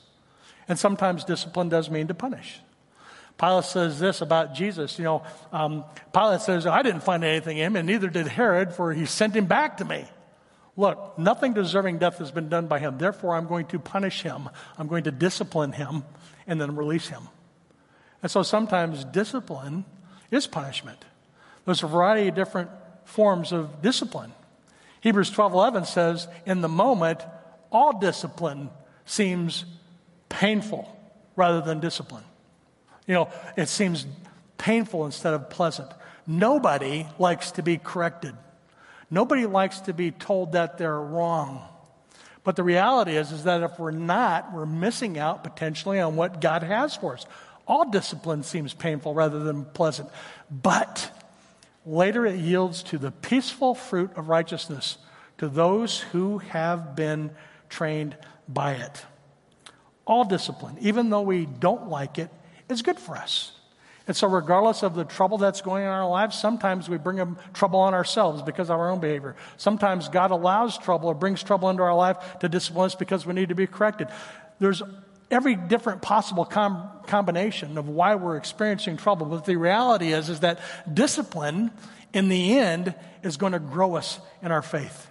And 0.68 0.78
sometimes 0.78 1.24
discipline 1.24 1.68
does 1.68 1.90
mean 1.90 2.06
to 2.08 2.14
punish. 2.14 2.60
Pilate 3.40 3.64
says 3.64 3.98
this 3.98 4.20
about 4.20 4.54
Jesus. 4.54 4.98
You 4.98 5.04
know, 5.04 5.22
um, 5.50 5.84
Pilate 6.12 6.42
says, 6.42 6.66
I 6.66 6.82
didn't 6.82 7.02
find 7.02 7.24
anything 7.24 7.56
in 7.56 7.66
him, 7.68 7.76
and 7.76 7.86
neither 7.86 8.08
did 8.08 8.28
Herod, 8.28 8.74
for 8.74 8.92
he 8.92 9.06
sent 9.06 9.34
him 9.34 9.46
back 9.46 9.78
to 9.78 9.84
me. 9.86 10.04
Look, 10.76 11.18
nothing 11.18 11.54
deserving 11.54 11.98
death 11.98 12.18
has 12.18 12.30
been 12.30 12.50
done 12.50 12.66
by 12.66 12.78
him. 12.78 12.98
Therefore, 12.98 13.34
I'm 13.34 13.46
going 13.46 13.66
to 13.66 13.78
punish 13.78 14.22
him. 14.22 14.50
I'm 14.78 14.88
going 14.88 15.04
to 15.04 15.10
discipline 15.10 15.72
him 15.72 16.04
and 16.46 16.60
then 16.60 16.76
release 16.76 17.08
him. 17.08 17.28
And 18.22 18.30
so 18.30 18.42
sometimes 18.42 19.04
discipline 19.04 19.86
is 20.30 20.46
punishment. 20.46 21.04
There's 21.64 21.82
a 21.82 21.86
variety 21.86 22.28
of 22.28 22.34
different 22.34 22.70
forms 23.04 23.52
of 23.52 23.80
discipline. 23.80 24.32
Hebrews 25.00 25.30
12:11 25.30 25.86
says, 25.86 26.28
"In 26.44 26.60
the 26.60 26.68
moment, 26.68 27.24
all 27.72 27.98
discipline 27.98 28.70
seems 29.06 29.64
painful 30.28 30.94
rather 31.36 31.62
than 31.62 31.80
discipline." 31.80 32.24
You 33.10 33.16
know, 33.16 33.30
it 33.56 33.68
seems 33.68 34.06
painful 34.56 35.04
instead 35.04 35.34
of 35.34 35.50
pleasant. 35.50 35.90
Nobody 36.28 37.08
likes 37.18 37.50
to 37.52 37.62
be 37.64 37.76
corrected. 37.76 38.36
Nobody 39.10 39.46
likes 39.46 39.80
to 39.80 39.92
be 39.92 40.12
told 40.12 40.52
that 40.52 40.78
they're 40.78 41.00
wrong. 41.00 41.60
But 42.44 42.54
the 42.54 42.62
reality 42.62 43.16
is, 43.16 43.32
is 43.32 43.42
that 43.42 43.64
if 43.64 43.80
we're 43.80 43.90
not, 43.90 44.52
we're 44.54 44.64
missing 44.64 45.18
out 45.18 45.42
potentially 45.42 45.98
on 45.98 46.14
what 46.14 46.40
God 46.40 46.62
has 46.62 46.94
for 46.94 47.14
us. 47.14 47.26
All 47.66 47.90
discipline 47.90 48.44
seems 48.44 48.74
painful 48.74 49.12
rather 49.12 49.40
than 49.40 49.64
pleasant. 49.64 50.08
But 50.48 51.10
later 51.84 52.24
it 52.26 52.38
yields 52.38 52.84
to 52.84 52.98
the 52.98 53.10
peaceful 53.10 53.74
fruit 53.74 54.12
of 54.14 54.28
righteousness 54.28 54.98
to 55.38 55.48
those 55.48 55.98
who 55.98 56.38
have 56.38 56.94
been 56.94 57.32
trained 57.68 58.16
by 58.46 58.74
it. 58.74 59.04
All 60.06 60.22
discipline, 60.22 60.76
even 60.80 61.10
though 61.10 61.22
we 61.22 61.46
don't 61.46 61.88
like 61.88 62.16
it, 62.16 62.30
is 62.70 62.82
good 62.82 62.98
for 62.98 63.16
us. 63.16 63.52
And 64.06 64.16
so, 64.16 64.26
regardless 64.26 64.82
of 64.82 64.94
the 64.94 65.04
trouble 65.04 65.38
that's 65.38 65.60
going 65.60 65.84
on 65.84 65.88
in 65.88 65.94
our 65.94 66.08
lives, 66.08 66.36
sometimes 66.36 66.88
we 66.88 66.98
bring 66.98 67.36
trouble 67.52 67.78
on 67.80 67.94
ourselves 67.94 68.42
because 68.42 68.68
of 68.68 68.78
our 68.78 68.90
own 68.90 68.98
behavior. 68.98 69.36
Sometimes 69.56 70.08
God 70.08 70.30
allows 70.30 70.76
trouble 70.78 71.10
or 71.10 71.14
brings 71.14 71.42
trouble 71.42 71.70
into 71.70 71.82
our 71.82 71.94
life 71.94 72.16
to 72.40 72.48
discipline 72.48 72.86
us 72.86 72.94
because 72.94 73.24
we 73.24 73.34
need 73.34 73.50
to 73.50 73.54
be 73.54 73.66
corrected. 73.68 74.08
There's 74.58 74.82
every 75.30 75.54
different 75.54 76.02
possible 76.02 76.44
com- 76.44 76.90
combination 77.06 77.78
of 77.78 77.88
why 77.88 78.16
we're 78.16 78.36
experiencing 78.36 78.96
trouble. 78.96 79.26
But 79.26 79.44
the 79.44 79.56
reality 79.56 80.12
is, 80.12 80.28
is 80.28 80.40
that 80.40 80.58
discipline, 80.92 81.70
in 82.12 82.28
the 82.28 82.58
end, 82.58 82.94
is 83.22 83.36
going 83.36 83.52
to 83.52 83.60
grow 83.60 83.94
us 83.94 84.18
in 84.42 84.50
our 84.50 84.62
faith. 84.62 85.08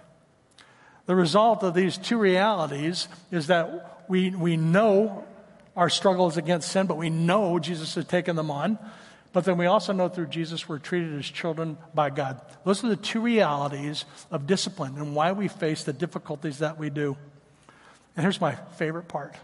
The 1.06 1.16
result 1.16 1.62
of 1.62 1.74
these 1.74 1.96
two 1.96 2.18
realities 2.18 3.08
is 3.30 3.46
that 3.46 4.04
we, 4.08 4.30
we 4.30 4.56
know 4.56 5.24
our 5.76 5.88
struggles 5.88 6.36
against 6.36 6.70
sin, 6.70 6.86
but 6.86 6.96
we 6.96 7.10
know 7.10 7.58
Jesus 7.58 7.94
has 7.94 8.04
taken 8.04 8.36
them 8.36 8.50
on. 8.50 8.78
But 9.32 9.44
then 9.44 9.56
we 9.58 9.66
also 9.66 9.92
know 9.92 10.08
through 10.08 10.26
Jesus 10.26 10.68
we're 10.68 10.78
treated 10.78 11.16
as 11.16 11.26
children 11.26 11.78
by 11.94 12.10
God. 12.10 12.40
Those 12.64 12.82
are 12.82 12.88
the 12.88 12.96
two 12.96 13.20
realities 13.20 14.04
of 14.30 14.46
discipline 14.46 14.96
and 14.96 15.14
why 15.14 15.32
we 15.32 15.46
face 15.46 15.84
the 15.84 15.92
difficulties 15.92 16.58
that 16.58 16.78
we 16.78 16.90
do. 16.90 17.16
And 18.16 18.24
here's 18.24 18.40
my 18.40 18.56
favorite 18.76 19.06
part. 19.06 19.36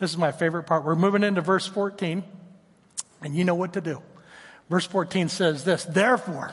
This 0.00 0.10
is 0.10 0.18
my 0.18 0.32
favorite 0.32 0.64
part. 0.64 0.84
We're 0.84 0.96
moving 0.96 1.22
into 1.22 1.40
verse 1.40 1.66
14, 1.66 2.22
and 3.22 3.36
you 3.36 3.44
know 3.44 3.54
what 3.54 3.74
to 3.74 3.80
do. 3.80 4.02
Verse 4.68 4.86
14 4.86 5.28
says 5.28 5.64
this 5.64 5.84
Therefore, 5.84 6.52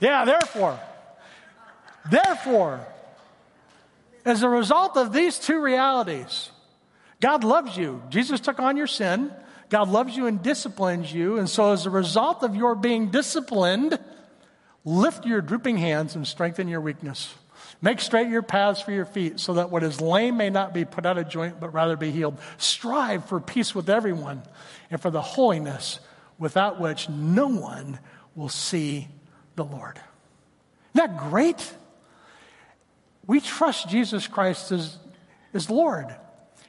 yeah, 0.00 0.24
therefore, 0.24 0.78
therefore, 2.10 2.86
as 4.24 4.42
a 4.42 4.48
result 4.48 4.96
of 4.96 5.12
these 5.12 5.38
two 5.38 5.60
realities, 5.60 6.50
God 7.24 7.42
loves 7.42 7.74
you. 7.74 8.02
Jesus 8.10 8.38
took 8.38 8.60
on 8.60 8.76
your 8.76 8.86
sin. 8.86 9.32
God 9.70 9.88
loves 9.88 10.14
you 10.14 10.26
and 10.26 10.42
disciplines 10.42 11.10
you. 11.10 11.38
And 11.38 11.48
so, 11.48 11.72
as 11.72 11.86
a 11.86 11.90
result 11.90 12.42
of 12.42 12.54
your 12.54 12.74
being 12.74 13.08
disciplined, 13.08 13.98
lift 14.84 15.24
your 15.24 15.40
drooping 15.40 15.78
hands 15.78 16.16
and 16.16 16.26
strengthen 16.26 16.68
your 16.68 16.82
weakness. 16.82 17.32
Make 17.80 18.02
straight 18.02 18.28
your 18.28 18.42
paths 18.42 18.82
for 18.82 18.92
your 18.92 19.06
feet 19.06 19.40
so 19.40 19.54
that 19.54 19.70
what 19.70 19.82
is 19.82 20.02
lame 20.02 20.36
may 20.36 20.50
not 20.50 20.74
be 20.74 20.84
put 20.84 21.06
out 21.06 21.16
of 21.16 21.30
joint, 21.30 21.58
but 21.60 21.72
rather 21.72 21.96
be 21.96 22.10
healed. 22.10 22.38
Strive 22.58 23.24
for 23.24 23.40
peace 23.40 23.74
with 23.74 23.88
everyone 23.88 24.42
and 24.90 25.00
for 25.00 25.10
the 25.10 25.22
holiness 25.22 26.00
without 26.38 26.78
which 26.78 27.08
no 27.08 27.46
one 27.46 28.00
will 28.34 28.50
see 28.50 29.08
the 29.56 29.64
Lord. 29.64 29.98
Isn't 30.94 31.16
that 31.16 31.30
great? 31.30 31.72
We 33.26 33.40
trust 33.40 33.88
Jesus 33.88 34.28
Christ 34.28 34.72
as, 34.72 34.98
as 35.54 35.70
Lord. 35.70 36.14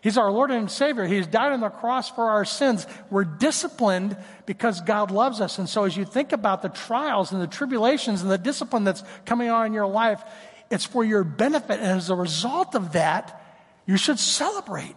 He's 0.06 0.20
our 0.20 0.32
Lord 0.32 0.52
and 0.52 0.70
Savior. 0.70 1.06
He's 1.06 1.26
died 1.26 1.52
on 1.52 1.62
the 1.62 1.70
cross 1.70 2.12
for 2.12 2.30
our 2.30 2.46
sins. 2.46 2.86
We're 3.10 3.24
disciplined 3.24 4.16
because 4.46 4.82
God 4.82 5.10
loves 5.10 5.42
us. 5.42 5.58
And 5.58 5.68
so, 5.68 5.86
as 5.86 5.98
you 5.98 6.06
think 6.06 6.32
about 6.32 6.62
the 6.62 6.70
trials 6.70 7.32
and 7.32 7.42
the 7.42 7.48
tribulations 7.48 8.22
and 8.22 8.30
the 8.30 8.38
discipline 8.38 8.84
that's 8.84 9.02
coming 9.26 9.50
on 9.50 9.66
in 9.66 9.74
your 9.74 9.88
life, 9.88 10.22
it's 10.70 10.86
for 10.86 11.04
your 11.04 11.24
benefit. 11.24 11.80
And 11.80 11.98
as 11.98 12.12
a 12.12 12.16
result 12.16 12.76
of 12.76 12.92
that, 12.92 13.44
you 13.88 13.98
should 13.98 14.20
celebrate. 14.20 14.96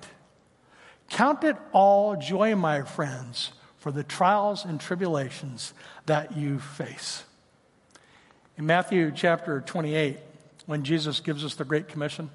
Count 1.09 1.43
it 1.43 1.57
all 1.73 2.17
joy, 2.17 2.55
my 2.55 2.83
friends, 2.83 3.53
for 3.79 3.91
the 3.91 4.05
trials 4.05 4.67
and 4.67 4.79
tribulations 4.79 5.73
that 6.05 6.37
you 6.37 6.59
face. 6.59 7.25
In 8.59 8.67
Matthew 8.67 9.11
chapter 9.17 9.63
28, 9.63 10.19
when 10.67 10.85
Jesus 10.85 11.21
gives 11.21 11.47
us 11.47 11.55
the 11.55 11.65
Great 11.65 11.89
Commission, 11.89 12.29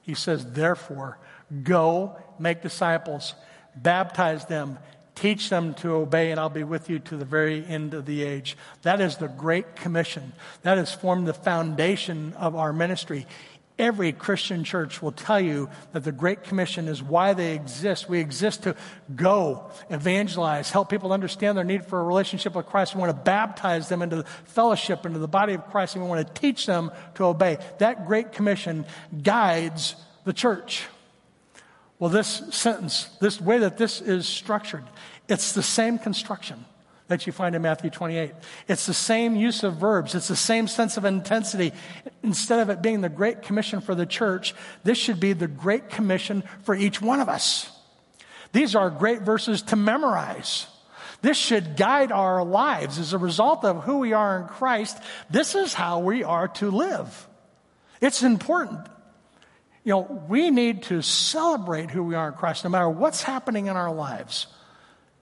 he 0.00 0.14
says, 0.14 0.52
Therefore, 0.52 1.18
Go, 1.62 2.16
make 2.38 2.62
disciples, 2.62 3.34
baptize 3.74 4.44
them, 4.46 4.78
teach 5.14 5.48
them 5.48 5.74
to 5.74 5.92
obey, 5.92 6.30
and 6.30 6.38
I'll 6.38 6.48
be 6.48 6.64
with 6.64 6.88
you 6.88 6.98
to 7.00 7.16
the 7.16 7.24
very 7.24 7.64
end 7.66 7.94
of 7.94 8.06
the 8.06 8.22
age. 8.22 8.56
That 8.82 9.00
is 9.00 9.16
the 9.16 9.28
Great 9.28 9.76
Commission. 9.76 10.32
That 10.62 10.78
has 10.78 10.92
formed 10.92 11.26
the 11.26 11.34
foundation 11.34 12.34
of 12.34 12.54
our 12.54 12.72
ministry. 12.72 13.26
Every 13.78 14.12
Christian 14.12 14.64
church 14.64 15.00
will 15.00 15.12
tell 15.12 15.40
you 15.40 15.70
that 15.92 16.02
the 16.02 16.12
Great 16.12 16.42
Commission 16.42 16.88
is 16.88 17.00
why 17.00 17.32
they 17.32 17.54
exist. 17.54 18.08
We 18.08 18.18
exist 18.18 18.64
to 18.64 18.74
go, 19.14 19.70
evangelize, 19.88 20.70
help 20.70 20.88
people 20.88 21.12
understand 21.12 21.56
their 21.56 21.64
need 21.64 21.86
for 21.86 22.00
a 22.00 22.04
relationship 22.04 22.56
with 22.56 22.66
Christ. 22.66 22.94
We 22.94 23.00
want 23.00 23.16
to 23.16 23.22
baptize 23.22 23.88
them 23.88 24.02
into 24.02 24.16
the 24.16 24.24
fellowship, 24.44 25.06
into 25.06 25.20
the 25.20 25.28
body 25.28 25.54
of 25.54 25.64
Christ, 25.70 25.94
and 25.94 26.04
we 26.04 26.10
want 26.10 26.26
to 26.26 26.40
teach 26.40 26.66
them 26.66 26.90
to 27.14 27.24
obey. 27.24 27.58
That 27.78 28.06
Great 28.06 28.32
Commission 28.32 28.84
guides 29.22 29.94
the 30.24 30.32
church. 30.32 30.84
Well, 31.98 32.10
this 32.10 32.42
sentence, 32.50 33.08
this 33.20 33.40
way 33.40 33.58
that 33.58 33.76
this 33.76 34.00
is 34.00 34.26
structured, 34.28 34.84
it's 35.28 35.52
the 35.52 35.62
same 35.62 35.98
construction 35.98 36.64
that 37.08 37.26
you 37.26 37.32
find 37.32 37.54
in 37.54 37.62
Matthew 37.62 37.90
28. 37.90 38.32
It's 38.68 38.86
the 38.86 38.94
same 38.94 39.34
use 39.34 39.64
of 39.64 39.76
verbs. 39.76 40.14
It's 40.14 40.28
the 40.28 40.36
same 40.36 40.68
sense 40.68 40.96
of 40.96 41.04
intensity. 41.04 41.72
Instead 42.22 42.60
of 42.60 42.70
it 42.70 42.82
being 42.82 43.00
the 43.00 43.08
Great 43.08 43.42
Commission 43.42 43.80
for 43.80 43.94
the 43.94 44.06
church, 44.06 44.54
this 44.84 44.98
should 44.98 45.18
be 45.18 45.32
the 45.32 45.48
Great 45.48 45.88
Commission 45.88 46.44
for 46.62 46.74
each 46.74 47.00
one 47.00 47.20
of 47.20 47.28
us. 47.28 47.70
These 48.52 48.74
are 48.74 48.90
great 48.90 49.22
verses 49.22 49.62
to 49.62 49.76
memorize. 49.76 50.66
This 51.20 51.36
should 51.36 51.76
guide 51.76 52.12
our 52.12 52.44
lives 52.44 52.98
as 52.98 53.12
a 53.12 53.18
result 53.18 53.64
of 53.64 53.84
who 53.84 53.98
we 53.98 54.12
are 54.12 54.40
in 54.40 54.46
Christ. 54.46 54.98
This 55.30 55.54
is 55.54 55.74
how 55.74 55.98
we 55.98 56.22
are 56.22 56.48
to 56.48 56.70
live. 56.70 57.26
It's 58.00 58.22
important 58.22 58.86
you 59.88 59.94
know, 59.94 60.22
we 60.28 60.50
need 60.50 60.82
to 60.82 61.00
celebrate 61.00 61.90
who 61.90 62.04
we 62.04 62.14
are 62.14 62.28
in 62.28 62.34
Christ 62.34 62.62
no 62.62 62.68
matter 62.68 62.90
what's 62.90 63.22
happening 63.22 63.68
in 63.68 63.76
our 63.78 63.90
lives. 63.90 64.46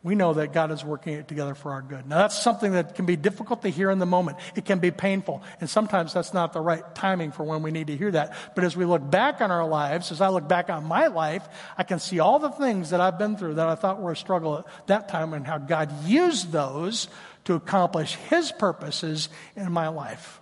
We 0.03 0.17
know 0.17 0.35
that 0.35 0.53
God 0.53 0.73
is 0.73 0.85
working 0.85 1.13
it 1.13 1.29
together 1.29 1.55
for 1.55 1.71
our 1.71 1.83
good. 1.83 2.09
Now, 2.09 2.17
that's 2.17 2.43
something 2.43 2.73
that 2.73 2.97
can 2.97 3.07
be 3.07 3.15
difficult 3.15 3.63
to 3.63 3.69
hear 3.69 3.93
in 3.93 4.01
the 4.01 4.07
moment. 4.07 4.39
It 4.57 4.65
can 4.65 4.81
be 4.81 4.91
painful. 4.91 5.45
And 5.61 5.71
sometimes 5.71 6.13
that's 6.13 6.35
not 6.35 6.53
the 6.53 6.61
right 6.61 6.83
timing 6.97 7.31
for 7.31 7.45
when 7.45 7.63
we 7.63 7.71
need 7.71 7.87
to 7.87 7.97
hear 7.97 8.11
that. 8.11 8.35
But 8.57 8.65
as 8.65 8.77
we 8.77 8.85
look 8.85 9.09
back 9.09 9.41
on 9.41 9.53
our 9.53 9.69
lives, 9.69 10.11
as 10.11 10.21
I 10.21 10.31
look 10.31 10.49
back 10.49 10.69
on 10.69 10.83
my 10.83 11.07
life, 11.07 11.49
I 11.79 11.85
can 11.85 12.01
see 12.01 12.19
all 12.19 12.41
the 12.41 12.51
things 12.51 12.91
that 12.91 13.01
I've 13.01 13.21
been 13.21 13.37
through 13.37 13.55
that 13.55 13.69
I 13.69 13.77
thought 13.77 14.03
were 14.03 14.13
a 14.13 14.17
struggle 14.17 14.59
at 14.59 14.87
that 14.89 15.09
time 15.09 15.33
and 15.33 15.47
how 15.47 15.59
God 15.59 15.93
used 16.07 16.51
those 16.51 17.07
to 17.45 17.55
accomplish 17.55 18.17
His 18.17 18.51
purposes 18.51 19.29
in 19.55 19.71
my 19.71 19.87
life. 19.87 20.41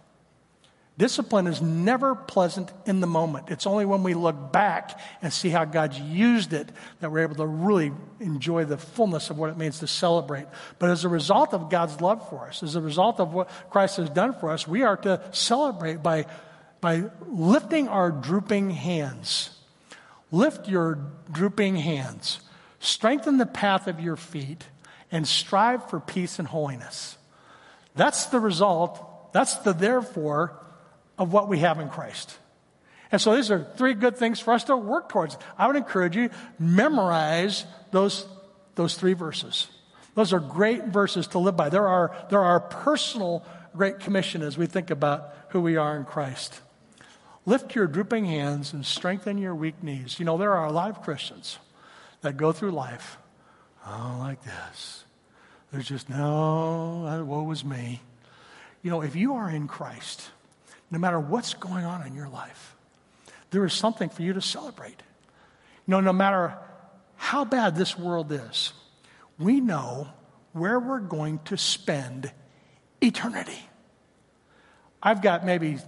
Discipline 0.96 1.48
is 1.48 1.60
never 1.60 2.14
pleasant 2.14 2.72
in 2.86 3.00
the 3.00 3.08
moment. 3.08 3.50
It's 3.50 3.66
only 3.66 3.84
when 3.84 4.04
we 4.04 4.14
look 4.14 4.52
back 4.52 5.00
and 5.22 5.32
see 5.32 5.48
how 5.48 5.64
God's 5.64 5.98
used 5.98 6.52
it 6.52 6.68
that 7.00 7.10
we're 7.10 7.24
able 7.24 7.34
to 7.36 7.46
really 7.46 7.90
enjoy 8.20 8.64
the 8.64 8.78
fullness 8.78 9.28
of 9.28 9.36
what 9.36 9.50
it 9.50 9.56
means 9.56 9.80
to 9.80 9.88
celebrate. 9.88 10.46
But 10.78 10.90
as 10.90 11.04
a 11.04 11.08
result 11.08 11.52
of 11.52 11.68
God's 11.68 12.00
love 12.00 12.28
for 12.28 12.46
us, 12.46 12.62
as 12.62 12.76
a 12.76 12.80
result 12.80 13.18
of 13.18 13.34
what 13.34 13.50
Christ 13.70 13.96
has 13.96 14.08
done 14.08 14.34
for 14.34 14.50
us, 14.50 14.68
we 14.68 14.82
are 14.82 14.96
to 14.98 15.20
celebrate 15.32 16.00
by, 16.00 16.26
by 16.80 17.10
lifting 17.26 17.88
our 17.88 18.12
drooping 18.12 18.70
hands. 18.70 19.50
Lift 20.30 20.68
your 20.68 21.00
drooping 21.30 21.74
hands. 21.74 22.38
Strengthen 22.78 23.38
the 23.38 23.46
path 23.46 23.88
of 23.88 23.98
your 23.98 24.16
feet 24.16 24.62
and 25.10 25.26
strive 25.26 25.90
for 25.90 25.98
peace 25.98 26.38
and 26.38 26.46
holiness. 26.46 27.18
That's 27.96 28.26
the 28.26 28.38
result, 28.38 29.32
that's 29.32 29.56
the 29.56 29.72
therefore 29.72 30.60
of 31.18 31.32
what 31.32 31.48
we 31.48 31.60
have 31.60 31.80
in 31.80 31.88
Christ. 31.88 32.36
And 33.12 33.20
so 33.20 33.36
these 33.36 33.50
are 33.50 33.66
three 33.76 33.94
good 33.94 34.16
things 34.16 34.40
for 34.40 34.52
us 34.52 34.64
to 34.64 34.76
work 34.76 35.08
towards. 35.08 35.36
I 35.56 35.66
would 35.66 35.76
encourage 35.76 36.16
you, 36.16 36.30
memorize 36.58 37.64
those, 37.92 38.26
those 38.74 38.96
three 38.96 39.12
verses. 39.12 39.68
Those 40.14 40.32
are 40.32 40.40
great 40.40 40.86
verses 40.86 41.28
to 41.28 41.38
live 41.38 41.56
by. 41.56 41.68
There 41.68 41.86
are, 41.86 42.14
there 42.30 42.42
are 42.42 42.60
personal 42.60 43.44
great 43.76 44.00
commission 44.00 44.42
as 44.42 44.56
we 44.56 44.66
think 44.66 44.90
about 44.90 45.34
who 45.50 45.60
we 45.60 45.76
are 45.76 45.96
in 45.96 46.04
Christ. 46.04 46.60
Lift 47.46 47.74
your 47.74 47.86
drooping 47.86 48.24
hands 48.24 48.72
and 48.72 48.86
strengthen 48.86 49.38
your 49.38 49.54
weak 49.54 49.82
knees. 49.82 50.18
You 50.18 50.24
know, 50.24 50.38
there 50.38 50.54
are 50.54 50.66
a 50.66 50.72
lot 50.72 50.90
of 50.90 51.02
Christians 51.02 51.58
that 52.22 52.36
go 52.36 52.52
through 52.52 52.70
life, 52.70 53.18
oh, 53.86 54.16
like 54.18 54.42
this. 54.42 55.04
There's 55.70 55.88
just 55.88 56.08
no, 56.08 57.06
uh, 57.06 57.24
woe 57.24 57.50
is 57.50 57.64
me. 57.64 58.00
You 58.82 58.90
know, 58.90 59.02
if 59.02 59.14
you 59.16 59.34
are 59.34 59.50
in 59.50 59.66
Christ, 59.68 60.30
no 60.94 61.00
matter 61.00 61.18
what's 61.18 61.54
going 61.54 61.84
on 61.84 62.06
in 62.06 62.14
your 62.14 62.28
life, 62.28 62.76
there 63.50 63.64
is 63.64 63.72
something 63.72 64.08
for 64.08 64.22
you 64.22 64.32
to 64.32 64.40
celebrate. 64.40 65.02
You 65.86 65.90
know, 65.90 66.00
no 66.00 66.12
matter 66.12 66.56
how 67.16 67.44
bad 67.44 67.76
this 67.76 67.98
world 67.98 68.32
is, 68.32 68.72
we 69.38 69.60
know 69.60 70.08
where 70.52 70.78
we're 70.78 71.00
going 71.00 71.40
to 71.46 71.56
spend 71.56 72.32
eternity. 73.00 73.58
I've 75.02 75.20
got 75.20 75.44
maybe 75.44 75.78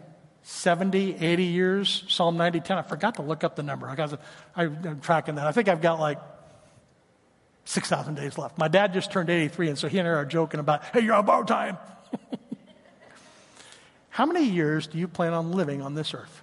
70, 0.42 1.16
80 1.16 1.44
years, 1.44 2.04
Psalm 2.09 2.36
90, 2.36 2.61
10. 2.61 2.78
I 2.78 2.82
forgot 2.82 3.14
to 3.14 3.22
look 3.22 3.44
up 3.44 3.57
the 3.57 3.62
number. 3.62 3.88
I 3.88 3.94
got 3.94 4.11
to, 4.11 4.18
I'm 4.54 5.00
tracking 5.00 5.36
that. 5.36 5.46
I 5.46 5.52
think 5.52 5.68
I've 5.68 5.80
got 5.80 6.00
like 6.00 6.18
6,000 7.64 8.16
days 8.16 8.38
left. 8.38 8.59
My 8.59 8.68
dad 8.68 8.92
just 8.92 9.12
turned 9.12 9.30
83, 9.30 9.68
and 9.68 9.78
so 9.78 9.88
he 9.88 9.98
and 9.98 10.09
I 10.09 10.12
are 10.12 10.24
joking 10.24 10.61
about, 10.61 10.84
hey, 10.92 11.00
you're 11.00 11.14
about 11.14 11.46
time. 11.46 11.78
How 14.16 14.24
many 14.24 14.46
years 14.46 14.86
do 14.86 14.96
you 14.96 15.08
plan 15.08 15.34
on 15.34 15.52
living 15.52 15.82
on 15.82 15.94
this 15.94 16.14
earth? 16.14 16.42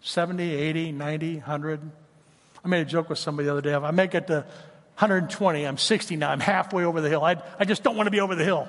70, 0.00 0.42
80, 0.42 0.92
90, 0.92 1.34
100? 1.34 1.90
I 2.64 2.68
made 2.68 2.80
a 2.80 2.84
joke 2.86 3.10
with 3.10 3.18
somebody 3.18 3.44
the 3.44 3.52
other 3.52 3.60
day. 3.60 3.74
If 3.74 3.82
I 3.82 3.90
make 3.90 4.14
it 4.14 4.28
to 4.28 4.36
120, 4.36 5.66
I'm 5.66 5.76
60 5.76 6.16
now, 6.16 6.30
I'm 6.30 6.40
halfway 6.40 6.84
over 6.84 7.02
the 7.02 7.10
hill. 7.10 7.22
I, 7.22 7.36
I 7.58 7.66
just 7.66 7.82
don't 7.82 7.96
want 7.96 8.06
to 8.06 8.10
be 8.10 8.20
over 8.20 8.34
the 8.34 8.44
hill. 8.44 8.66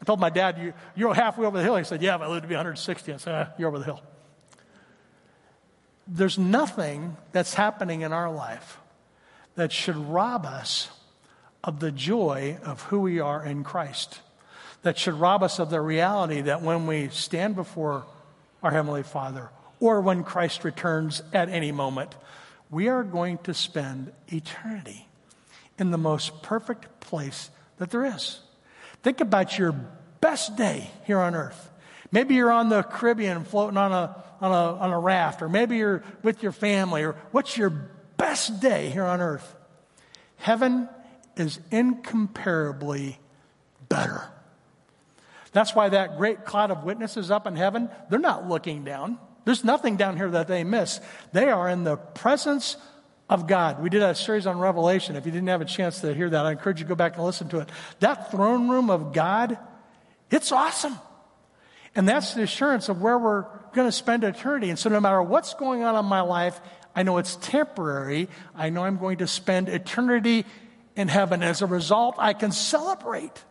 I 0.00 0.04
told 0.04 0.18
my 0.18 0.28
dad, 0.28 0.58
you, 0.58 0.72
You're 0.96 1.14
halfway 1.14 1.46
over 1.46 1.56
the 1.56 1.62
hill. 1.62 1.76
He 1.76 1.84
said, 1.84 2.02
Yeah, 2.02 2.16
if 2.16 2.22
I 2.22 2.26
live 2.26 2.42
to 2.42 2.48
be 2.48 2.56
160. 2.56 3.12
I 3.12 3.16
said, 3.18 3.32
ah, 3.32 3.52
You're 3.56 3.68
over 3.68 3.78
the 3.78 3.84
hill. 3.84 4.02
There's 6.08 6.40
nothing 6.40 7.16
that's 7.30 7.54
happening 7.54 8.00
in 8.00 8.12
our 8.12 8.32
life 8.32 8.80
that 9.54 9.70
should 9.70 9.94
rob 9.94 10.46
us 10.46 10.90
of 11.62 11.78
the 11.78 11.92
joy 11.92 12.58
of 12.64 12.82
who 12.82 12.98
we 12.98 13.20
are 13.20 13.46
in 13.46 13.62
Christ, 13.62 14.20
that 14.82 14.98
should 14.98 15.14
rob 15.14 15.42
us 15.42 15.58
of 15.58 15.70
the 15.70 15.80
reality 15.80 16.42
that 16.42 16.62
when 16.62 16.86
we 16.86 17.08
stand 17.08 17.54
before 17.54 18.04
our 18.62 18.70
Heavenly 18.70 19.02
Father 19.02 19.50
or 19.80 20.00
when 20.00 20.24
Christ 20.24 20.64
returns 20.64 21.22
at 21.32 21.48
any 21.48 21.72
moment, 21.72 22.14
we 22.70 22.88
are 22.88 23.02
going 23.02 23.38
to 23.38 23.54
spend 23.54 24.12
eternity 24.28 25.08
in 25.78 25.90
the 25.90 25.98
most 25.98 26.42
perfect 26.42 27.00
place 27.00 27.50
that 27.78 27.90
there 27.90 28.04
is. 28.04 28.40
Think 29.02 29.20
about 29.20 29.58
your 29.58 29.72
best 30.20 30.56
day 30.56 30.90
here 31.04 31.18
on 31.18 31.34
earth. 31.34 31.70
Maybe 32.12 32.34
you're 32.34 32.52
on 32.52 32.68
the 32.68 32.82
Caribbean 32.82 33.44
floating 33.44 33.76
on 33.76 33.92
a, 33.92 34.22
on 34.40 34.50
a, 34.52 34.80
on 34.80 34.90
a 34.90 34.98
raft, 34.98 35.42
or 35.42 35.48
maybe 35.48 35.78
you're 35.78 36.04
with 36.22 36.42
your 36.42 36.52
family, 36.52 37.02
or 37.02 37.16
what's 37.32 37.56
your 37.56 37.70
best 38.16 38.60
day 38.60 38.90
here 38.90 39.04
on 39.04 39.20
earth? 39.20 39.54
Heaven 40.36 40.88
is 41.36 41.58
incomparably 41.70 43.18
better. 43.88 44.28
That's 45.52 45.74
why 45.74 45.90
that 45.90 46.16
great 46.16 46.44
cloud 46.44 46.70
of 46.70 46.84
witnesses 46.84 47.30
up 47.30 47.46
in 47.46 47.56
heaven, 47.56 47.90
they're 48.10 48.18
not 48.18 48.48
looking 48.48 48.84
down. 48.84 49.18
There's 49.44 49.64
nothing 49.64 49.96
down 49.96 50.16
here 50.16 50.30
that 50.30 50.48
they 50.48 50.64
miss. 50.64 51.00
They 51.32 51.50
are 51.50 51.68
in 51.68 51.84
the 51.84 51.96
presence 51.96 52.76
of 53.28 53.46
God. 53.46 53.82
We 53.82 53.90
did 53.90 54.02
a 54.02 54.14
series 54.14 54.46
on 54.46 54.58
Revelation. 54.58 55.16
If 55.16 55.26
you 55.26 55.32
didn't 55.32 55.48
have 55.48 55.60
a 55.60 55.66
chance 55.66 56.00
to 56.00 56.14
hear 56.14 56.30
that, 56.30 56.46
I 56.46 56.52
encourage 56.52 56.78
you 56.78 56.84
to 56.84 56.88
go 56.88 56.94
back 56.94 57.16
and 57.16 57.24
listen 57.24 57.48
to 57.50 57.58
it. 57.60 57.68
That 58.00 58.30
throne 58.30 58.68
room 58.68 58.90
of 58.90 59.12
God, 59.12 59.58
it's 60.30 60.52
awesome. 60.52 60.98
And 61.94 62.08
that's 62.08 62.34
the 62.34 62.42
assurance 62.42 62.88
of 62.88 63.02
where 63.02 63.18
we're 63.18 63.44
going 63.74 63.88
to 63.88 63.92
spend 63.92 64.24
eternity. 64.24 64.70
And 64.70 64.78
so 64.78 64.88
no 64.88 65.00
matter 65.00 65.22
what's 65.22 65.54
going 65.54 65.82
on 65.82 65.96
in 65.96 66.04
my 66.06 66.22
life, 66.22 66.60
I 66.94 67.02
know 67.02 67.18
it's 67.18 67.36
temporary. 67.36 68.28
I 68.54 68.70
know 68.70 68.84
I'm 68.84 68.98
going 68.98 69.18
to 69.18 69.26
spend 69.26 69.68
eternity 69.68 70.46
in 70.94 71.08
heaven. 71.08 71.42
As 71.42 71.62
a 71.62 71.66
result, 71.66 72.16
I 72.18 72.32
can 72.32 72.52
celebrate. 72.52 73.42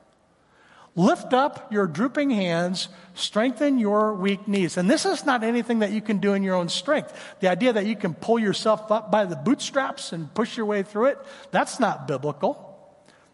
Lift 0.95 1.33
up 1.33 1.71
your 1.71 1.87
drooping 1.87 2.31
hands, 2.31 2.89
strengthen 3.13 3.79
your 3.79 4.13
weak 4.13 4.45
knees. 4.47 4.75
And 4.75 4.89
this 4.89 5.05
is 5.05 5.25
not 5.25 5.41
anything 5.43 5.79
that 5.79 5.91
you 5.91 6.01
can 6.01 6.17
do 6.17 6.33
in 6.33 6.43
your 6.43 6.55
own 6.55 6.67
strength. 6.67 7.13
The 7.39 7.47
idea 7.47 7.71
that 7.73 7.85
you 7.85 7.95
can 7.95 8.13
pull 8.13 8.39
yourself 8.39 8.91
up 8.91 9.09
by 9.09 9.25
the 9.25 9.37
bootstraps 9.37 10.11
and 10.11 10.33
push 10.33 10.57
your 10.57 10.65
way 10.65 10.83
through 10.83 11.05
it, 11.05 11.19
that's 11.51 11.79
not 11.79 12.07
biblical. 12.07 12.67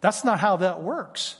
That's 0.01 0.24
not 0.24 0.39
how 0.39 0.58
that 0.58 0.84
works. 0.84 1.38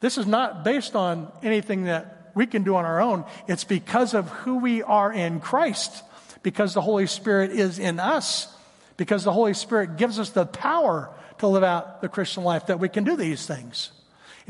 This 0.00 0.18
is 0.18 0.26
not 0.26 0.64
based 0.64 0.96
on 0.96 1.30
anything 1.42 1.84
that 1.84 2.32
we 2.34 2.46
can 2.46 2.64
do 2.64 2.74
on 2.74 2.84
our 2.84 3.00
own. 3.00 3.24
It's 3.46 3.64
because 3.64 4.12
of 4.14 4.28
who 4.28 4.58
we 4.58 4.82
are 4.82 5.12
in 5.12 5.38
Christ, 5.38 6.02
because 6.42 6.74
the 6.74 6.80
Holy 6.80 7.06
Spirit 7.06 7.52
is 7.52 7.78
in 7.78 8.00
us, 8.00 8.52
because 8.96 9.22
the 9.22 9.32
Holy 9.32 9.54
Spirit 9.54 9.96
gives 9.96 10.18
us 10.18 10.30
the 10.30 10.46
power 10.46 11.14
to 11.38 11.46
live 11.46 11.62
out 11.62 12.00
the 12.00 12.08
Christian 12.08 12.42
life 12.42 12.66
that 12.66 12.80
we 12.80 12.88
can 12.88 13.04
do 13.04 13.14
these 13.14 13.46
things. 13.46 13.92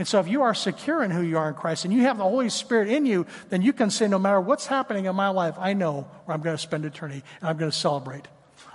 And 0.00 0.08
so, 0.08 0.18
if 0.18 0.28
you 0.28 0.40
are 0.40 0.54
secure 0.54 1.02
in 1.02 1.10
who 1.10 1.20
you 1.20 1.36
are 1.36 1.50
in 1.50 1.54
Christ 1.54 1.84
and 1.84 1.92
you 1.92 2.04
have 2.04 2.16
the 2.16 2.24
Holy 2.24 2.48
Spirit 2.48 2.88
in 2.88 3.04
you, 3.04 3.26
then 3.50 3.60
you 3.60 3.74
can 3.74 3.90
say, 3.90 4.08
no 4.08 4.18
matter 4.18 4.40
what's 4.40 4.64
happening 4.64 5.04
in 5.04 5.14
my 5.14 5.28
life, 5.28 5.56
I 5.58 5.74
know 5.74 6.08
where 6.24 6.34
I'm 6.34 6.40
going 6.40 6.56
to 6.56 6.62
spend 6.62 6.86
eternity 6.86 7.22
and 7.40 7.50
I'm 7.50 7.58
going 7.58 7.70
to 7.70 7.76
celebrate. 7.76 8.26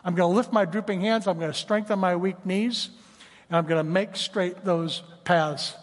I'm 0.03 0.13
going 0.13 0.31
to 0.31 0.35
lift 0.35 0.53
my 0.53 0.65
drooping 0.65 1.01
hands, 1.01 1.25
I'm 1.25 1.39
going 1.39 1.51
to 1.51 1.57
strengthen 1.57 1.97
my 1.97 2.15
weak 2.15 2.45
knees, 2.45 2.91
and 3.49 3.57
I'm 3.57 3.65
going 3.65 3.83
to 3.83 3.91
make 3.91 4.15
straight 4.17 4.63
those 4.63 5.01
paths. 5.23 5.73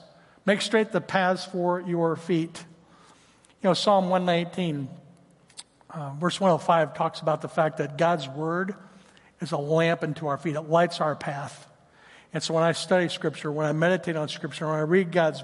Make 0.46 0.60
straight 0.60 0.92
the 0.92 1.00
paths 1.00 1.44
for 1.44 1.80
your 1.80 2.14
feet. 2.14 2.64
You 3.62 3.70
know, 3.70 3.74
Psalm 3.74 4.10
119, 4.10 4.88
uh, 5.90 6.12
verse 6.20 6.40
105 6.40 6.94
talks 6.94 7.18
about 7.18 7.40
the 7.40 7.48
fact 7.48 7.78
that 7.78 7.98
God's 7.98 8.28
word 8.28 8.76
is 9.40 9.50
a 9.50 9.58
lamp 9.58 10.04
unto 10.04 10.28
our 10.28 10.38
feet, 10.38 10.54
it 10.54 10.70
lights 10.70 11.00
our 11.00 11.16
path. 11.16 11.66
And 12.34 12.42
so 12.42 12.54
when 12.54 12.62
I 12.62 12.72
study 12.72 13.08
Scripture, 13.08 13.52
when 13.52 13.66
I 13.66 13.72
meditate 13.72 14.16
on 14.16 14.28
Scripture, 14.28 14.66
when 14.66 14.76
I 14.76 14.80
read 14.80 15.12
God's 15.12 15.42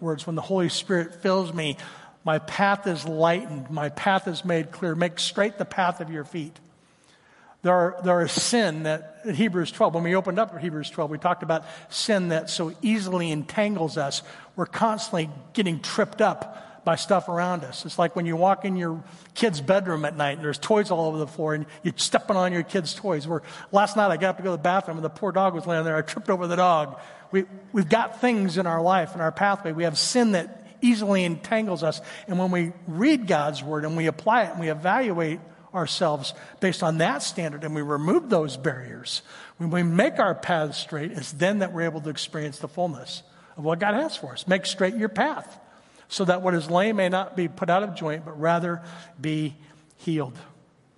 words, 0.00 0.26
when 0.26 0.36
the 0.36 0.42
Holy 0.42 0.68
Spirit 0.68 1.16
fills 1.16 1.52
me, 1.52 1.76
my 2.24 2.38
path 2.38 2.86
is 2.86 3.06
lightened, 3.06 3.70
my 3.70 3.88
path 3.88 4.28
is 4.28 4.44
made 4.44 4.70
clear. 4.70 4.94
Make 4.94 5.18
straight 5.18 5.58
the 5.58 5.64
path 5.64 6.00
of 6.00 6.10
your 6.10 6.24
feet. 6.24 6.58
There 7.62 7.74
are, 7.74 8.00
there 8.04 8.20
are 8.20 8.28
sin 8.28 8.84
that, 8.84 9.22
Hebrews 9.28 9.72
12, 9.72 9.94
when 9.94 10.04
we 10.04 10.14
opened 10.14 10.38
up 10.38 10.56
Hebrews 10.56 10.90
12, 10.90 11.10
we 11.10 11.18
talked 11.18 11.42
about 11.42 11.64
sin 11.88 12.28
that 12.28 12.50
so 12.50 12.72
easily 12.82 13.32
entangles 13.32 13.96
us. 13.96 14.22
We're 14.54 14.66
constantly 14.66 15.28
getting 15.54 15.80
tripped 15.80 16.20
up 16.20 16.67
by 16.88 16.96
stuff 16.96 17.28
around 17.28 17.64
us. 17.64 17.84
It's 17.84 17.98
like 17.98 18.16
when 18.16 18.24
you 18.24 18.34
walk 18.34 18.64
in 18.64 18.74
your 18.74 19.04
kid's 19.34 19.60
bedroom 19.60 20.06
at 20.06 20.16
night 20.16 20.36
and 20.36 20.42
there's 20.42 20.56
toys 20.56 20.90
all 20.90 21.04
over 21.04 21.18
the 21.18 21.26
floor 21.26 21.52
and 21.52 21.66
you're 21.82 21.92
stepping 21.98 22.34
on 22.34 22.50
your 22.50 22.62
kid's 22.62 22.94
toys. 22.94 23.28
Where 23.28 23.42
last 23.72 23.94
night 23.94 24.10
I 24.10 24.16
got 24.16 24.30
up 24.30 24.36
to 24.38 24.42
go 24.42 24.52
to 24.52 24.56
the 24.56 24.62
bathroom 24.62 24.96
and 24.96 25.04
the 25.04 25.10
poor 25.10 25.30
dog 25.30 25.52
was 25.52 25.66
laying 25.66 25.84
there. 25.84 25.96
I 25.96 26.00
tripped 26.00 26.30
over 26.30 26.46
the 26.46 26.56
dog. 26.56 26.98
We, 27.30 27.44
we've 27.74 27.90
got 27.90 28.22
things 28.22 28.56
in 28.56 28.66
our 28.66 28.80
life, 28.80 29.14
in 29.14 29.20
our 29.20 29.30
pathway. 29.30 29.72
We 29.72 29.84
have 29.84 29.98
sin 29.98 30.32
that 30.32 30.66
easily 30.80 31.24
entangles 31.24 31.82
us. 31.82 32.00
And 32.26 32.38
when 32.38 32.50
we 32.50 32.72
read 32.86 33.26
God's 33.26 33.62
word 33.62 33.84
and 33.84 33.94
we 33.94 34.06
apply 34.06 34.44
it 34.44 34.52
and 34.52 34.60
we 34.60 34.70
evaluate 34.70 35.40
ourselves 35.74 36.32
based 36.60 36.82
on 36.82 36.96
that 36.98 37.22
standard 37.22 37.64
and 37.64 37.74
we 37.74 37.82
remove 37.82 38.30
those 38.30 38.56
barriers, 38.56 39.20
when 39.58 39.68
we 39.68 39.82
make 39.82 40.18
our 40.18 40.34
paths 40.34 40.78
straight, 40.78 41.12
it's 41.12 41.32
then 41.32 41.58
that 41.58 41.74
we're 41.74 41.82
able 41.82 42.00
to 42.00 42.08
experience 42.08 42.60
the 42.60 42.68
fullness 42.68 43.22
of 43.58 43.64
what 43.64 43.78
God 43.78 43.92
has 43.92 44.16
for 44.16 44.32
us. 44.32 44.48
Make 44.48 44.64
straight 44.64 44.94
your 44.94 45.10
path 45.10 45.60
so 46.08 46.24
that 46.24 46.42
what 46.42 46.54
is 46.54 46.70
lame 46.70 46.96
may 46.96 47.08
not 47.08 47.36
be 47.36 47.48
put 47.48 47.70
out 47.70 47.82
of 47.82 47.94
joint, 47.94 48.24
but 48.24 48.38
rather 48.40 48.82
be 49.20 49.54
healed. 49.96 50.36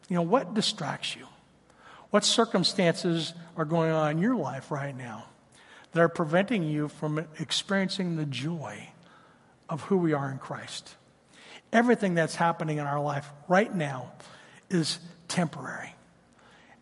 You 0.08 0.16
know, 0.16 0.22
what 0.22 0.54
distracts 0.54 1.16
you? 1.16 1.26
What 2.10 2.24
circumstances 2.24 3.34
are 3.56 3.64
going 3.64 3.92
on 3.92 4.12
in 4.12 4.18
your 4.18 4.36
life 4.36 4.70
right 4.70 4.96
now 4.96 5.26
that 5.92 6.00
are 6.00 6.08
preventing 6.08 6.64
you 6.64 6.88
from 6.88 7.24
experiencing 7.38 8.16
the 8.16 8.26
joy 8.26 8.88
of 9.68 9.82
who 9.82 9.96
we 9.96 10.12
are 10.12 10.30
in 10.30 10.38
Christ? 10.38 10.96
Everything 11.72 12.14
that's 12.14 12.34
happening 12.34 12.78
in 12.78 12.86
our 12.86 13.00
life 13.00 13.28
right 13.48 13.72
now 13.72 14.12
is 14.70 14.98
temporary. 15.28 15.94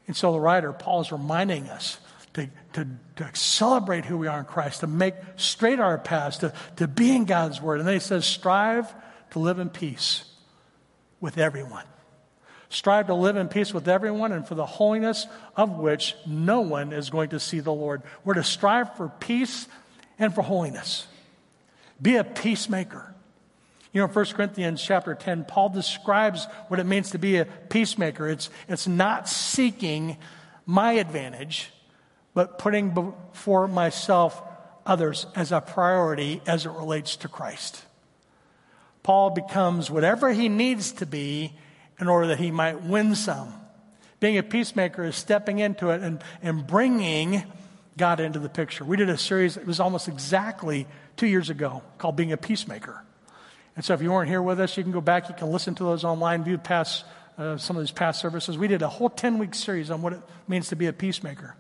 And 0.07 0.17
so 0.17 0.33
the 0.33 0.41
writer, 0.41 0.73
Paul, 0.73 1.03
is 1.03 1.13
reminding 1.13 1.69
us 1.69 1.99
to, 2.79 2.87
to, 3.17 3.31
celebrate 3.35 4.05
who 4.05 4.17
we 4.17 4.29
are 4.29 4.39
in 4.39 4.45
Christ, 4.45 4.81
to 4.81 4.87
make 4.87 5.15
straight 5.37 5.81
our 5.81 5.99
paths, 5.99 6.39
to, 6.39 6.53
to 6.77 6.87
be 6.87 7.15
in 7.15 7.25
God's 7.25 7.61
Word. 7.61 7.81
And 7.81 7.89
then 7.89 7.95
he 7.95 8.01
says, 8.01 8.25
strive 8.25 8.93
to 9.31 9.41
live 9.41 9.59
in 9.59 9.69
peace 9.69 10.25
with 11.21 11.39
everyone. 11.39 11.85
Strive 12.69 13.07
to 13.09 13.15
live 13.15 13.37
in 13.37 13.49
peace 13.49 13.75
with 13.75 13.89
everyone 13.89 14.33
and 14.33 14.47
for 14.47 14.55
the 14.55 14.67
holiness 14.67 15.27
of 15.57 15.79
which 15.79 16.15
no 16.27 16.61
one 16.61 16.93
is 16.93 17.11
going 17.11 17.31
to 17.31 17.41
see 17.41 17.61
the 17.61 17.73
Lord. 17.73 18.03
We're 18.25 18.35
to 18.35 18.45
strive 18.45 18.97
for 18.97 19.09
peace 19.09 19.67
and 20.19 20.35
for 20.35 20.43
holiness. 20.43 21.07
Be 22.01 22.17
a 22.17 22.25
peacemaker. 22.25 23.15
You 23.93 24.03
know, 24.03 24.07
in 24.07 24.13
1 24.13 24.25
Corinthians 24.27 24.83
chapter 24.83 25.15
10, 25.15 25.47
Paul 25.47 25.71
describes 25.71 26.47
what 26.69 26.79
it 26.79 26.85
means 26.85 27.11
to 27.13 27.19
be 27.19 27.39
a 27.39 27.47
peacemaker. 27.47 28.29
It's, 28.29 28.51
it's 28.69 28.87
not 28.87 29.29
seeking 29.29 30.19
my 30.67 30.93
advantage, 30.93 31.73
but 32.39 32.57
putting 32.57 32.91
before 32.91 33.67
myself 33.67 34.41
others 34.87 35.27
as 35.35 35.51
a 35.51 35.61
priority 35.61 36.41
as 36.47 36.67
it 36.67 36.71
relates 36.71 37.17
to 37.17 37.27
Christ. 37.27 37.83
Paul 39.03 39.31
becomes 39.31 39.91
whatever 39.91 40.33
he 40.33 40.49
needs 40.49 40.93
to 40.93 41.05
be 41.05 41.53
in 41.99 42.09
order 42.09 42.29
that 42.29 42.39
he 42.39 42.53
might 42.53 42.85
win 42.85 43.17
some. 43.17 43.53
Being 44.21 44.39
a 44.39 44.45
peacemaker 44.45 45.03
is 45.03 45.17
stepping 45.17 45.59
into 45.59 45.91
it 45.91 46.01
and, 46.01 46.23
and 46.41 46.65
bringing 46.65 47.43
God 47.97 48.21
into 48.21 48.39
the 48.39 48.49
picture. 48.49 48.85
We 48.85 48.97
did 48.97 49.09
a 49.09 49.19
series, 49.19 49.57
it 49.57 49.67
was 49.67 49.81
almost 49.81 50.07
exactly 50.07 50.87
two 51.17 51.27
years 51.27 51.51
ago, 51.51 51.83
called 51.99 52.15
Being 52.15 52.31
a 52.31 52.37
Peacemaker. 52.37 53.03
And 53.75 53.85
so 53.85 53.95
if 53.95 54.01
you 54.01 54.13
weren't 54.13 54.29
here 54.29 54.43
with 54.43 54.61
us, 54.61 54.77
you 54.77 54.85
can 54.85 54.93
go 54.93 55.01
back, 55.01 55.29
you 55.29 55.35
can 55.35 55.51
listen 55.51 55.75
to 55.75 55.83
those 55.83 56.05
online, 56.05 56.45
view 56.45 56.57
past, 56.57 57.05
uh, 57.37 57.57
some 57.57 57.75
of 57.75 57.83
these 57.83 57.91
past 57.91 58.21
services. 58.21 58.57
We 58.57 58.69
did 58.69 58.83
a 58.83 58.89
whole 58.89 59.11
10 59.11 59.39
week 59.39 59.57
series 59.57 59.91
on 59.91 60.03
what 60.03 60.13
it 60.13 60.21
means 60.47 60.69
to 60.69 60.77
be 60.77 60.87
a 60.87 60.93
peacemaker. 60.93 61.57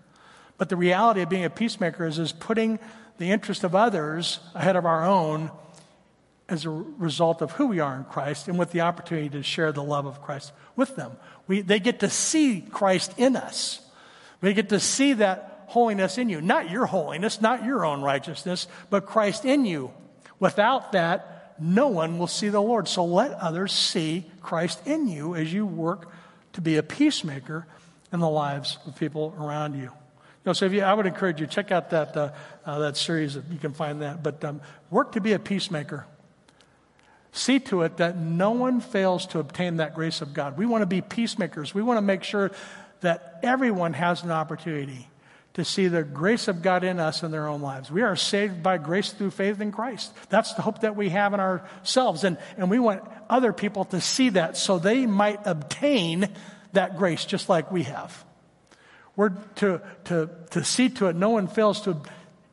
But 0.59 0.69
the 0.69 0.77
reality 0.77 1.23
of 1.23 1.29
being 1.29 1.45
a 1.45 1.51
peacemaker 1.51 2.05
is, 2.05 2.19
is 2.19 2.33
putting 2.33 2.79
the 3.19 3.31
interest 3.31 3.65
of 3.65 3.75
others 3.75 4.41
ahead 4.55 4.77
of 4.77 4.85
our 4.85 5.05
own 5.05 5.51
as 6.49 6.65
a 6.65 6.71
result 6.71 7.43
of 7.43 7.53
who 7.53 7.67
we 7.67 7.81
are 7.81 7.97
in 7.97 8.05
Christ 8.05 8.49
and 8.49 8.59
with 8.59 8.73
the 8.73 8.81
opportunity 8.81 9.29
to 9.31 9.43
share 9.43 9.71
the 9.71 9.83
love 9.83 10.07
of 10.07 10.23
Christ 10.23 10.53
with 10.77 10.97
them. 10.97 11.13
We, 11.47 11.61
they 11.61 11.79
get 11.79 12.01
to 12.01 12.11
see 12.11 12.61
Christ 12.61 13.13
in 13.19 13.37
us. 13.37 13.81
We 14.41 14.55
get 14.55 14.71
to 14.71 14.81
see 14.81 15.15
that 15.15 15.65
holiness 15.67 16.17
in 16.17 16.29
you. 16.29 16.41
Not 16.41 16.71
your 16.71 16.87
holiness, 16.87 17.41
not 17.41 17.65
your 17.65 17.85
own 17.85 18.03
righteousness, 18.03 18.67
but 18.89 19.05
Christ 19.05 19.45
in 19.45 19.65
you. 19.65 19.93
Without 20.41 20.93
that, 20.93 21.57
no 21.61 21.89
one 21.89 22.19
will 22.19 22.29
see 22.29 22.49
the 22.49 22.63
Lord. 22.63 22.89
So 22.89 23.05
let 23.05 23.33
others 23.33 23.73
see 23.73 24.25
Christ 24.41 24.87
in 24.87 25.09
you 25.09 25.35
as 25.35 25.53
you 25.53 25.67
work 25.67 26.11
to 26.55 26.61
be 26.61 26.77
a 26.77 26.83
peacemaker 26.83 27.67
in 28.13 28.21
the 28.21 28.29
lives 28.29 28.79
of 28.87 28.97
people 28.97 29.35
around 29.39 29.75
you. 29.75 29.91
So 30.53 30.67
you, 30.67 30.83
I 30.83 30.95
would 30.95 31.07
encourage 31.07 31.41
you 31.41 31.47
check 31.47 31.73
out 31.73 31.91
that 31.91 32.17
uh, 32.17 32.33
uh, 32.65 32.79
that 32.81 32.97
series. 32.97 33.37
You 33.37 33.59
can 33.61 33.73
find 33.73 34.03
that. 34.03 34.23
But 34.23 34.45
um, 34.45 34.61
work 34.91 35.13
to 35.13 35.21
be 35.21 35.33
a 35.33 35.39
peacemaker. 35.39 36.07
See 37.33 37.61
to 37.61 37.83
it 37.83 37.99
that 37.99 38.17
no 38.17 38.53
one 38.53 38.81
fails 38.81 39.27
to 39.29 39.39
obtain 39.39 39.77
that 39.77 39.95
grace 39.95 40.23
of 40.23 40.35
God. 40.35 40.57
We 40.57 40.67
want 40.67 40.83
to 40.83 40.87
be 40.87 41.01
peacemakers. 41.01 41.75
We 41.75 41.83
want 41.83 41.99
to 41.99 42.03
make 42.03 42.25
sure 42.25 42.51
that 43.01 43.39
everyone 43.43 43.93
has 43.93 44.23
an 44.23 44.31
opportunity 44.31 45.09
to 45.55 45.65
see 45.65 45.89
the 45.89 46.03
grace 46.05 46.47
of 46.47 46.63
God 46.63 46.85
in 46.85 47.01
us 47.01 47.23
in 47.23 47.31
their 47.31 47.49
own 47.49 47.61
lives. 47.61 47.91
We 47.91 48.03
are 48.03 48.17
saved 48.17 48.63
by 48.63 48.79
grace 48.79 49.13
through 49.13 49.33
faith 49.33 49.61
in 49.61 49.73
Christ. 49.73 50.13
That's 50.31 50.55
the 50.55 50.63
hope 50.63 50.83
that 50.83 50.95
we 50.95 51.09
have 51.09 51.35
in 51.35 51.41
ourselves. 51.41 52.25
And, 52.25 52.39
and 52.57 52.71
we 52.71 52.79
want 52.79 53.03
other 53.29 53.53
people 53.53 53.85
to 53.87 54.01
see 54.01 54.31
that 54.31 54.57
so 54.57 54.79
they 54.79 55.05
might 55.07 55.41
obtain 55.45 56.29
that 56.75 56.97
grace 56.97 57.25
just 57.25 57.49
like 57.49 57.73
we 57.73 57.85
have. 57.85 58.25
We're 59.19 59.31
to, 59.57 59.83
to, 60.05 60.31
to 60.51 60.63
see 60.63 60.91
to 60.91 61.07
it 61.07 61.17
no 61.17 61.31
one 61.31 61.49
fails 61.49 61.81
to 61.83 61.97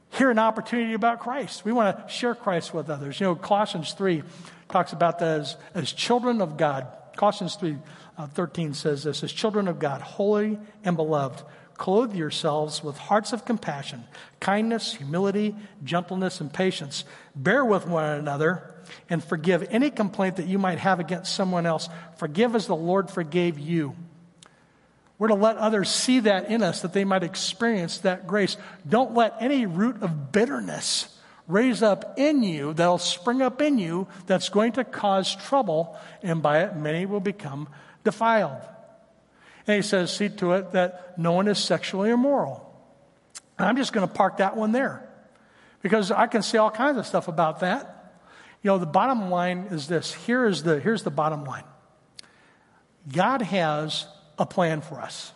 hear 0.09 0.31
an 0.31 0.39
opportunity 0.39 0.95
about 0.95 1.19
Christ. 1.19 1.63
We 1.63 1.71
want 1.71 1.95
to 1.95 2.11
share 2.11 2.33
Christ 2.33 2.73
with 2.73 2.89
others. 2.89 3.19
You 3.19 3.27
know, 3.27 3.35
Colossians 3.35 3.93
3 3.93 4.23
talks 4.69 4.91
about 4.91 5.19
that 5.19 5.41
as, 5.41 5.57
as 5.75 5.93
children 5.93 6.41
of 6.41 6.57
God. 6.57 6.87
Colossians 7.17 7.53
3 7.53 7.77
uh, 8.17 8.25
13 8.25 8.73
says 8.73 9.03
this 9.03 9.23
as 9.23 9.31
children 9.31 9.67
of 9.67 9.77
God, 9.77 10.01
holy 10.01 10.57
and 10.83 10.97
beloved 10.97 11.43
Clothe 11.77 12.15
yourselves 12.15 12.83
with 12.83 12.97
hearts 12.97 13.31
of 13.31 13.45
compassion, 13.45 14.05
kindness, 14.39 14.95
humility, 14.95 15.55
gentleness, 15.83 16.39
and 16.39 16.51
patience. 16.51 17.03
Bear 17.35 17.63
with 17.63 17.85
one 17.85 18.05
another 18.05 18.73
and 19.07 19.23
forgive 19.23 19.67
any 19.69 19.91
complaint 19.91 20.37
that 20.37 20.47
you 20.47 20.57
might 20.57 20.79
have 20.79 20.99
against 20.99 21.35
someone 21.35 21.65
else. 21.65 21.89
Forgive 22.17 22.55
as 22.55 22.65
the 22.65 22.75
Lord 22.75 23.11
forgave 23.11 23.59
you. 23.59 23.95
We're 25.17 25.29
to 25.29 25.35
let 25.35 25.57
others 25.57 25.89
see 25.89 26.19
that 26.21 26.49
in 26.49 26.61
us, 26.61 26.81
that 26.81 26.93
they 26.93 27.05
might 27.05 27.23
experience 27.23 27.99
that 27.99 28.27
grace. 28.27 28.57
Don't 28.87 29.13
let 29.13 29.35
any 29.39 29.65
root 29.65 30.01
of 30.01 30.31
bitterness 30.31 31.07
raise 31.47 31.83
up 31.83 32.15
in 32.17 32.43
you, 32.43 32.73
that'll 32.73 32.97
spring 32.97 33.41
up 33.41 33.61
in 33.61 33.77
you, 33.77 34.07
that's 34.25 34.49
going 34.49 34.73
to 34.73 34.83
cause 34.83 35.35
trouble, 35.35 35.97
and 36.23 36.41
by 36.41 36.63
it 36.63 36.75
many 36.75 37.05
will 37.05 37.19
become 37.19 37.69
defiled. 38.03 38.61
And 39.67 39.75
he 39.75 39.81
says, 39.81 40.15
see 40.15 40.29
to 40.29 40.53
it 40.53 40.71
that 40.71 41.17
no 41.17 41.33
one 41.33 41.47
is 41.47 41.59
sexually 41.59 42.09
immoral. 42.09 42.61
And 43.57 43.67
I'm 43.67 43.77
just 43.77 43.93
going 43.93 44.07
to 44.07 44.13
park 44.13 44.37
that 44.37 44.57
one 44.57 44.71
there 44.71 45.07
because 45.81 46.11
I 46.11 46.27
can 46.27 46.41
say 46.41 46.57
all 46.57 46.71
kinds 46.71 46.97
of 46.97 47.05
stuff 47.05 47.27
about 47.27 47.61
that. 47.61 47.91
You 48.61 48.71
know, 48.71 48.77
the 48.79 48.85
bottom 48.85 49.29
line 49.29 49.67
is 49.71 49.87
this 49.87 50.13
Here 50.13 50.45
is 50.45 50.63
the, 50.63 50.79
here's 50.79 51.03
the 51.03 51.11
bottom 51.11 51.45
line 51.45 51.63
God 53.11 53.41
has 53.43 54.07
a 54.37 54.45
plan 54.45 54.81
for 54.81 55.01
us. 55.01 55.31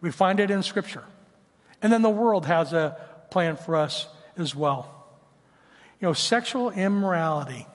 We 0.00 0.10
find 0.10 0.40
it 0.40 0.50
in 0.50 0.62
Scripture. 0.62 1.04
And 1.82 1.92
then 1.92 2.02
the 2.02 2.10
world 2.10 2.46
has 2.46 2.72
a 2.72 2.96
plan 3.30 3.56
for 3.56 3.76
us 3.76 4.06
as 4.36 4.54
well. 4.54 4.92
You 6.00 6.08
know, 6.08 6.12
sexual 6.12 6.70
immorality 6.70 7.66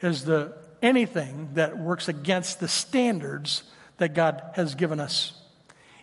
is 0.00 0.24
the 0.24 0.56
anything 0.80 1.50
that 1.54 1.78
works 1.78 2.08
against 2.08 2.60
the 2.60 2.68
standards 2.68 3.62
that 3.98 4.14
God 4.14 4.42
has 4.54 4.74
given 4.74 4.98
us. 4.98 5.32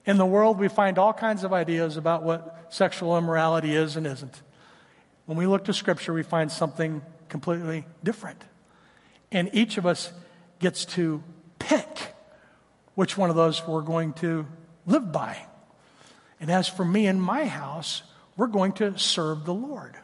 In 0.05 0.17
the 0.17 0.25
world, 0.25 0.57
we 0.57 0.69
find 0.69 0.97
all 0.97 1.13
kinds 1.13 1.43
of 1.43 1.51
ideas 1.51 1.97
about 1.97 2.23
what 2.23 2.67
sexual 2.69 3.17
immorality 3.17 3.75
is 3.75 3.95
and 3.95 4.07
isn't. 4.07 4.41
When 5.25 5.37
we 5.37 5.45
look 5.45 5.65
to 5.65 5.73
Scripture, 5.73 6.13
we 6.13 6.23
find 6.23 6.51
something 6.51 7.01
completely 7.27 7.85
different. 8.03 8.41
And 9.31 9.49
each 9.53 9.77
of 9.77 9.85
us 9.85 10.11
gets 10.59 10.85
to 10.85 11.21
pick 11.59 12.13
which 12.99 13.17
one 13.17 13.29
of 13.29 13.37
those 13.37 13.65
we're 13.65 13.79
going 13.79 14.11
to 14.11 14.45
live 14.85 15.09
by. 15.09 15.37
And 16.41 16.51
as 16.51 16.67
for 16.67 16.83
me 16.83 17.07
and 17.07 17.21
my 17.21 17.45
house, 17.45 18.03
we're 18.35 18.47
going 18.47 18.73
to 18.73 18.97
serve 18.97 19.45
the 19.45 19.53
Lord. 19.53 19.95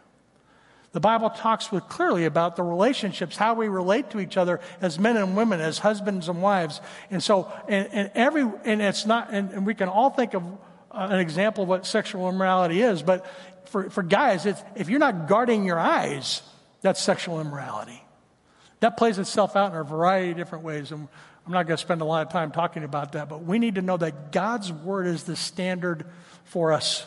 The 0.93 1.01
Bible 1.01 1.29
talks 1.29 1.73
with 1.73 1.89
clearly 1.89 2.23
about 2.23 2.55
the 2.55 2.63
relationships, 2.63 3.35
how 3.35 3.53
we 3.53 3.67
relate 3.67 4.11
to 4.11 4.21
each 4.21 4.37
other 4.37 4.61
as 4.79 4.97
men 4.97 5.17
and 5.17 5.35
women, 5.35 5.59
as 5.59 5.77
husbands 5.77 6.29
and 6.29 6.41
wives. 6.41 6.79
And 7.11 7.21
so, 7.21 7.51
and, 7.67 7.89
and 7.91 8.11
every, 8.15 8.49
and 8.63 8.81
it's 8.81 9.05
not, 9.05 9.27
and, 9.29 9.51
and, 9.51 9.65
we 9.65 9.75
can 9.75 9.89
all 9.89 10.09
think 10.09 10.33
of 10.33 10.45
uh, 10.89 11.09
an 11.11 11.19
example 11.19 11.63
of 11.63 11.67
what 11.67 11.85
sexual 11.85 12.29
immorality 12.29 12.81
is, 12.81 13.03
but 13.03 13.25
for, 13.65 13.89
for 13.89 14.03
guys, 14.03 14.45
it's, 14.45 14.63
if 14.77 14.87
you're 14.87 14.99
not 14.99 15.27
guarding 15.27 15.65
your 15.65 15.79
eyes, 15.79 16.43
that's 16.79 17.01
sexual 17.01 17.41
immorality. 17.41 18.01
That 18.79 18.95
plays 18.95 19.19
itself 19.19 19.57
out 19.57 19.73
in 19.73 19.77
a 19.77 19.83
variety 19.83 20.31
of 20.31 20.37
different 20.37 20.63
ways. 20.63 20.93
And 20.93 21.09
I'm 21.45 21.51
not 21.51 21.67
going 21.67 21.77
to 21.77 21.81
spend 21.81 22.01
a 22.01 22.05
lot 22.05 22.25
of 22.25 22.31
time 22.31 22.51
talking 22.51 22.83
about 22.83 23.11
that, 23.11 23.29
but 23.29 23.43
we 23.43 23.59
need 23.59 23.75
to 23.75 23.81
know 23.81 23.97
that 23.97 24.31
God's 24.31 24.71
word 24.71 25.05
is 25.05 25.23
the 25.23 25.35
standard 25.35 26.05
for 26.43 26.73
us. 26.73 27.05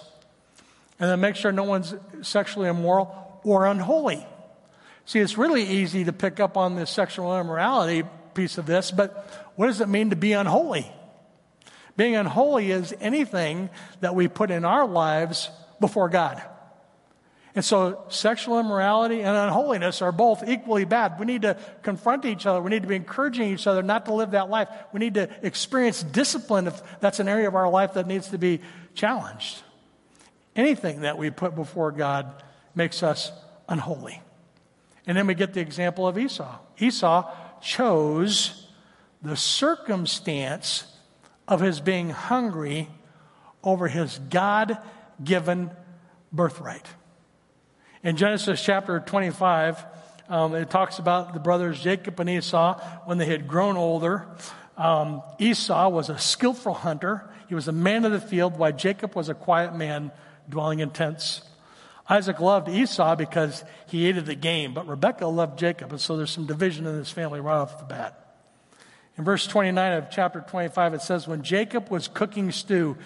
And 1.00 1.10
then 1.10 1.20
make 1.20 1.36
sure 1.36 1.50
no 1.50 1.64
one's 1.64 1.94
sexually 2.22 2.68
immoral 2.68 3.40
or 3.42 3.66
unholy. 3.66 4.24
See, 5.06 5.18
it's 5.18 5.38
really 5.38 5.62
easy 5.62 6.04
to 6.04 6.12
pick 6.12 6.38
up 6.38 6.56
on 6.56 6.76
the 6.76 6.86
sexual 6.86 7.38
immorality 7.38 8.04
piece 8.34 8.58
of 8.58 8.66
this, 8.66 8.90
but 8.90 9.52
what 9.56 9.66
does 9.66 9.80
it 9.80 9.88
mean 9.88 10.10
to 10.10 10.16
be 10.16 10.32
unholy? 10.32 10.90
Being 11.96 12.14
unholy 12.14 12.70
is 12.70 12.94
anything 13.00 13.70
that 14.00 14.14
we 14.14 14.28
put 14.28 14.52
in 14.52 14.64
our 14.64 14.86
lives 14.86 15.50
before 15.80 16.08
God. 16.08 16.40
And 17.58 17.64
so 17.64 18.04
sexual 18.08 18.60
immorality 18.60 19.20
and 19.20 19.36
unholiness 19.36 20.00
are 20.00 20.12
both 20.12 20.48
equally 20.48 20.84
bad. 20.84 21.18
We 21.18 21.26
need 21.26 21.42
to 21.42 21.58
confront 21.82 22.24
each 22.24 22.46
other. 22.46 22.62
We 22.62 22.70
need 22.70 22.82
to 22.82 22.88
be 22.88 22.94
encouraging 22.94 23.52
each 23.52 23.66
other 23.66 23.82
not 23.82 24.06
to 24.06 24.14
live 24.14 24.30
that 24.30 24.48
life. 24.48 24.68
We 24.92 25.00
need 25.00 25.14
to 25.14 25.28
experience 25.42 26.04
discipline 26.04 26.68
if 26.68 26.80
that's 27.00 27.18
an 27.18 27.26
area 27.26 27.48
of 27.48 27.56
our 27.56 27.68
life 27.68 27.94
that 27.94 28.06
needs 28.06 28.28
to 28.28 28.38
be 28.38 28.60
challenged. 28.94 29.60
Anything 30.54 31.00
that 31.00 31.18
we 31.18 31.30
put 31.30 31.56
before 31.56 31.90
God 31.90 32.44
makes 32.76 33.02
us 33.02 33.32
unholy. 33.68 34.22
And 35.08 35.18
then 35.18 35.26
we 35.26 35.34
get 35.34 35.52
the 35.52 35.60
example 35.60 36.06
of 36.06 36.16
Esau. 36.16 36.60
Esau 36.78 37.28
chose 37.60 38.68
the 39.20 39.36
circumstance 39.36 40.84
of 41.48 41.58
his 41.58 41.80
being 41.80 42.10
hungry 42.10 42.88
over 43.64 43.88
his 43.88 44.20
God 44.30 44.78
given 45.24 45.72
birthright. 46.32 46.86
In 48.08 48.16
Genesis 48.16 48.64
chapter 48.64 49.00
25, 49.00 49.84
um, 50.30 50.54
it 50.54 50.70
talks 50.70 50.98
about 50.98 51.34
the 51.34 51.40
brothers 51.40 51.78
Jacob 51.78 52.18
and 52.18 52.30
Esau 52.30 52.80
when 53.04 53.18
they 53.18 53.26
had 53.26 53.46
grown 53.46 53.76
older. 53.76 54.26
Um, 54.78 55.22
Esau 55.38 55.90
was 55.90 56.08
a 56.08 56.18
skillful 56.18 56.72
hunter, 56.72 57.28
he 57.50 57.54
was 57.54 57.68
a 57.68 57.72
man 57.72 58.06
of 58.06 58.12
the 58.12 58.20
field, 58.20 58.56
while 58.56 58.72
Jacob 58.72 59.14
was 59.14 59.28
a 59.28 59.34
quiet 59.34 59.76
man 59.76 60.10
dwelling 60.48 60.78
in 60.78 60.88
tents. 60.88 61.42
Isaac 62.08 62.40
loved 62.40 62.70
Esau 62.70 63.14
because 63.14 63.62
he 63.88 64.06
hated 64.06 64.24
the 64.24 64.34
game, 64.34 64.72
but 64.72 64.88
Rebekah 64.88 65.26
loved 65.26 65.58
Jacob, 65.58 65.90
and 65.90 66.00
so 66.00 66.16
there's 66.16 66.30
some 66.30 66.46
division 66.46 66.86
in 66.86 66.96
this 66.96 67.10
family 67.10 67.40
right 67.40 67.58
off 67.58 67.78
the 67.78 67.84
bat. 67.84 68.38
In 69.18 69.24
verse 69.24 69.46
29 69.46 69.92
of 69.92 70.10
chapter 70.10 70.42
25, 70.48 70.94
it 70.94 71.02
says, 71.02 71.28
When 71.28 71.42
Jacob 71.42 71.90
was 71.90 72.08
cooking 72.08 72.52
stew, 72.52 72.96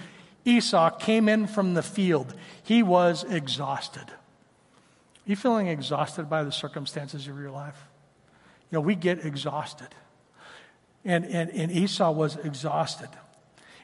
Esau 0.45 0.91
came 0.91 1.29
in 1.29 1.49
from 1.49 1.75
the 1.75 1.83
field. 1.83 2.33
He 2.63 2.85
was 2.85 3.25
exhausted. 3.25 4.05
Are 5.27 5.31
you 5.31 5.37
feeling 5.37 5.69
exhausted 5.69 6.29
by 6.29 6.45
the 6.45 6.53
circumstances 6.53 7.29
of 7.29 7.39
your 7.39 7.51
life? 7.51 7.77
you 8.73 8.79
know, 8.79 8.81
we 8.81 8.95
get 8.95 9.25
exhausted. 9.25 9.89
And, 11.05 11.27
and, 11.27 11.51
and 11.51 11.71
Esau 11.71 12.11
was 12.11 12.37
exhausted. 12.37 13.11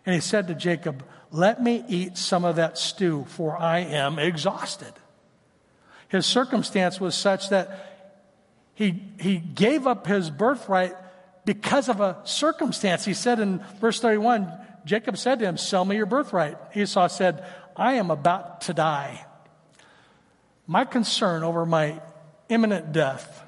And 0.06 0.14
he 0.14 0.20
said 0.20 0.48
to 0.48 0.54
Jacob, 0.54 1.04
Let 1.30 1.62
me 1.62 1.84
eat 1.88 2.16
some 2.16 2.44
of 2.44 2.56
that 2.56 2.78
stew, 2.78 3.26
for 3.28 3.56
I 3.56 3.80
am 3.80 4.18
exhausted. 4.18 4.92
His 6.08 6.24
circumstance 6.24 6.98
was 6.98 7.14
such 7.14 7.50
that 7.50 8.14
he, 8.74 9.02
he 9.20 9.36
gave 9.36 9.86
up 9.86 10.06
his 10.06 10.30
birthright 10.30 10.94
because 11.44 11.90
of 11.90 12.00
a 12.00 12.16
circumstance. 12.24 13.04
He 13.04 13.12
said 13.12 13.40
in 13.40 13.62
verse 13.80 14.00
31, 14.00 14.50
Jacob 14.86 15.18
said 15.18 15.40
to 15.40 15.44
him, 15.44 15.58
Sell 15.58 15.84
me 15.84 15.96
your 15.96 16.06
birthright. 16.06 16.56
Esau 16.74 17.08
said, 17.08 17.44
I 17.76 17.94
am 17.94 18.10
about 18.10 18.62
to 18.62 18.72
die. 18.72 19.26
My 20.70 20.84
concern 20.84 21.42
over 21.44 21.64
my 21.64 21.98
imminent 22.50 22.92
death 22.92 23.42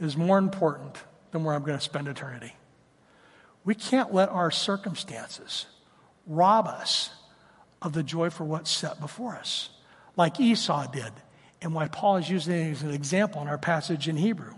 is 0.00 0.16
more 0.16 0.38
important 0.38 0.96
than 1.30 1.44
where 1.44 1.54
I'm 1.54 1.62
going 1.62 1.76
to 1.76 1.84
spend 1.84 2.08
eternity. 2.08 2.54
We 3.66 3.74
can't 3.74 4.14
let 4.14 4.30
our 4.30 4.50
circumstances 4.50 5.66
rob 6.26 6.66
us 6.66 7.10
of 7.82 7.92
the 7.92 8.02
joy 8.02 8.30
for 8.30 8.44
what's 8.44 8.70
set 8.70 8.98
before 8.98 9.36
us, 9.36 9.68
like 10.16 10.40
Esau 10.40 10.90
did, 10.90 11.12
and 11.60 11.74
why 11.74 11.88
Paul 11.88 12.16
is 12.16 12.30
using 12.30 12.54
it 12.54 12.70
as 12.70 12.82
an 12.82 12.94
example 12.94 13.42
in 13.42 13.48
our 13.48 13.58
passage 13.58 14.08
in 14.08 14.16
Hebrew. 14.16 14.54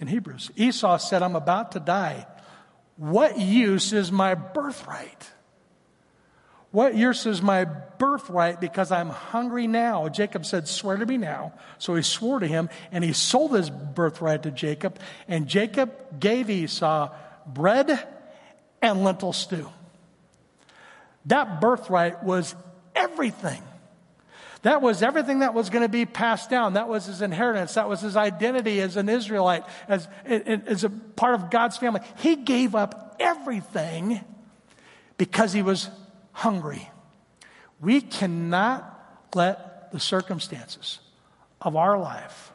In 0.00 0.08
Hebrews, 0.08 0.50
Esau 0.56 0.96
said, 0.96 1.22
I'm 1.22 1.36
about 1.36 1.72
to 1.72 1.80
die. 1.80 2.26
What 2.96 3.38
use 3.38 3.92
is 3.92 4.10
my 4.10 4.34
birthright? 4.34 5.30
What 6.74 6.96
use 6.96 7.24
is 7.24 7.40
my 7.40 7.66
birthright 7.66 8.60
because 8.60 8.90
I'm 8.90 9.08
hungry 9.08 9.68
now? 9.68 10.08
Jacob 10.08 10.44
said, 10.44 10.66
Swear 10.66 10.96
to 10.96 11.06
me 11.06 11.16
now. 11.16 11.52
So 11.78 11.94
he 11.94 12.02
swore 12.02 12.40
to 12.40 12.48
him, 12.48 12.68
and 12.90 13.04
he 13.04 13.12
sold 13.12 13.54
his 13.54 13.70
birthright 13.70 14.42
to 14.42 14.50
Jacob. 14.50 14.98
And 15.28 15.46
Jacob 15.46 16.18
gave 16.18 16.50
Esau 16.50 17.14
bread 17.46 18.04
and 18.82 19.04
lentil 19.04 19.32
stew. 19.32 19.70
That 21.26 21.60
birthright 21.60 22.24
was 22.24 22.56
everything. 22.96 23.62
That 24.62 24.82
was 24.82 25.00
everything 25.00 25.38
that 25.38 25.54
was 25.54 25.70
going 25.70 25.82
to 25.84 25.88
be 25.88 26.06
passed 26.06 26.50
down. 26.50 26.72
That 26.72 26.88
was 26.88 27.06
his 27.06 27.22
inheritance. 27.22 27.74
That 27.74 27.88
was 27.88 28.00
his 28.00 28.16
identity 28.16 28.80
as 28.80 28.96
an 28.96 29.08
Israelite, 29.08 29.62
as, 29.86 30.08
as 30.24 30.82
a 30.82 30.90
part 30.90 31.36
of 31.36 31.50
God's 31.50 31.76
family. 31.76 32.00
He 32.16 32.34
gave 32.34 32.74
up 32.74 33.14
everything 33.20 34.24
because 35.18 35.52
he 35.52 35.62
was 35.62 35.88
hungry. 36.34 36.90
We 37.80 38.02
cannot 38.02 39.30
let 39.34 39.90
the 39.92 40.00
circumstances 40.00 40.98
of 41.60 41.76
our 41.76 41.98
life 41.98 42.52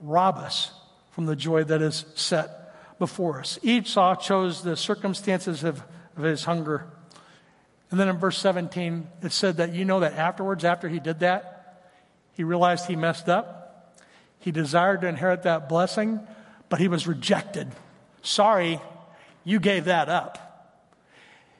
rob 0.00 0.36
us 0.36 0.72
from 1.12 1.26
the 1.26 1.36
joy 1.36 1.64
that 1.64 1.80
is 1.80 2.04
set 2.14 2.98
before 2.98 3.40
us. 3.40 3.58
Esau 3.62 4.16
chose 4.16 4.62
the 4.62 4.76
circumstances 4.76 5.64
of, 5.64 5.82
of 6.16 6.24
his 6.24 6.44
hunger. 6.44 6.86
And 7.90 7.98
then 7.98 8.08
in 8.08 8.18
verse 8.18 8.38
17, 8.38 9.06
it 9.22 9.32
said 9.32 9.58
that 9.58 9.72
you 9.72 9.84
know 9.84 10.00
that 10.00 10.14
afterwards, 10.14 10.64
after 10.64 10.88
he 10.88 10.98
did 10.98 11.20
that, 11.20 11.92
he 12.32 12.44
realized 12.44 12.86
he 12.86 12.96
messed 12.96 13.28
up. 13.28 13.96
He 14.38 14.50
desired 14.50 15.02
to 15.02 15.08
inherit 15.08 15.44
that 15.44 15.68
blessing, 15.68 16.20
but 16.68 16.80
he 16.80 16.88
was 16.88 17.06
rejected. 17.06 17.68
Sorry, 18.22 18.80
you 19.44 19.60
gave 19.60 19.84
that 19.84 20.08
up. 20.08 20.41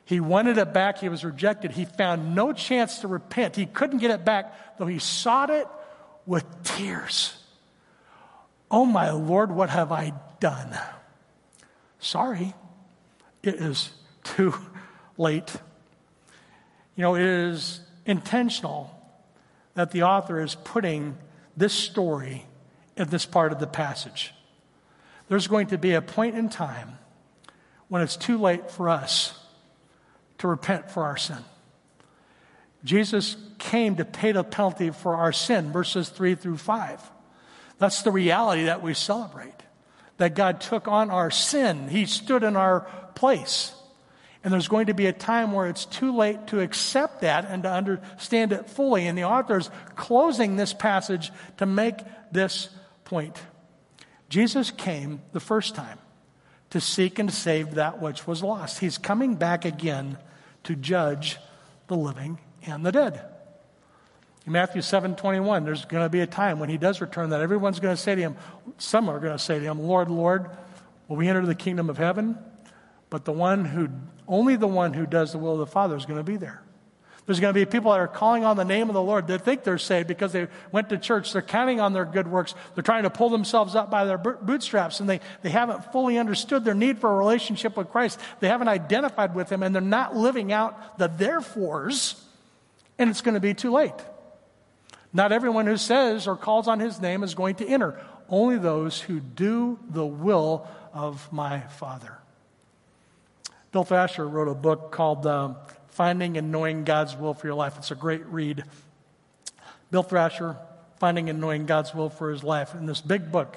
He 0.05 0.21
wanted 0.21 0.59
it 0.59 0.73
back. 0.73 0.99
He 0.99 1.09
was 1.09 1.25
rejected. 1.25 1.73
He 1.73 1.85
found 1.85 2.35
no 2.35 2.53
chance 2.53 2.99
to 2.99 3.09
repent. 3.09 3.57
He 3.57 3.67
couldn't 3.67 3.99
get 3.99 4.11
it 4.11 4.25
back, 4.25 4.79
though 4.79 4.87
he 4.87 4.99
sought 4.99 5.51
it 5.51 5.67
with 6.27 6.45
tears. 6.65 7.37
Oh, 8.71 8.85
my 8.85 9.11
Lord, 9.11 9.53
what 9.53 9.71
have 9.71 9.93
I 9.93 10.13
done? 10.41 10.77
Sorry, 11.99 12.55
it 13.43 13.55
is 13.55 13.91
too 14.25 14.55
late. 15.17 15.55
You 16.97 17.03
know, 17.03 17.15
it 17.15 17.23
is 17.23 17.81
intentional 18.05 18.99
that 19.75 19.93
the 19.93 20.03
author 20.03 20.41
is 20.41 20.55
putting 20.55 21.17
this 21.57 21.73
story 21.73 22.47
in 22.97 23.09
this 23.09 23.25
part 23.25 23.53
of 23.53 23.59
the 23.59 23.67
passage. 23.67 24.35
There's 25.29 25.47
going 25.47 25.69
to 25.69 25.79
be 25.79 25.95
a 25.95 26.03
point 26.03 26.37
in 26.37 26.49
time 26.49 26.99
when 27.89 28.03
it's 28.03 28.17
too 28.17 28.39
late 28.39 28.71
for 28.71 28.89
us 28.89 29.39
to 30.43 30.49
repent 30.49 30.91
for 30.91 31.05
our 31.05 31.17
sin. 31.17 31.39
Jesus 32.83 33.37
came 33.59 33.95
to 33.95 34.05
pay 34.05 34.33
the 34.33 34.43
penalty 34.43 34.91
for 34.91 35.15
our 35.15 35.33
sin, 35.33 35.71
verses 35.71 36.09
3 36.09 36.35
through 36.35 36.57
5. 36.57 37.01
That's 37.79 38.03
the 38.03 38.11
reality 38.11 38.65
that 38.65 38.83
we 38.83 38.93
celebrate. 38.93 39.55
That 40.17 40.35
God 40.35 40.61
took 40.61 40.89
on 40.89 41.11
our 41.11 41.31
sin, 41.31 41.89
He 41.89 42.07
stood 42.07 42.43
in 42.43 42.57
our 42.57 42.81
place. 43.15 43.73
And 44.43 44.53
there's 44.53 44.67
going 44.67 44.87
to 44.87 44.95
be 44.95 45.07
a 45.07 45.13
time 45.13 45.53
where 45.53 45.69
it's 45.69 45.85
too 45.85 46.17
late 46.17 46.49
to 46.49 46.59
accept 46.59 47.21
that 47.21 47.47
and 47.49 47.63
to 47.63 47.71
understand 47.71 48.53
it 48.53 48.69
fully. 48.69 49.07
And 49.07 49.17
the 49.17 49.23
author 49.23 49.59
is 49.59 49.71
closing 49.95 50.57
this 50.57 50.73
passage 50.73 51.31
to 51.59 51.67
make 51.67 52.01
this 52.33 52.69
point. 53.05 53.41
Jesus 54.29 54.73
came 54.73 55.23
the 55.31 55.39
first 55.39 55.77
time 55.77 55.99
to 56.71 56.81
seek 56.81 57.21
and 57.21 57.33
save 57.33 57.77
that 57.77 58.03
which 58.03 58.27
was 58.27 58.43
lost. 58.43 58.81
He's 58.81 58.99
coming 58.99 59.37
back 59.37 59.65
again 59.65 60.19
to 60.65 60.75
judge 60.75 61.39
the 61.89 61.97
living 61.97 62.39
and 62.67 62.85
the 62.85 62.93
dead. 62.93 63.25
In 64.47 64.53
Matthew 64.53 64.83
7 64.83 65.15
21, 65.15 65.65
there's 65.65 65.85
going 65.85 66.05
to 66.05 66.09
be 66.09 66.21
a 66.21 66.27
time 66.27 66.59
when 66.59 66.69
he 66.69 66.77
does 66.77 67.01
return 67.01 67.31
that 67.31 67.41
everyone's 67.41 67.81
going 67.81 67.95
to 67.95 68.01
say 68.01 68.15
to 68.15 68.21
him, 68.21 68.37
some 68.79 69.09
are 69.09 69.21
going 69.21 69.33
to 69.33 69.39
say 69.39 69.59
to 69.59 69.65
him, 69.65 69.81
Lord, 69.81 70.11
Lord, 70.11 70.51
will 71.07 71.17
we 71.17 71.29
enter 71.29 71.47
the 71.47 71.55
kingdom 71.55 71.89
of 71.89 71.99
heaven? 71.99 72.39
But 73.09 73.25
the 73.25 73.33
one 73.33 73.65
who, 73.65 73.89
only 74.27 74.57
the 74.57 74.67
one 74.67 74.95
who 74.95 75.07
does 75.07 75.33
the 75.33 75.39
will 75.39 75.53
of 75.53 75.59
the 75.59 75.67
Father 75.67 75.97
is 75.97 76.07
going 76.07 76.19
to 76.19 76.25
be 76.25 76.37
there. 76.37 76.63
There's 77.27 77.39
going 77.39 77.55
to 77.55 77.61
be 77.61 77.65
people 77.65 77.93
that 77.93 78.01
are 78.01 78.09
calling 78.09 78.45
on 78.45 78.57
the 78.57 78.65
name 78.65 78.89
of 78.89 78.95
the 78.95 79.03
Lord 79.03 79.29
that 79.29 79.43
think 79.43 79.63
they're 79.63 79.79
saved 79.79 80.09
because 80.09 80.33
they 80.33 80.49
went 80.73 80.89
to 80.89 80.99
church. 80.99 81.33
They're 81.33 81.41
counting 81.41 81.81
on 81.81 81.93
their 81.93 82.05
good 82.05 82.27
works. 82.27 82.55
They're 82.75 82.83
trying 82.83 83.05
to 83.05 83.11
pull 83.11 83.31
themselves 83.31 83.77
up 83.77 83.91
by 83.91 84.05
their 84.05 84.19
bootstraps 84.19 84.99
and 84.99 85.09
they, 85.09 85.21
they 85.43 85.51
haven't 85.51 85.93
fully 85.93 86.19
understood 86.19 86.65
their 86.65 86.75
need 86.75 86.99
for 86.99 87.13
a 87.13 87.17
relationship 87.17 87.77
with 87.77 87.91
Christ. 87.91 88.19
They 88.41 88.49
haven't 88.49 88.69
identified 88.69 89.37
with 89.37 89.51
Him 89.51 89.63
and 89.63 89.73
they're 89.73 89.83
not 89.83 90.17
living 90.17 90.53
out 90.53 90.99
the 90.99 91.09
therefores 91.09 92.21
and 92.99 93.09
it's 93.09 93.21
going 93.21 93.35
to 93.35 93.41
be 93.41 93.55
too 93.55 93.71
late. 93.71 93.95
Not 95.13 95.31
everyone 95.31 95.67
who 95.67 95.77
says 95.77 96.27
or 96.27 96.37
calls 96.37 96.67
on 96.67 96.81
His 96.81 97.01
name 97.01 97.23
is 97.23 97.35
going 97.35 97.57
to 97.57 97.67
enter. 97.67 98.01
Only 98.29 98.59
those 98.59 99.01
who 99.01 99.21
do 99.21 99.79
the 99.89 100.07
will 100.07 100.67
of 100.93 101.33
my 101.33 101.61
Father. 101.61 102.19
Bill 103.71 103.85
Thrasher 103.85 104.27
wrote 104.27 104.49
a 104.49 104.55
book 104.55 104.91
called 104.91 105.27
um, 105.27 105.57
Finding 105.93 106.37
and 106.37 106.51
Knowing 106.51 106.85
God's 106.85 107.17
Will 107.17 107.35
for 107.35 107.47
Your 107.47 107.55
Life. 107.55 107.77
It's 107.79 107.91
a 107.91 107.95
great 107.95 108.25
read. 108.27 108.65
Bill 109.91 110.03
Thrasher, 110.03 110.57
Finding 110.99 111.29
and 111.31 111.41
Knowing 111.41 111.67
God's 111.67 111.95
Will 111.95 112.09
for 112.09 112.31
His 112.31 112.43
Life. 112.43 112.75
In 112.75 112.87
this 112.87 113.01
big 113.01 113.31
book, 113.31 113.57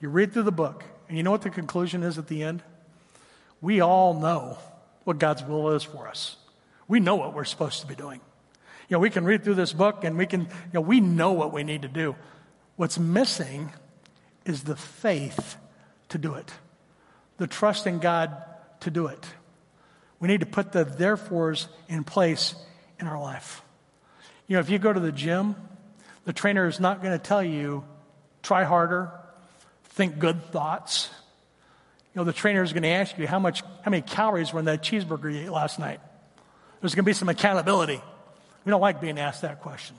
you 0.00 0.08
read 0.08 0.32
through 0.32 0.44
the 0.44 0.52
book, 0.52 0.84
and 1.08 1.16
you 1.16 1.24
know 1.24 1.32
what 1.32 1.42
the 1.42 1.50
conclusion 1.50 2.02
is 2.02 2.18
at 2.18 2.28
the 2.28 2.42
end? 2.42 2.62
We 3.60 3.80
all 3.80 4.14
know 4.14 4.58
what 5.04 5.18
God's 5.18 5.42
will 5.42 5.70
is 5.70 5.82
for 5.82 6.08
us. 6.08 6.36
We 6.86 7.00
know 7.00 7.16
what 7.16 7.34
we're 7.34 7.44
supposed 7.44 7.80
to 7.80 7.86
be 7.86 7.94
doing. 7.94 8.20
You 8.88 8.96
know, 8.96 8.98
we 9.00 9.10
can 9.10 9.24
read 9.24 9.42
through 9.42 9.54
this 9.54 9.72
book 9.72 10.04
and 10.04 10.16
we 10.18 10.26
can, 10.26 10.42
you 10.42 10.48
know, 10.74 10.80
we 10.80 11.00
know 11.00 11.32
what 11.32 11.52
we 11.52 11.64
need 11.64 11.82
to 11.82 11.88
do. 11.88 12.14
What's 12.76 12.98
missing 12.98 13.72
is 14.44 14.64
the 14.64 14.76
faith 14.76 15.56
to 16.10 16.18
do 16.18 16.34
it, 16.34 16.52
the 17.38 17.46
trust 17.46 17.86
in 17.86 17.98
God 17.98 18.36
to 18.80 18.90
do 18.90 19.06
it. 19.06 19.24
We 20.22 20.28
need 20.28 20.38
to 20.38 20.46
put 20.46 20.70
the 20.70 20.84
therefores 20.84 21.66
in 21.88 22.04
place 22.04 22.54
in 23.00 23.08
our 23.08 23.20
life. 23.20 23.60
You 24.46 24.54
know, 24.54 24.60
if 24.60 24.70
you 24.70 24.78
go 24.78 24.92
to 24.92 25.00
the 25.00 25.10
gym, 25.10 25.56
the 26.24 26.32
trainer 26.32 26.68
is 26.68 26.78
not 26.78 27.02
going 27.02 27.12
to 27.12 27.18
tell 27.18 27.42
you, 27.42 27.82
try 28.40 28.62
harder, 28.62 29.10
think 29.82 30.20
good 30.20 30.44
thoughts. 30.52 31.10
You 32.14 32.20
know, 32.20 32.24
the 32.24 32.32
trainer 32.32 32.62
is 32.62 32.72
going 32.72 32.84
to 32.84 32.88
ask 32.90 33.18
you 33.18 33.26
how 33.26 33.40
much, 33.40 33.62
how 33.84 33.90
many 33.90 34.02
calories 34.02 34.52
were 34.52 34.60
in 34.60 34.66
that 34.66 34.84
cheeseburger 34.84 35.32
you 35.32 35.40
ate 35.40 35.50
last 35.50 35.80
night. 35.80 35.98
There's 36.80 36.94
going 36.94 37.04
to 37.04 37.08
be 37.08 37.14
some 37.14 37.28
accountability. 37.28 38.00
We 38.64 38.70
don't 38.70 38.80
like 38.80 39.00
being 39.00 39.18
asked 39.18 39.42
that 39.42 39.60
question. 39.60 39.96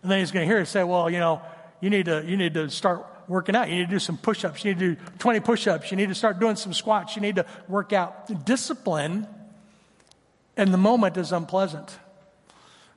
And 0.00 0.10
then 0.10 0.20
he's 0.20 0.30
going 0.30 0.48
to 0.48 0.50
hear 0.50 0.60
you 0.60 0.64
say, 0.64 0.82
well, 0.82 1.10
you 1.10 1.18
know, 1.18 1.42
you 1.82 1.90
need 1.90 2.06
to, 2.06 2.24
you 2.26 2.38
need 2.38 2.54
to 2.54 2.70
start 2.70 3.04
working 3.28 3.54
out. 3.54 3.68
You 3.68 3.76
need 3.76 3.84
to 3.84 3.90
do 3.90 3.98
some 3.98 4.16
push 4.16 4.46
ups. 4.46 4.64
You 4.64 4.72
need 4.72 4.80
to 4.80 4.94
do 4.94 5.00
20 5.18 5.40
push 5.40 5.66
ups. 5.66 5.90
You 5.90 5.98
need 5.98 6.08
to 6.08 6.14
start 6.14 6.40
doing 6.40 6.56
some 6.56 6.72
squats. 6.72 7.16
You 7.16 7.20
need 7.20 7.36
to 7.36 7.44
work 7.68 7.92
out. 7.92 8.46
Discipline 8.46 9.26
and 10.56 10.72
the 10.72 10.78
moment 10.78 11.16
is 11.16 11.32
unpleasant. 11.32 11.98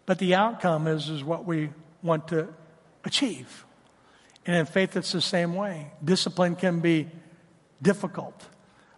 But 0.05 0.19
the 0.19 0.35
outcome 0.35 0.87
is, 0.87 1.09
is 1.09 1.23
what 1.23 1.45
we 1.45 1.69
want 2.03 2.27
to 2.27 2.47
achieve. 3.03 3.65
And 4.45 4.55
in 4.55 4.65
faith, 4.65 4.95
it's 4.95 5.11
the 5.11 5.21
same 5.21 5.55
way. 5.55 5.91
Discipline 6.03 6.55
can 6.55 6.79
be 6.79 7.07
difficult, 7.81 8.45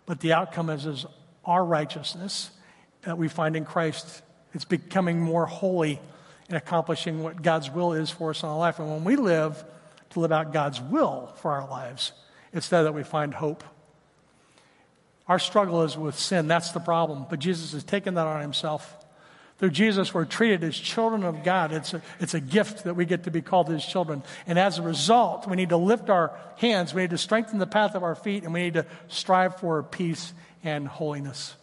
but 0.05 0.19
the 0.19 0.33
outcome 0.33 0.69
is, 0.69 0.85
is 0.85 1.05
our 1.45 1.63
righteousness 1.63 2.51
that 3.03 3.17
we 3.17 3.29
find 3.29 3.55
in 3.55 3.63
Christ. 3.63 4.21
It's 4.53 4.65
becoming 4.65 5.21
more 5.21 5.45
holy 5.45 6.01
and 6.49 6.57
accomplishing 6.57 7.23
what 7.23 7.41
God's 7.41 7.69
will 7.69 7.93
is 7.93 8.09
for 8.09 8.31
us 8.31 8.43
in 8.43 8.49
our 8.49 8.57
life. 8.57 8.79
And 8.79 8.89
when 8.89 9.03
we 9.03 9.15
live 9.15 9.63
to 10.11 10.19
live 10.19 10.31
out 10.31 10.51
God's 10.51 10.81
will 10.81 11.33
for 11.37 11.51
our 11.51 11.69
lives, 11.69 12.11
It's 12.53 12.69
there 12.69 12.83
that 12.83 12.93
we 12.93 13.03
find 13.03 13.33
hope. 13.33 13.63
Our 15.27 15.39
struggle 15.39 15.83
is 15.83 15.97
with 15.97 16.17
sin. 16.17 16.47
That's 16.47 16.71
the 16.71 16.79
problem. 16.79 17.25
But 17.29 17.39
Jesus 17.39 17.73
has 17.73 17.83
taken 17.83 18.13
that 18.13 18.27
on 18.27 18.41
himself. 18.41 18.95
Through 19.57 19.71
Jesus, 19.71 20.13
we're 20.13 20.25
treated 20.25 20.63
as 20.63 20.77
children 20.77 21.23
of 21.23 21.43
God. 21.43 21.73
It's 21.73 21.93
a, 21.93 22.01
it's 22.19 22.35
a 22.35 22.39
gift 22.39 22.83
that 22.83 22.95
we 22.95 23.05
get 23.05 23.23
to 23.23 23.31
be 23.31 23.41
called 23.41 23.69
his 23.69 23.83
children. 23.83 24.21
And 24.45 24.59
as 24.59 24.77
a 24.77 24.83
result, 24.83 25.47
we 25.47 25.55
need 25.55 25.69
to 25.69 25.77
lift 25.77 26.09
our 26.09 26.37
hands, 26.57 26.93
we 26.93 27.01
need 27.01 27.09
to 27.09 27.17
strengthen 27.17 27.57
the 27.57 27.67
path 27.67 27.95
of 27.95 28.03
our 28.03 28.13
feet, 28.13 28.43
and 28.43 28.53
we 28.53 28.61
need 28.61 28.75
to 28.75 28.85
strive 29.07 29.59
for 29.59 29.81
peace 29.81 30.33
and 30.63 30.87
holiness. 30.87 31.55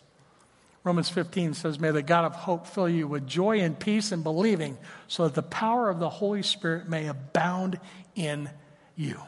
Romans 0.82 1.08
15 1.08 1.54
says, 1.54 1.78
May 1.78 1.92
the 1.92 2.02
God 2.02 2.24
of 2.26 2.34
hope 2.34 2.66
fill 2.66 2.88
you 2.88 3.06
with 3.06 3.26
joy 3.26 3.60
and 3.60 3.78
peace 3.78 4.10
in 4.10 4.22
believing, 4.22 4.76
so 5.06 5.24
that 5.24 5.34
the 5.34 5.42
power 5.42 5.88
of 5.88 6.00
the 6.00 6.10
Holy 6.10 6.42
Spirit 6.42 6.88
may 6.88 7.06
abound 7.06 7.78
in 8.16 8.50
you. 8.96 9.18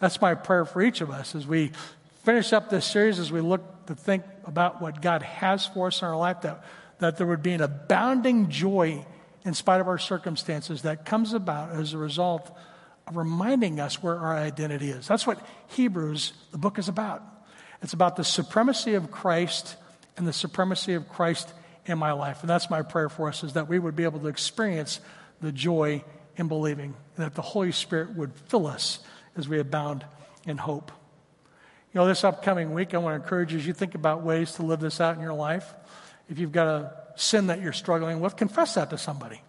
That's 0.00 0.20
my 0.20 0.34
prayer 0.34 0.64
for 0.64 0.82
each 0.82 1.02
of 1.02 1.10
us 1.10 1.34
as 1.34 1.46
we 1.46 1.72
finish 2.24 2.52
up 2.52 2.70
this 2.70 2.86
series, 2.86 3.18
as 3.18 3.30
we 3.30 3.40
look 3.40 3.86
to 3.86 3.94
think 3.94 4.24
about 4.44 4.80
what 4.80 5.00
God 5.00 5.22
has 5.22 5.66
for 5.66 5.88
us 5.88 6.02
in 6.02 6.08
our 6.08 6.16
life, 6.16 6.40
that, 6.42 6.64
that 6.98 7.16
there 7.18 7.26
would 7.26 7.42
be 7.42 7.52
an 7.52 7.60
abounding 7.60 8.48
joy 8.48 9.04
in 9.44 9.54
spite 9.54 9.80
of 9.80 9.88
our 9.88 9.98
circumstances 9.98 10.82
that 10.82 11.04
comes 11.04 11.34
about 11.34 11.72
as 11.72 11.92
a 11.92 11.98
result 11.98 12.50
of 13.06 13.16
reminding 13.16 13.78
us 13.78 14.02
where 14.02 14.16
our 14.16 14.36
identity 14.36 14.88
is. 14.90 15.06
That's 15.06 15.26
what 15.26 15.38
Hebrews, 15.68 16.32
the 16.50 16.58
book, 16.58 16.78
is 16.78 16.88
about. 16.88 17.22
It's 17.82 17.92
about 17.92 18.16
the 18.16 18.24
supremacy 18.24 18.94
of 18.94 19.10
Christ 19.10 19.76
and 20.16 20.26
the 20.26 20.32
supremacy 20.32 20.94
of 20.94 21.08
Christ 21.08 21.52
in 21.84 21.98
my 21.98 22.12
life. 22.12 22.40
And 22.40 22.48
that's 22.48 22.70
my 22.70 22.80
prayer 22.80 23.10
for 23.10 23.28
us 23.28 23.44
is 23.44 23.52
that 23.52 23.68
we 23.68 23.78
would 23.78 23.94
be 23.94 24.04
able 24.04 24.20
to 24.20 24.28
experience 24.28 25.00
the 25.42 25.52
joy 25.52 26.02
in 26.36 26.48
believing, 26.48 26.94
and 27.16 27.24
that 27.24 27.34
the 27.34 27.42
Holy 27.42 27.70
Spirit 27.70 28.16
would 28.16 28.34
fill 28.34 28.66
us 28.66 28.98
as 29.36 29.48
we 29.48 29.60
abound 29.60 30.04
in 30.46 30.56
hope. 30.56 30.90
You 31.94 32.00
know, 32.00 32.08
this 32.08 32.24
upcoming 32.24 32.74
week, 32.74 32.92
I 32.92 32.98
want 32.98 33.16
to 33.16 33.22
encourage 33.22 33.52
you 33.52 33.58
as 33.60 33.66
you 33.68 33.72
think 33.72 33.94
about 33.94 34.24
ways 34.24 34.54
to 34.54 34.64
live 34.64 34.80
this 34.80 35.00
out 35.00 35.14
in 35.14 35.22
your 35.22 35.32
life. 35.32 35.72
If 36.28 36.40
you've 36.40 36.50
got 36.50 36.66
a 36.66 36.92
sin 37.14 37.46
that 37.46 37.62
you're 37.62 37.72
struggling 37.72 38.18
with, 38.18 38.34
confess 38.34 38.74
that 38.74 38.90
to 38.90 38.98
somebody. 38.98 39.40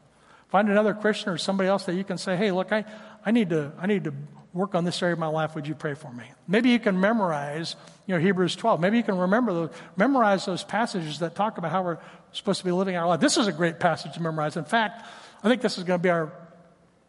Find 0.50 0.70
another 0.70 0.94
Christian 0.94 1.30
or 1.30 1.40
somebody 1.40 1.68
else 1.70 1.86
that 1.86 1.96
you 1.96 2.04
can 2.04 2.20
say, 2.20 2.36
hey, 2.36 2.52
look, 2.52 2.72
I, 2.72 2.86
I, 3.26 3.32
need, 3.32 3.50
to, 3.50 3.72
I 3.80 3.88
need 3.88 4.04
to 4.04 4.14
work 4.54 4.76
on 4.76 4.84
this 4.84 5.02
area 5.02 5.14
of 5.14 5.20
my 5.20 5.26
life. 5.26 5.56
Would 5.56 5.68
you 5.68 5.74
pray 5.74 5.96
for 5.96 6.14
me? 6.14 6.26
Maybe 6.48 6.70
you 6.70 6.78
can 6.78 7.00
memorize, 7.00 7.76
you 8.06 8.14
know, 8.14 8.22
Hebrews 8.22 8.56
12. 8.56 8.80
Maybe 8.80 8.98
you 8.98 9.04
can 9.04 9.18
remember 9.18 9.52
those, 9.52 9.70
memorize 9.98 10.46
those 10.46 10.64
passages 10.64 11.18
that 11.20 11.34
talk 11.34 11.58
about 11.58 11.72
how 11.72 11.82
we're 11.82 11.98
supposed 12.32 12.60
to 12.60 12.66
be 12.66 12.72
living 12.72 12.96
our 12.96 13.08
life. 13.08 13.22
This 13.22 13.38
is 13.38 13.48
a 13.48 13.54
great 13.54 13.80
passage 13.80 14.14
to 14.14 14.22
memorize. 14.22 14.56
In 14.56 14.66
fact, 14.66 15.04
I 15.44 15.50
think 15.50 15.64
this 15.64 15.80
is 15.80 15.84
going 15.84 16.00
to 16.00 16.04
be 16.04 16.12
our, 16.12 16.32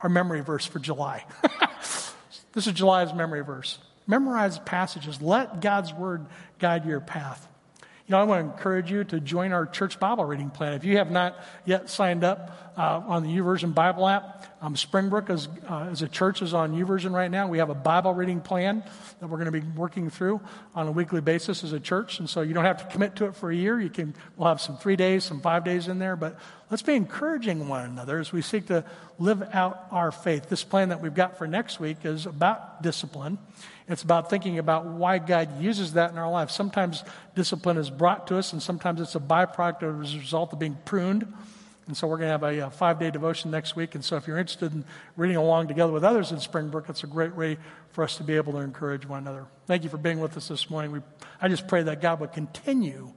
our 0.01 0.09
memory 0.09 0.41
verse 0.41 0.65
for 0.65 0.79
July. 0.79 1.27
this 2.55 2.67
is 2.67 2.73
July's 2.73 3.13
memory 3.13 3.45
verse. 3.45 3.77
Memorize 4.07 4.59
passages. 4.61 5.21
Let 5.21 5.61
God's 5.61 5.93
word 5.93 6.27
guide 6.59 6.85
your 6.85 7.01
path. 7.01 7.49
You 8.07 8.13
know, 8.13 8.21
I 8.21 8.23
want 8.23 8.47
to 8.47 8.53
encourage 8.53 8.89
you 8.89 9.03
to 9.03 9.19
join 9.19 9.53
our 9.53 9.67
church 9.67 9.99
Bible 9.99 10.25
reading 10.25 10.49
plan. 10.49 10.75
If 10.75 10.85
you 10.85 10.99
have 10.99 11.11
not 11.11 11.37
yet 11.65 11.91
signed 11.91 12.23
up 12.23 12.73
uh, 12.77 13.03
on 13.05 13.25
the 13.25 13.29
YouVersion 13.29 13.75
Bible 13.75 14.07
app, 14.07 14.47
um, 14.63 14.77
Springbrook 14.77 15.29
is, 15.29 15.49
uh, 15.69 15.89
as 15.91 16.03
a 16.03 16.09
church 16.09 16.41
is 16.41 16.55
on 16.55 16.73
YouVersion 16.77 17.13
right 17.13 17.29
now. 17.29 17.49
We 17.49 17.59
have 17.59 17.69
a 17.69 17.75
Bible 17.75 18.15
reading 18.15 18.41
plan 18.41 18.85
that 19.19 19.27
we're 19.27 19.39
going 19.39 19.53
to 19.53 19.61
be 19.61 19.67
working 19.77 20.09
through 20.09 20.41
on 20.77 20.87
a 20.87 20.93
weekly 20.93 21.21
basis 21.21 21.65
as 21.65 21.73
a 21.73 21.81
church, 21.81 22.21
and 22.21 22.31
so 22.31 22.43
you 22.43 22.55
don't 22.55 22.65
have 22.65 22.79
to 22.79 22.85
commit 22.93 23.17
to 23.17 23.25
it 23.25 23.35
for 23.35 23.51
a 23.51 23.57
year. 23.57 23.81
You 23.81 23.91
can 23.91 24.15
we'll 24.37 24.47
have 24.47 24.61
some 24.61 24.77
three 24.77 24.95
days, 24.95 25.25
some 25.25 25.41
five 25.41 25.65
days 25.65 25.89
in 25.89 25.99
there, 25.99 26.15
but 26.15 26.39
let's 26.71 26.83
be 26.83 26.95
encouraging 26.95 27.67
one 27.67 27.87
another 27.87 28.21
as 28.21 28.33
we 28.33 28.41
seek 28.41 28.67
to 28.67 28.85
live 29.19 29.43
out 29.53 29.85
our 29.91 30.13
faith. 30.13 30.49
This 30.49 30.63
plan 30.63 30.91
that 30.91 31.03
we've 31.03 31.13
got 31.13 31.39
for 31.39 31.49
next 31.49 31.81
week 31.81 32.05
is 32.05 32.27
about 32.27 32.83
discipline. 32.83 33.39
It's 33.89 34.03
about 34.03 34.31
thinking 34.31 34.59
about 34.59 34.85
why 34.87 35.19
God 35.19 35.61
uses 35.63 35.93
that 35.93 36.11
in 36.11 36.19
our 36.19 36.31
life. 36.31 36.51
Sometimes 36.51 37.05
discipline 37.37 37.77
is 37.77 37.89
brought 37.89 38.27
to 38.29 38.37
us, 38.37 38.53
and 38.53 38.61
sometimes 38.61 39.01
it's 39.01 39.15
a 39.15 39.21
byproduct 39.21 39.83
or 39.83 40.03
as 40.03 40.15
a 40.15 40.19
result 40.19 40.53
of 40.53 40.59
being 40.59 40.77
pruned. 40.85 41.33
And 41.87 41.97
so 41.97 42.09
we're 42.09 42.17
going 42.17 42.27
to 42.27 42.33
have 42.33 42.43
a, 42.43 42.67
a 42.67 42.71
five 42.71 42.99
day 42.99 43.11
devotion 43.11 43.53
next 43.53 43.77
week. 43.77 43.95
And 43.95 44.05
so 44.05 44.17
if 44.17 44.27
you're 44.27 44.39
interested 44.39 44.73
in 44.73 44.85
reading 45.17 45.37
along 45.37 45.69
together 45.69 45.93
with 45.93 46.03
others 46.03 46.33
in 46.33 46.41
Springbrook, 46.41 46.89
it's 46.89 47.05
a 47.05 47.07
great 47.07 47.37
way 47.37 47.59
for 47.93 48.03
us 48.03 48.17
to 48.17 48.25
be 48.25 48.35
able 48.35 48.53
to 48.55 48.59
encourage 48.59 49.07
one 49.07 49.21
another. 49.21 49.47
Thank 49.67 49.85
you 49.85 49.91
for 49.91 49.99
being 49.99 50.19
with 50.19 50.37
us 50.37 50.49
this 50.49 50.69
morning. 50.69 50.91
We, 50.91 51.01
I 51.41 51.49
just 51.49 51.69
pray 51.69 51.85
that 51.85 52.01
God 52.01 52.19
would 52.19 52.33
continue 52.33 53.13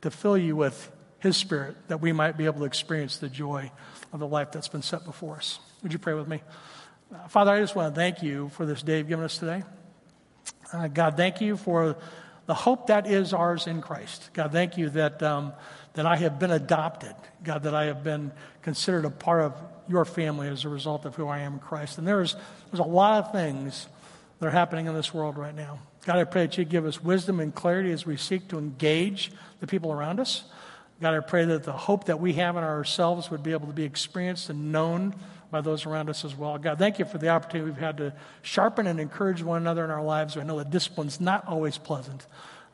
to 0.00 0.10
fill 0.10 0.38
you 0.38 0.56
with 0.56 0.90
His 1.18 1.36
Spirit, 1.36 1.76
that 1.88 2.00
we 2.00 2.12
might 2.12 2.38
be 2.38 2.46
able 2.46 2.60
to 2.60 2.64
experience 2.64 3.18
the 3.18 3.28
joy 3.28 3.70
of 4.10 4.20
the 4.20 4.26
life 4.26 4.52
that's 4.52 4.68
been 4.68 4.82
set 4.82 5.04
before 5.04 5.36
us. 5.36 5.58
Would 5.82 5.92
you 5.92 5.98
pray 5.98 6.14
with 6.14 6.28
me? 6.28 6.42
Uh, 7.14 7.28
Father, 7.28 7.52
I 7.52 7.60
just 7.60 7.76
want 7.76 7.94
to 7.94 8.00
thank 8.00 8.22
you 8.22 8.48
for 8.50 8.64
this 8.64 8.82
day 8.82 8.98
you've 8.98 9.08
given 9.08 9.24
us 9.26 9.36
today. 9.36 9.64
Uh, 10.72 10.88
God, 10.88 11.16
thank 11.16 11.40
you 11.40 11.56
for 11.56 11.96
the 12.46 12.54
hope 12.54 12.88
that 12.88 13.06
is 13.06 13.32
ours 13.32 13.66
in 13.66 13.80
Christ. 13.80 14.30
God, 14.32 14.52
thank 14.52 14.76
you 14.76 14.90
that, 14.90 15.22
um, 15.22 15.52
that 15.94 16.06
I 16.06 16.16
have 16.16 16.38
been 16.38 16.50
adopted. 16.50 17.14
God, 17.42 17.64
that 17.64 17.74
I 17.74 17.84
have 17.84 18.04
been 18.04 18.32
considered 18.62 19.04
a 19.04 19.10
part 19.10 19.42
of 19.42 19.54
your 19.88 20.04
family 20.04 20.48
as 20.48 20.64
a 20.64 20.68
result 20.68 21.04
of 21.04 21.14
who 21.14 21.28
I 21.28 21.40
am 21.40 21.54
in 21.54 21.58
Christ. 21.58 21.98
And 21.98 22.06
there's, 22.06 22.36
there's 22.70 22.80
a 22.80 22.88
lot 22.88 23.24
of 23.24 23.32
things 23.32 23.86
that 24.38 24.46
are 24.46 24.50
happening 24.50 24.86
in 24.86 24.94
this 24.94 25.12
world 25.12 25.36
right 25.36 25.54
now. 25.54 25.78
God, 26.06 26.18
I 26.18 26.24
pray 26.24 26.42
that 26.42 26.58
you 26.58 26.64
give 26.64 26.84
us 26.84 27.02
wisdom 27.02 27.40
and 27.40 27.54
clarity 27.54 27.90
as 27.90 28.04
we 28.04 28.16
seek 28.16 28.48
to 28.48 28.58
engage 28.58 29.32
the 29.60 29.66
people 29.66 29.92
around 29.92 30.20
us. 30.20 30.44
God, 31.00 31.14
I 31.14 31.20
pray 31.20 31.44
that 31.46 31.64
the 31.64 31.72
hope 31.72 32.04
that 32.04 32.20
we 32.20 32.34
have 32.34 32.56
in 32.56 32.64
ourselves 32.64 33.30
would 33.30 33.42
be 33.42 33.52
able 33.52 33.66
to 33.66 33.72
be 33.72 33.84
experienced 33.84 34.50
and 34.50 34.70
known 34.70 35.14
by 35.50 35.60
those 35.60 35.86
around 35.86 36.10
us 36.10 36.24
as 36.24 36.36
well. 36.36 36.58
God, 36.58 36.78
thank 36.78 36.98
you 36.98 37.04
for 37.04 37.18
the 37.18 37.28
opportunity 37.28 37.70
we've 37.70 37.78
had 37.78 37.96
to 37.98 38.12
sharpen 38.42 38.86
and 38.86 38.98
encourage 38.98 39.42
one 39.42 39.60
another 39.60 39.84
in 39.84 39.90
our 39.90 40.02
lives. 40.02 40.36
I 40.36 40.42
know 40.42 40.58
that 40.58 40.70
discipline's 40.70 41.20
not 41.20 41.46
always 41.46 41.78
pleasant, 41.78 42.26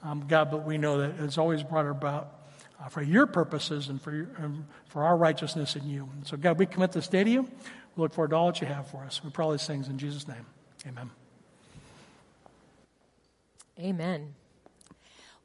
um, 0.02 0.24
God, 0.26 0.50
but 0.50 0.64
we 0.64 0.78
know 0.78 0.98
that 0.98 1.20
it's 1.24 1.38
always 1.38 1.62
brought 1.62 1.86
about 1.86 2.40
uh, 2.80 2.88
for 2.88 3.02
your 3.02 3.26
purposes 3.26 3.88
and 3.88 4.00
for, 4.00 4.12
your, 4.12 4.28
um, 4.38 4.66
for 4.86 5.04
our 5.04 5.16
righteousness 5.16 5.76
in 5.76 5.88
you. 5.88 6.08
And 6.14 6.26
so, 6.26 6.36
God, 6.36 6.58
we 6.58 6.66
commit 6.66 6.92
this 6.92 7.08
day 7.08 7.24
to 7.24 7.30
you. 7.30 7.42
We 7.42 8.02
look 8.02 8.14
forward 8.14 8.30
to 8.30 8.36
all 8.36 8.46
that 8.46 8.60
you 8.60 8.66
have 8.66 8.88
for 8.88 9.04
us. 9.04 9.22
We 9.22 9.30
pray 9.30 9.44
all 9.44 9.52
these 9.52 9.66
things 9.66 9.88
in 9.88 9.98
Jesus' 9.98 10.26
name. 10.26 10.46
Amen. 10.86 11.10
Amen. 13.78 14.34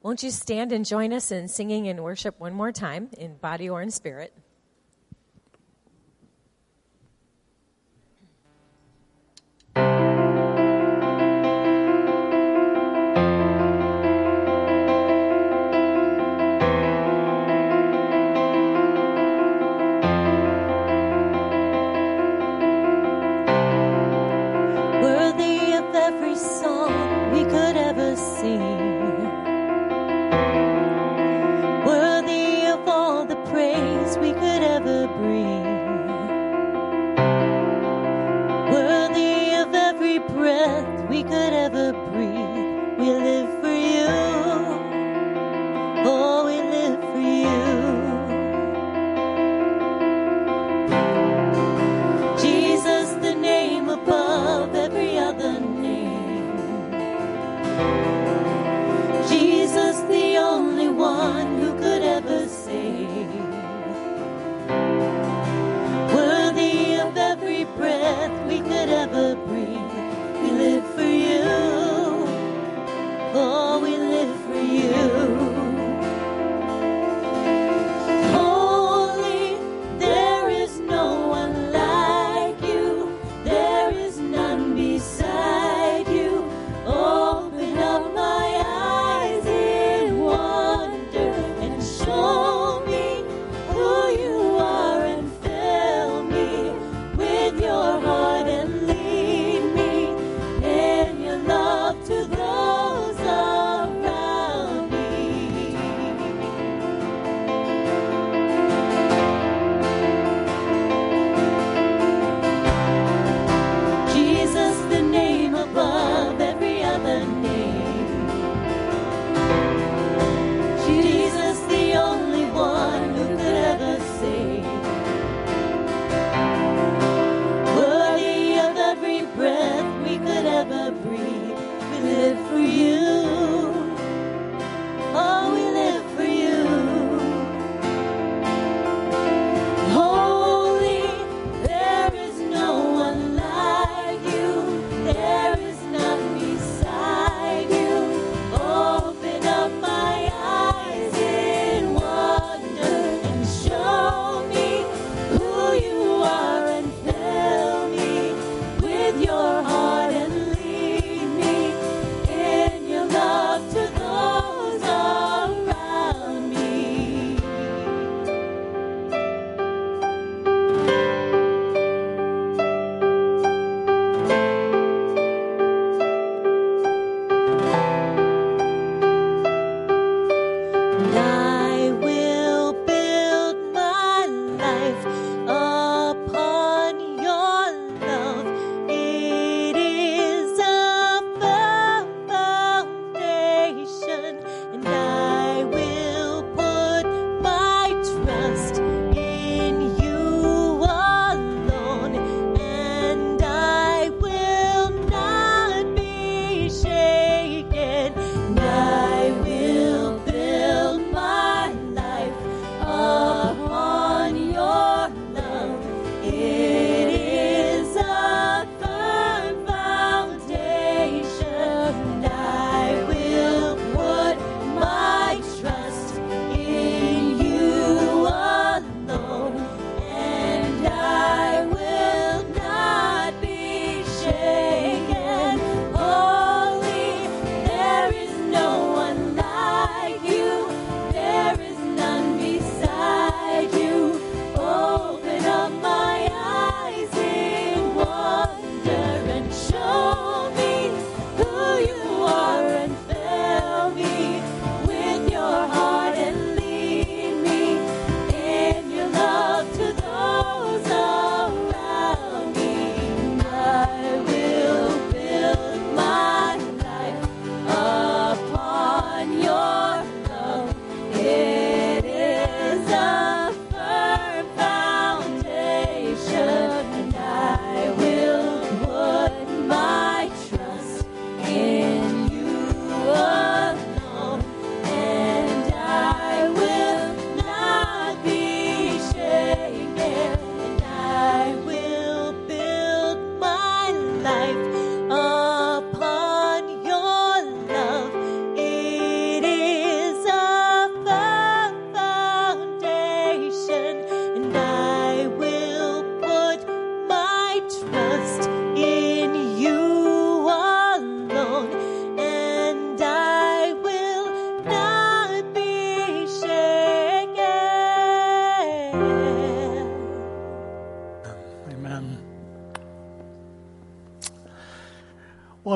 Won't 0.02 0.22
you 0.24 0.30
stand 0.30 0.72
and 0.72 0.86
join 0.86 1.12
us 1.12 1.32
in 1.32 1.48
singing 1.48 1.88
and 1.88 2.04
worship 2.04 2.40
one 2.40 2.54
more 2.54 2.72
time 2.72 3.10
in 3.18 3.38
body 3.38 3.70
or 3.70 3.82
in 3.82 3.90
spirit? 3.90 4.34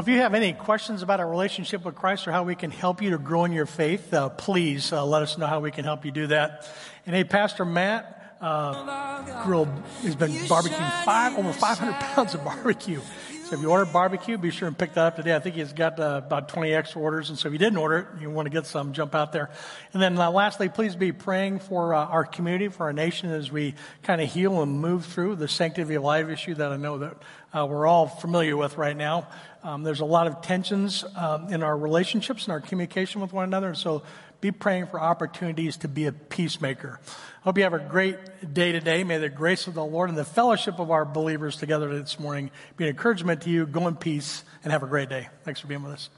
You 0.09 0.17
have 0.17 0.33
any 0.33 0.53
questions 0.53 1.03
about 1.03 1.19
our 1.19 1.29
relationship 1.29 1.85
with 1.85 1.95
Christ 1.95 2.27
or 2.27 2.31
how 2.31 2.43
we 2.43 2.55
can 2.55 2.71
help 2.71 3.01
you 3.01 3.11
to 3.11 3.17
grow 3.17 3.45
in 3.45 3.51
your 3.51 3.65
faith, 3.65 4.13
uh, 4.13 4.29
please 4.29 4.91
uh, 4.91 5.05
let 5.05 5.21
us 5.21 5.37
know 5.37 5.45
how 5.45 5.59
we 5.59 5.71
can 5.71 5.85
help 5.85 6.03
you 6.03 6.11
do 6.11 6.27
that. 6.27 6.67
And 7.05 7.15
hey, 7.15 7.23
Pastor 7.23 7.63
Matt 7.63 8.37
uh, 8.41 9.43
grilled 9.43 9.69
has 10.01 10.15
been 10.15 10.31
barbecuing 10.31 11.03
five 11.03 11.37
over 11.37 11.53
500 11.53 11.93
pounds 11.93 12.33
of 12.33 12.43
barbecue. 12.43 13.01
So 13.49 13.55
if 13.55 13.63
you 13.63 13.71
order 13.71 13.85
barbecue, 13.85 14.37
be 14.37 14.51
sure 14.51 14.67
and 14.67 14.77
pick 14.77 14.93
that 14.93 15.05
up 15.07 15.15
today. 15.15 15.35
I 15.35 15.39
think 15.39 15.55
he's 15.55 15.73
got 15.73 15.99
uh, 15.99 16.21
about 16.23 16.49
20 16.49 16.71
extra 16.71 17.01
orders. 17.01 17.29
And 17.29 17.37
so 17.37 17.47
if 17.47 17.53
you 17.53 17.57
didn't 17.57 17.77
order 17.77 17.97
it, 17.97 18.21
you 18.21 18.29
want 18.29 18.45
to 18.45 18.51
get 18.51 18.67
some, 18.67 18.93
jump 18.93 19.15
out 19.15 19.31
there. 19.31 19.49
And 19.91 19.99
then 19.99 20.19
uh, 20.19 20.29
lastly, 20.29 20.69
please 20.69 20.95
be 20.95 21.11
praying 21.11 21.57
for 21.57 21.95
uh, 21.95 22.05
our 22.05 22.25
community, 22.25 22.67
for 22.67 22.83
our 22.83 22.93
nation 22.93 23.31
as 23.31 23.51
we 23.51 23.73
kind 24.03 24.21
of 24.21 24.31
heal 24.31 24.61
and 24.61 24.79
move 24.79 25.05
through 25.05 25.37
the 25.37 25.47
sanctity 25.47 25.95
of 25.95 26.03
life 26.03 26.29
issue 26.29 26.53
that 26.53 26.71
I 26.71 26.77
know 26.77 26.99
that 26.99 27.17
uh, 27.51 27.65
we're 27.65 27.87
all 27.87 28.07
familiar 28.07 28.55
with 28.55 28.77
right 28.77 28.95
now. 28.95 29.27
Um, 29.63 29.83
there's 29.83 29.99
a 29.99 30.05
lot 30.05 30.27
of 30.27 30.41
tensions 30.41 31.03
um, 31.15 31.51
in 31.51 31.63
our 31.63 31.77
relationships 31.77 32.45
and 32.45 32.53
our 32.53 32.61
communication 32.61 33.21
with 33.21 33.33
one 33.33 33.43
another. 33.43 33.69
And 33.69 33.77
so 33.77 34.03
be 34.41 34.51
praying 34.51 34.87
for 34.87 34.99
opportunities 34.99 35.77
to 35.77 35.87
be 35.87 36.05
a 36.05 36.11
peacemaker. 36.11 36.99
Hope 37.41 37.57
you 37.57 37.63
have 37.63 37.73
a 37.73 37.79
great 37.79 38.53
day 38.53 38.71
today. 38.71 39.03
May 39.03 39.17
the 39.17 39.29
grace 39.29 39.67
of 39.67 39.73
the 39.73 39.83
Lord 39.83 40.09
and 40.09 40.17
the 40.17 40.25
fellowship 40.25 40.79
of 40.79 40.91
our 40.91 41.03
believers 41.03 41.57
together 41.57 41.97
this 41.97 42.19
morning 42.19 42.51
be 42.77 42.85
an 42.85 42.89
encouragement 42.89 43.41
to 43.41 43.49
you. 43.49 43.65
Go 43.65 43.87
in 43.87 43.95
peace 43.95 44.43
and 44.63 44.71
have 44.71 44.83
a 44.83 44.87
great 44.87 45.09
day. 45.09 45.27
Thanks 45.43 45.59
for 45.59 45.67
being 45.67 45.83
with 45.83 45.93
us. 45.93 46.09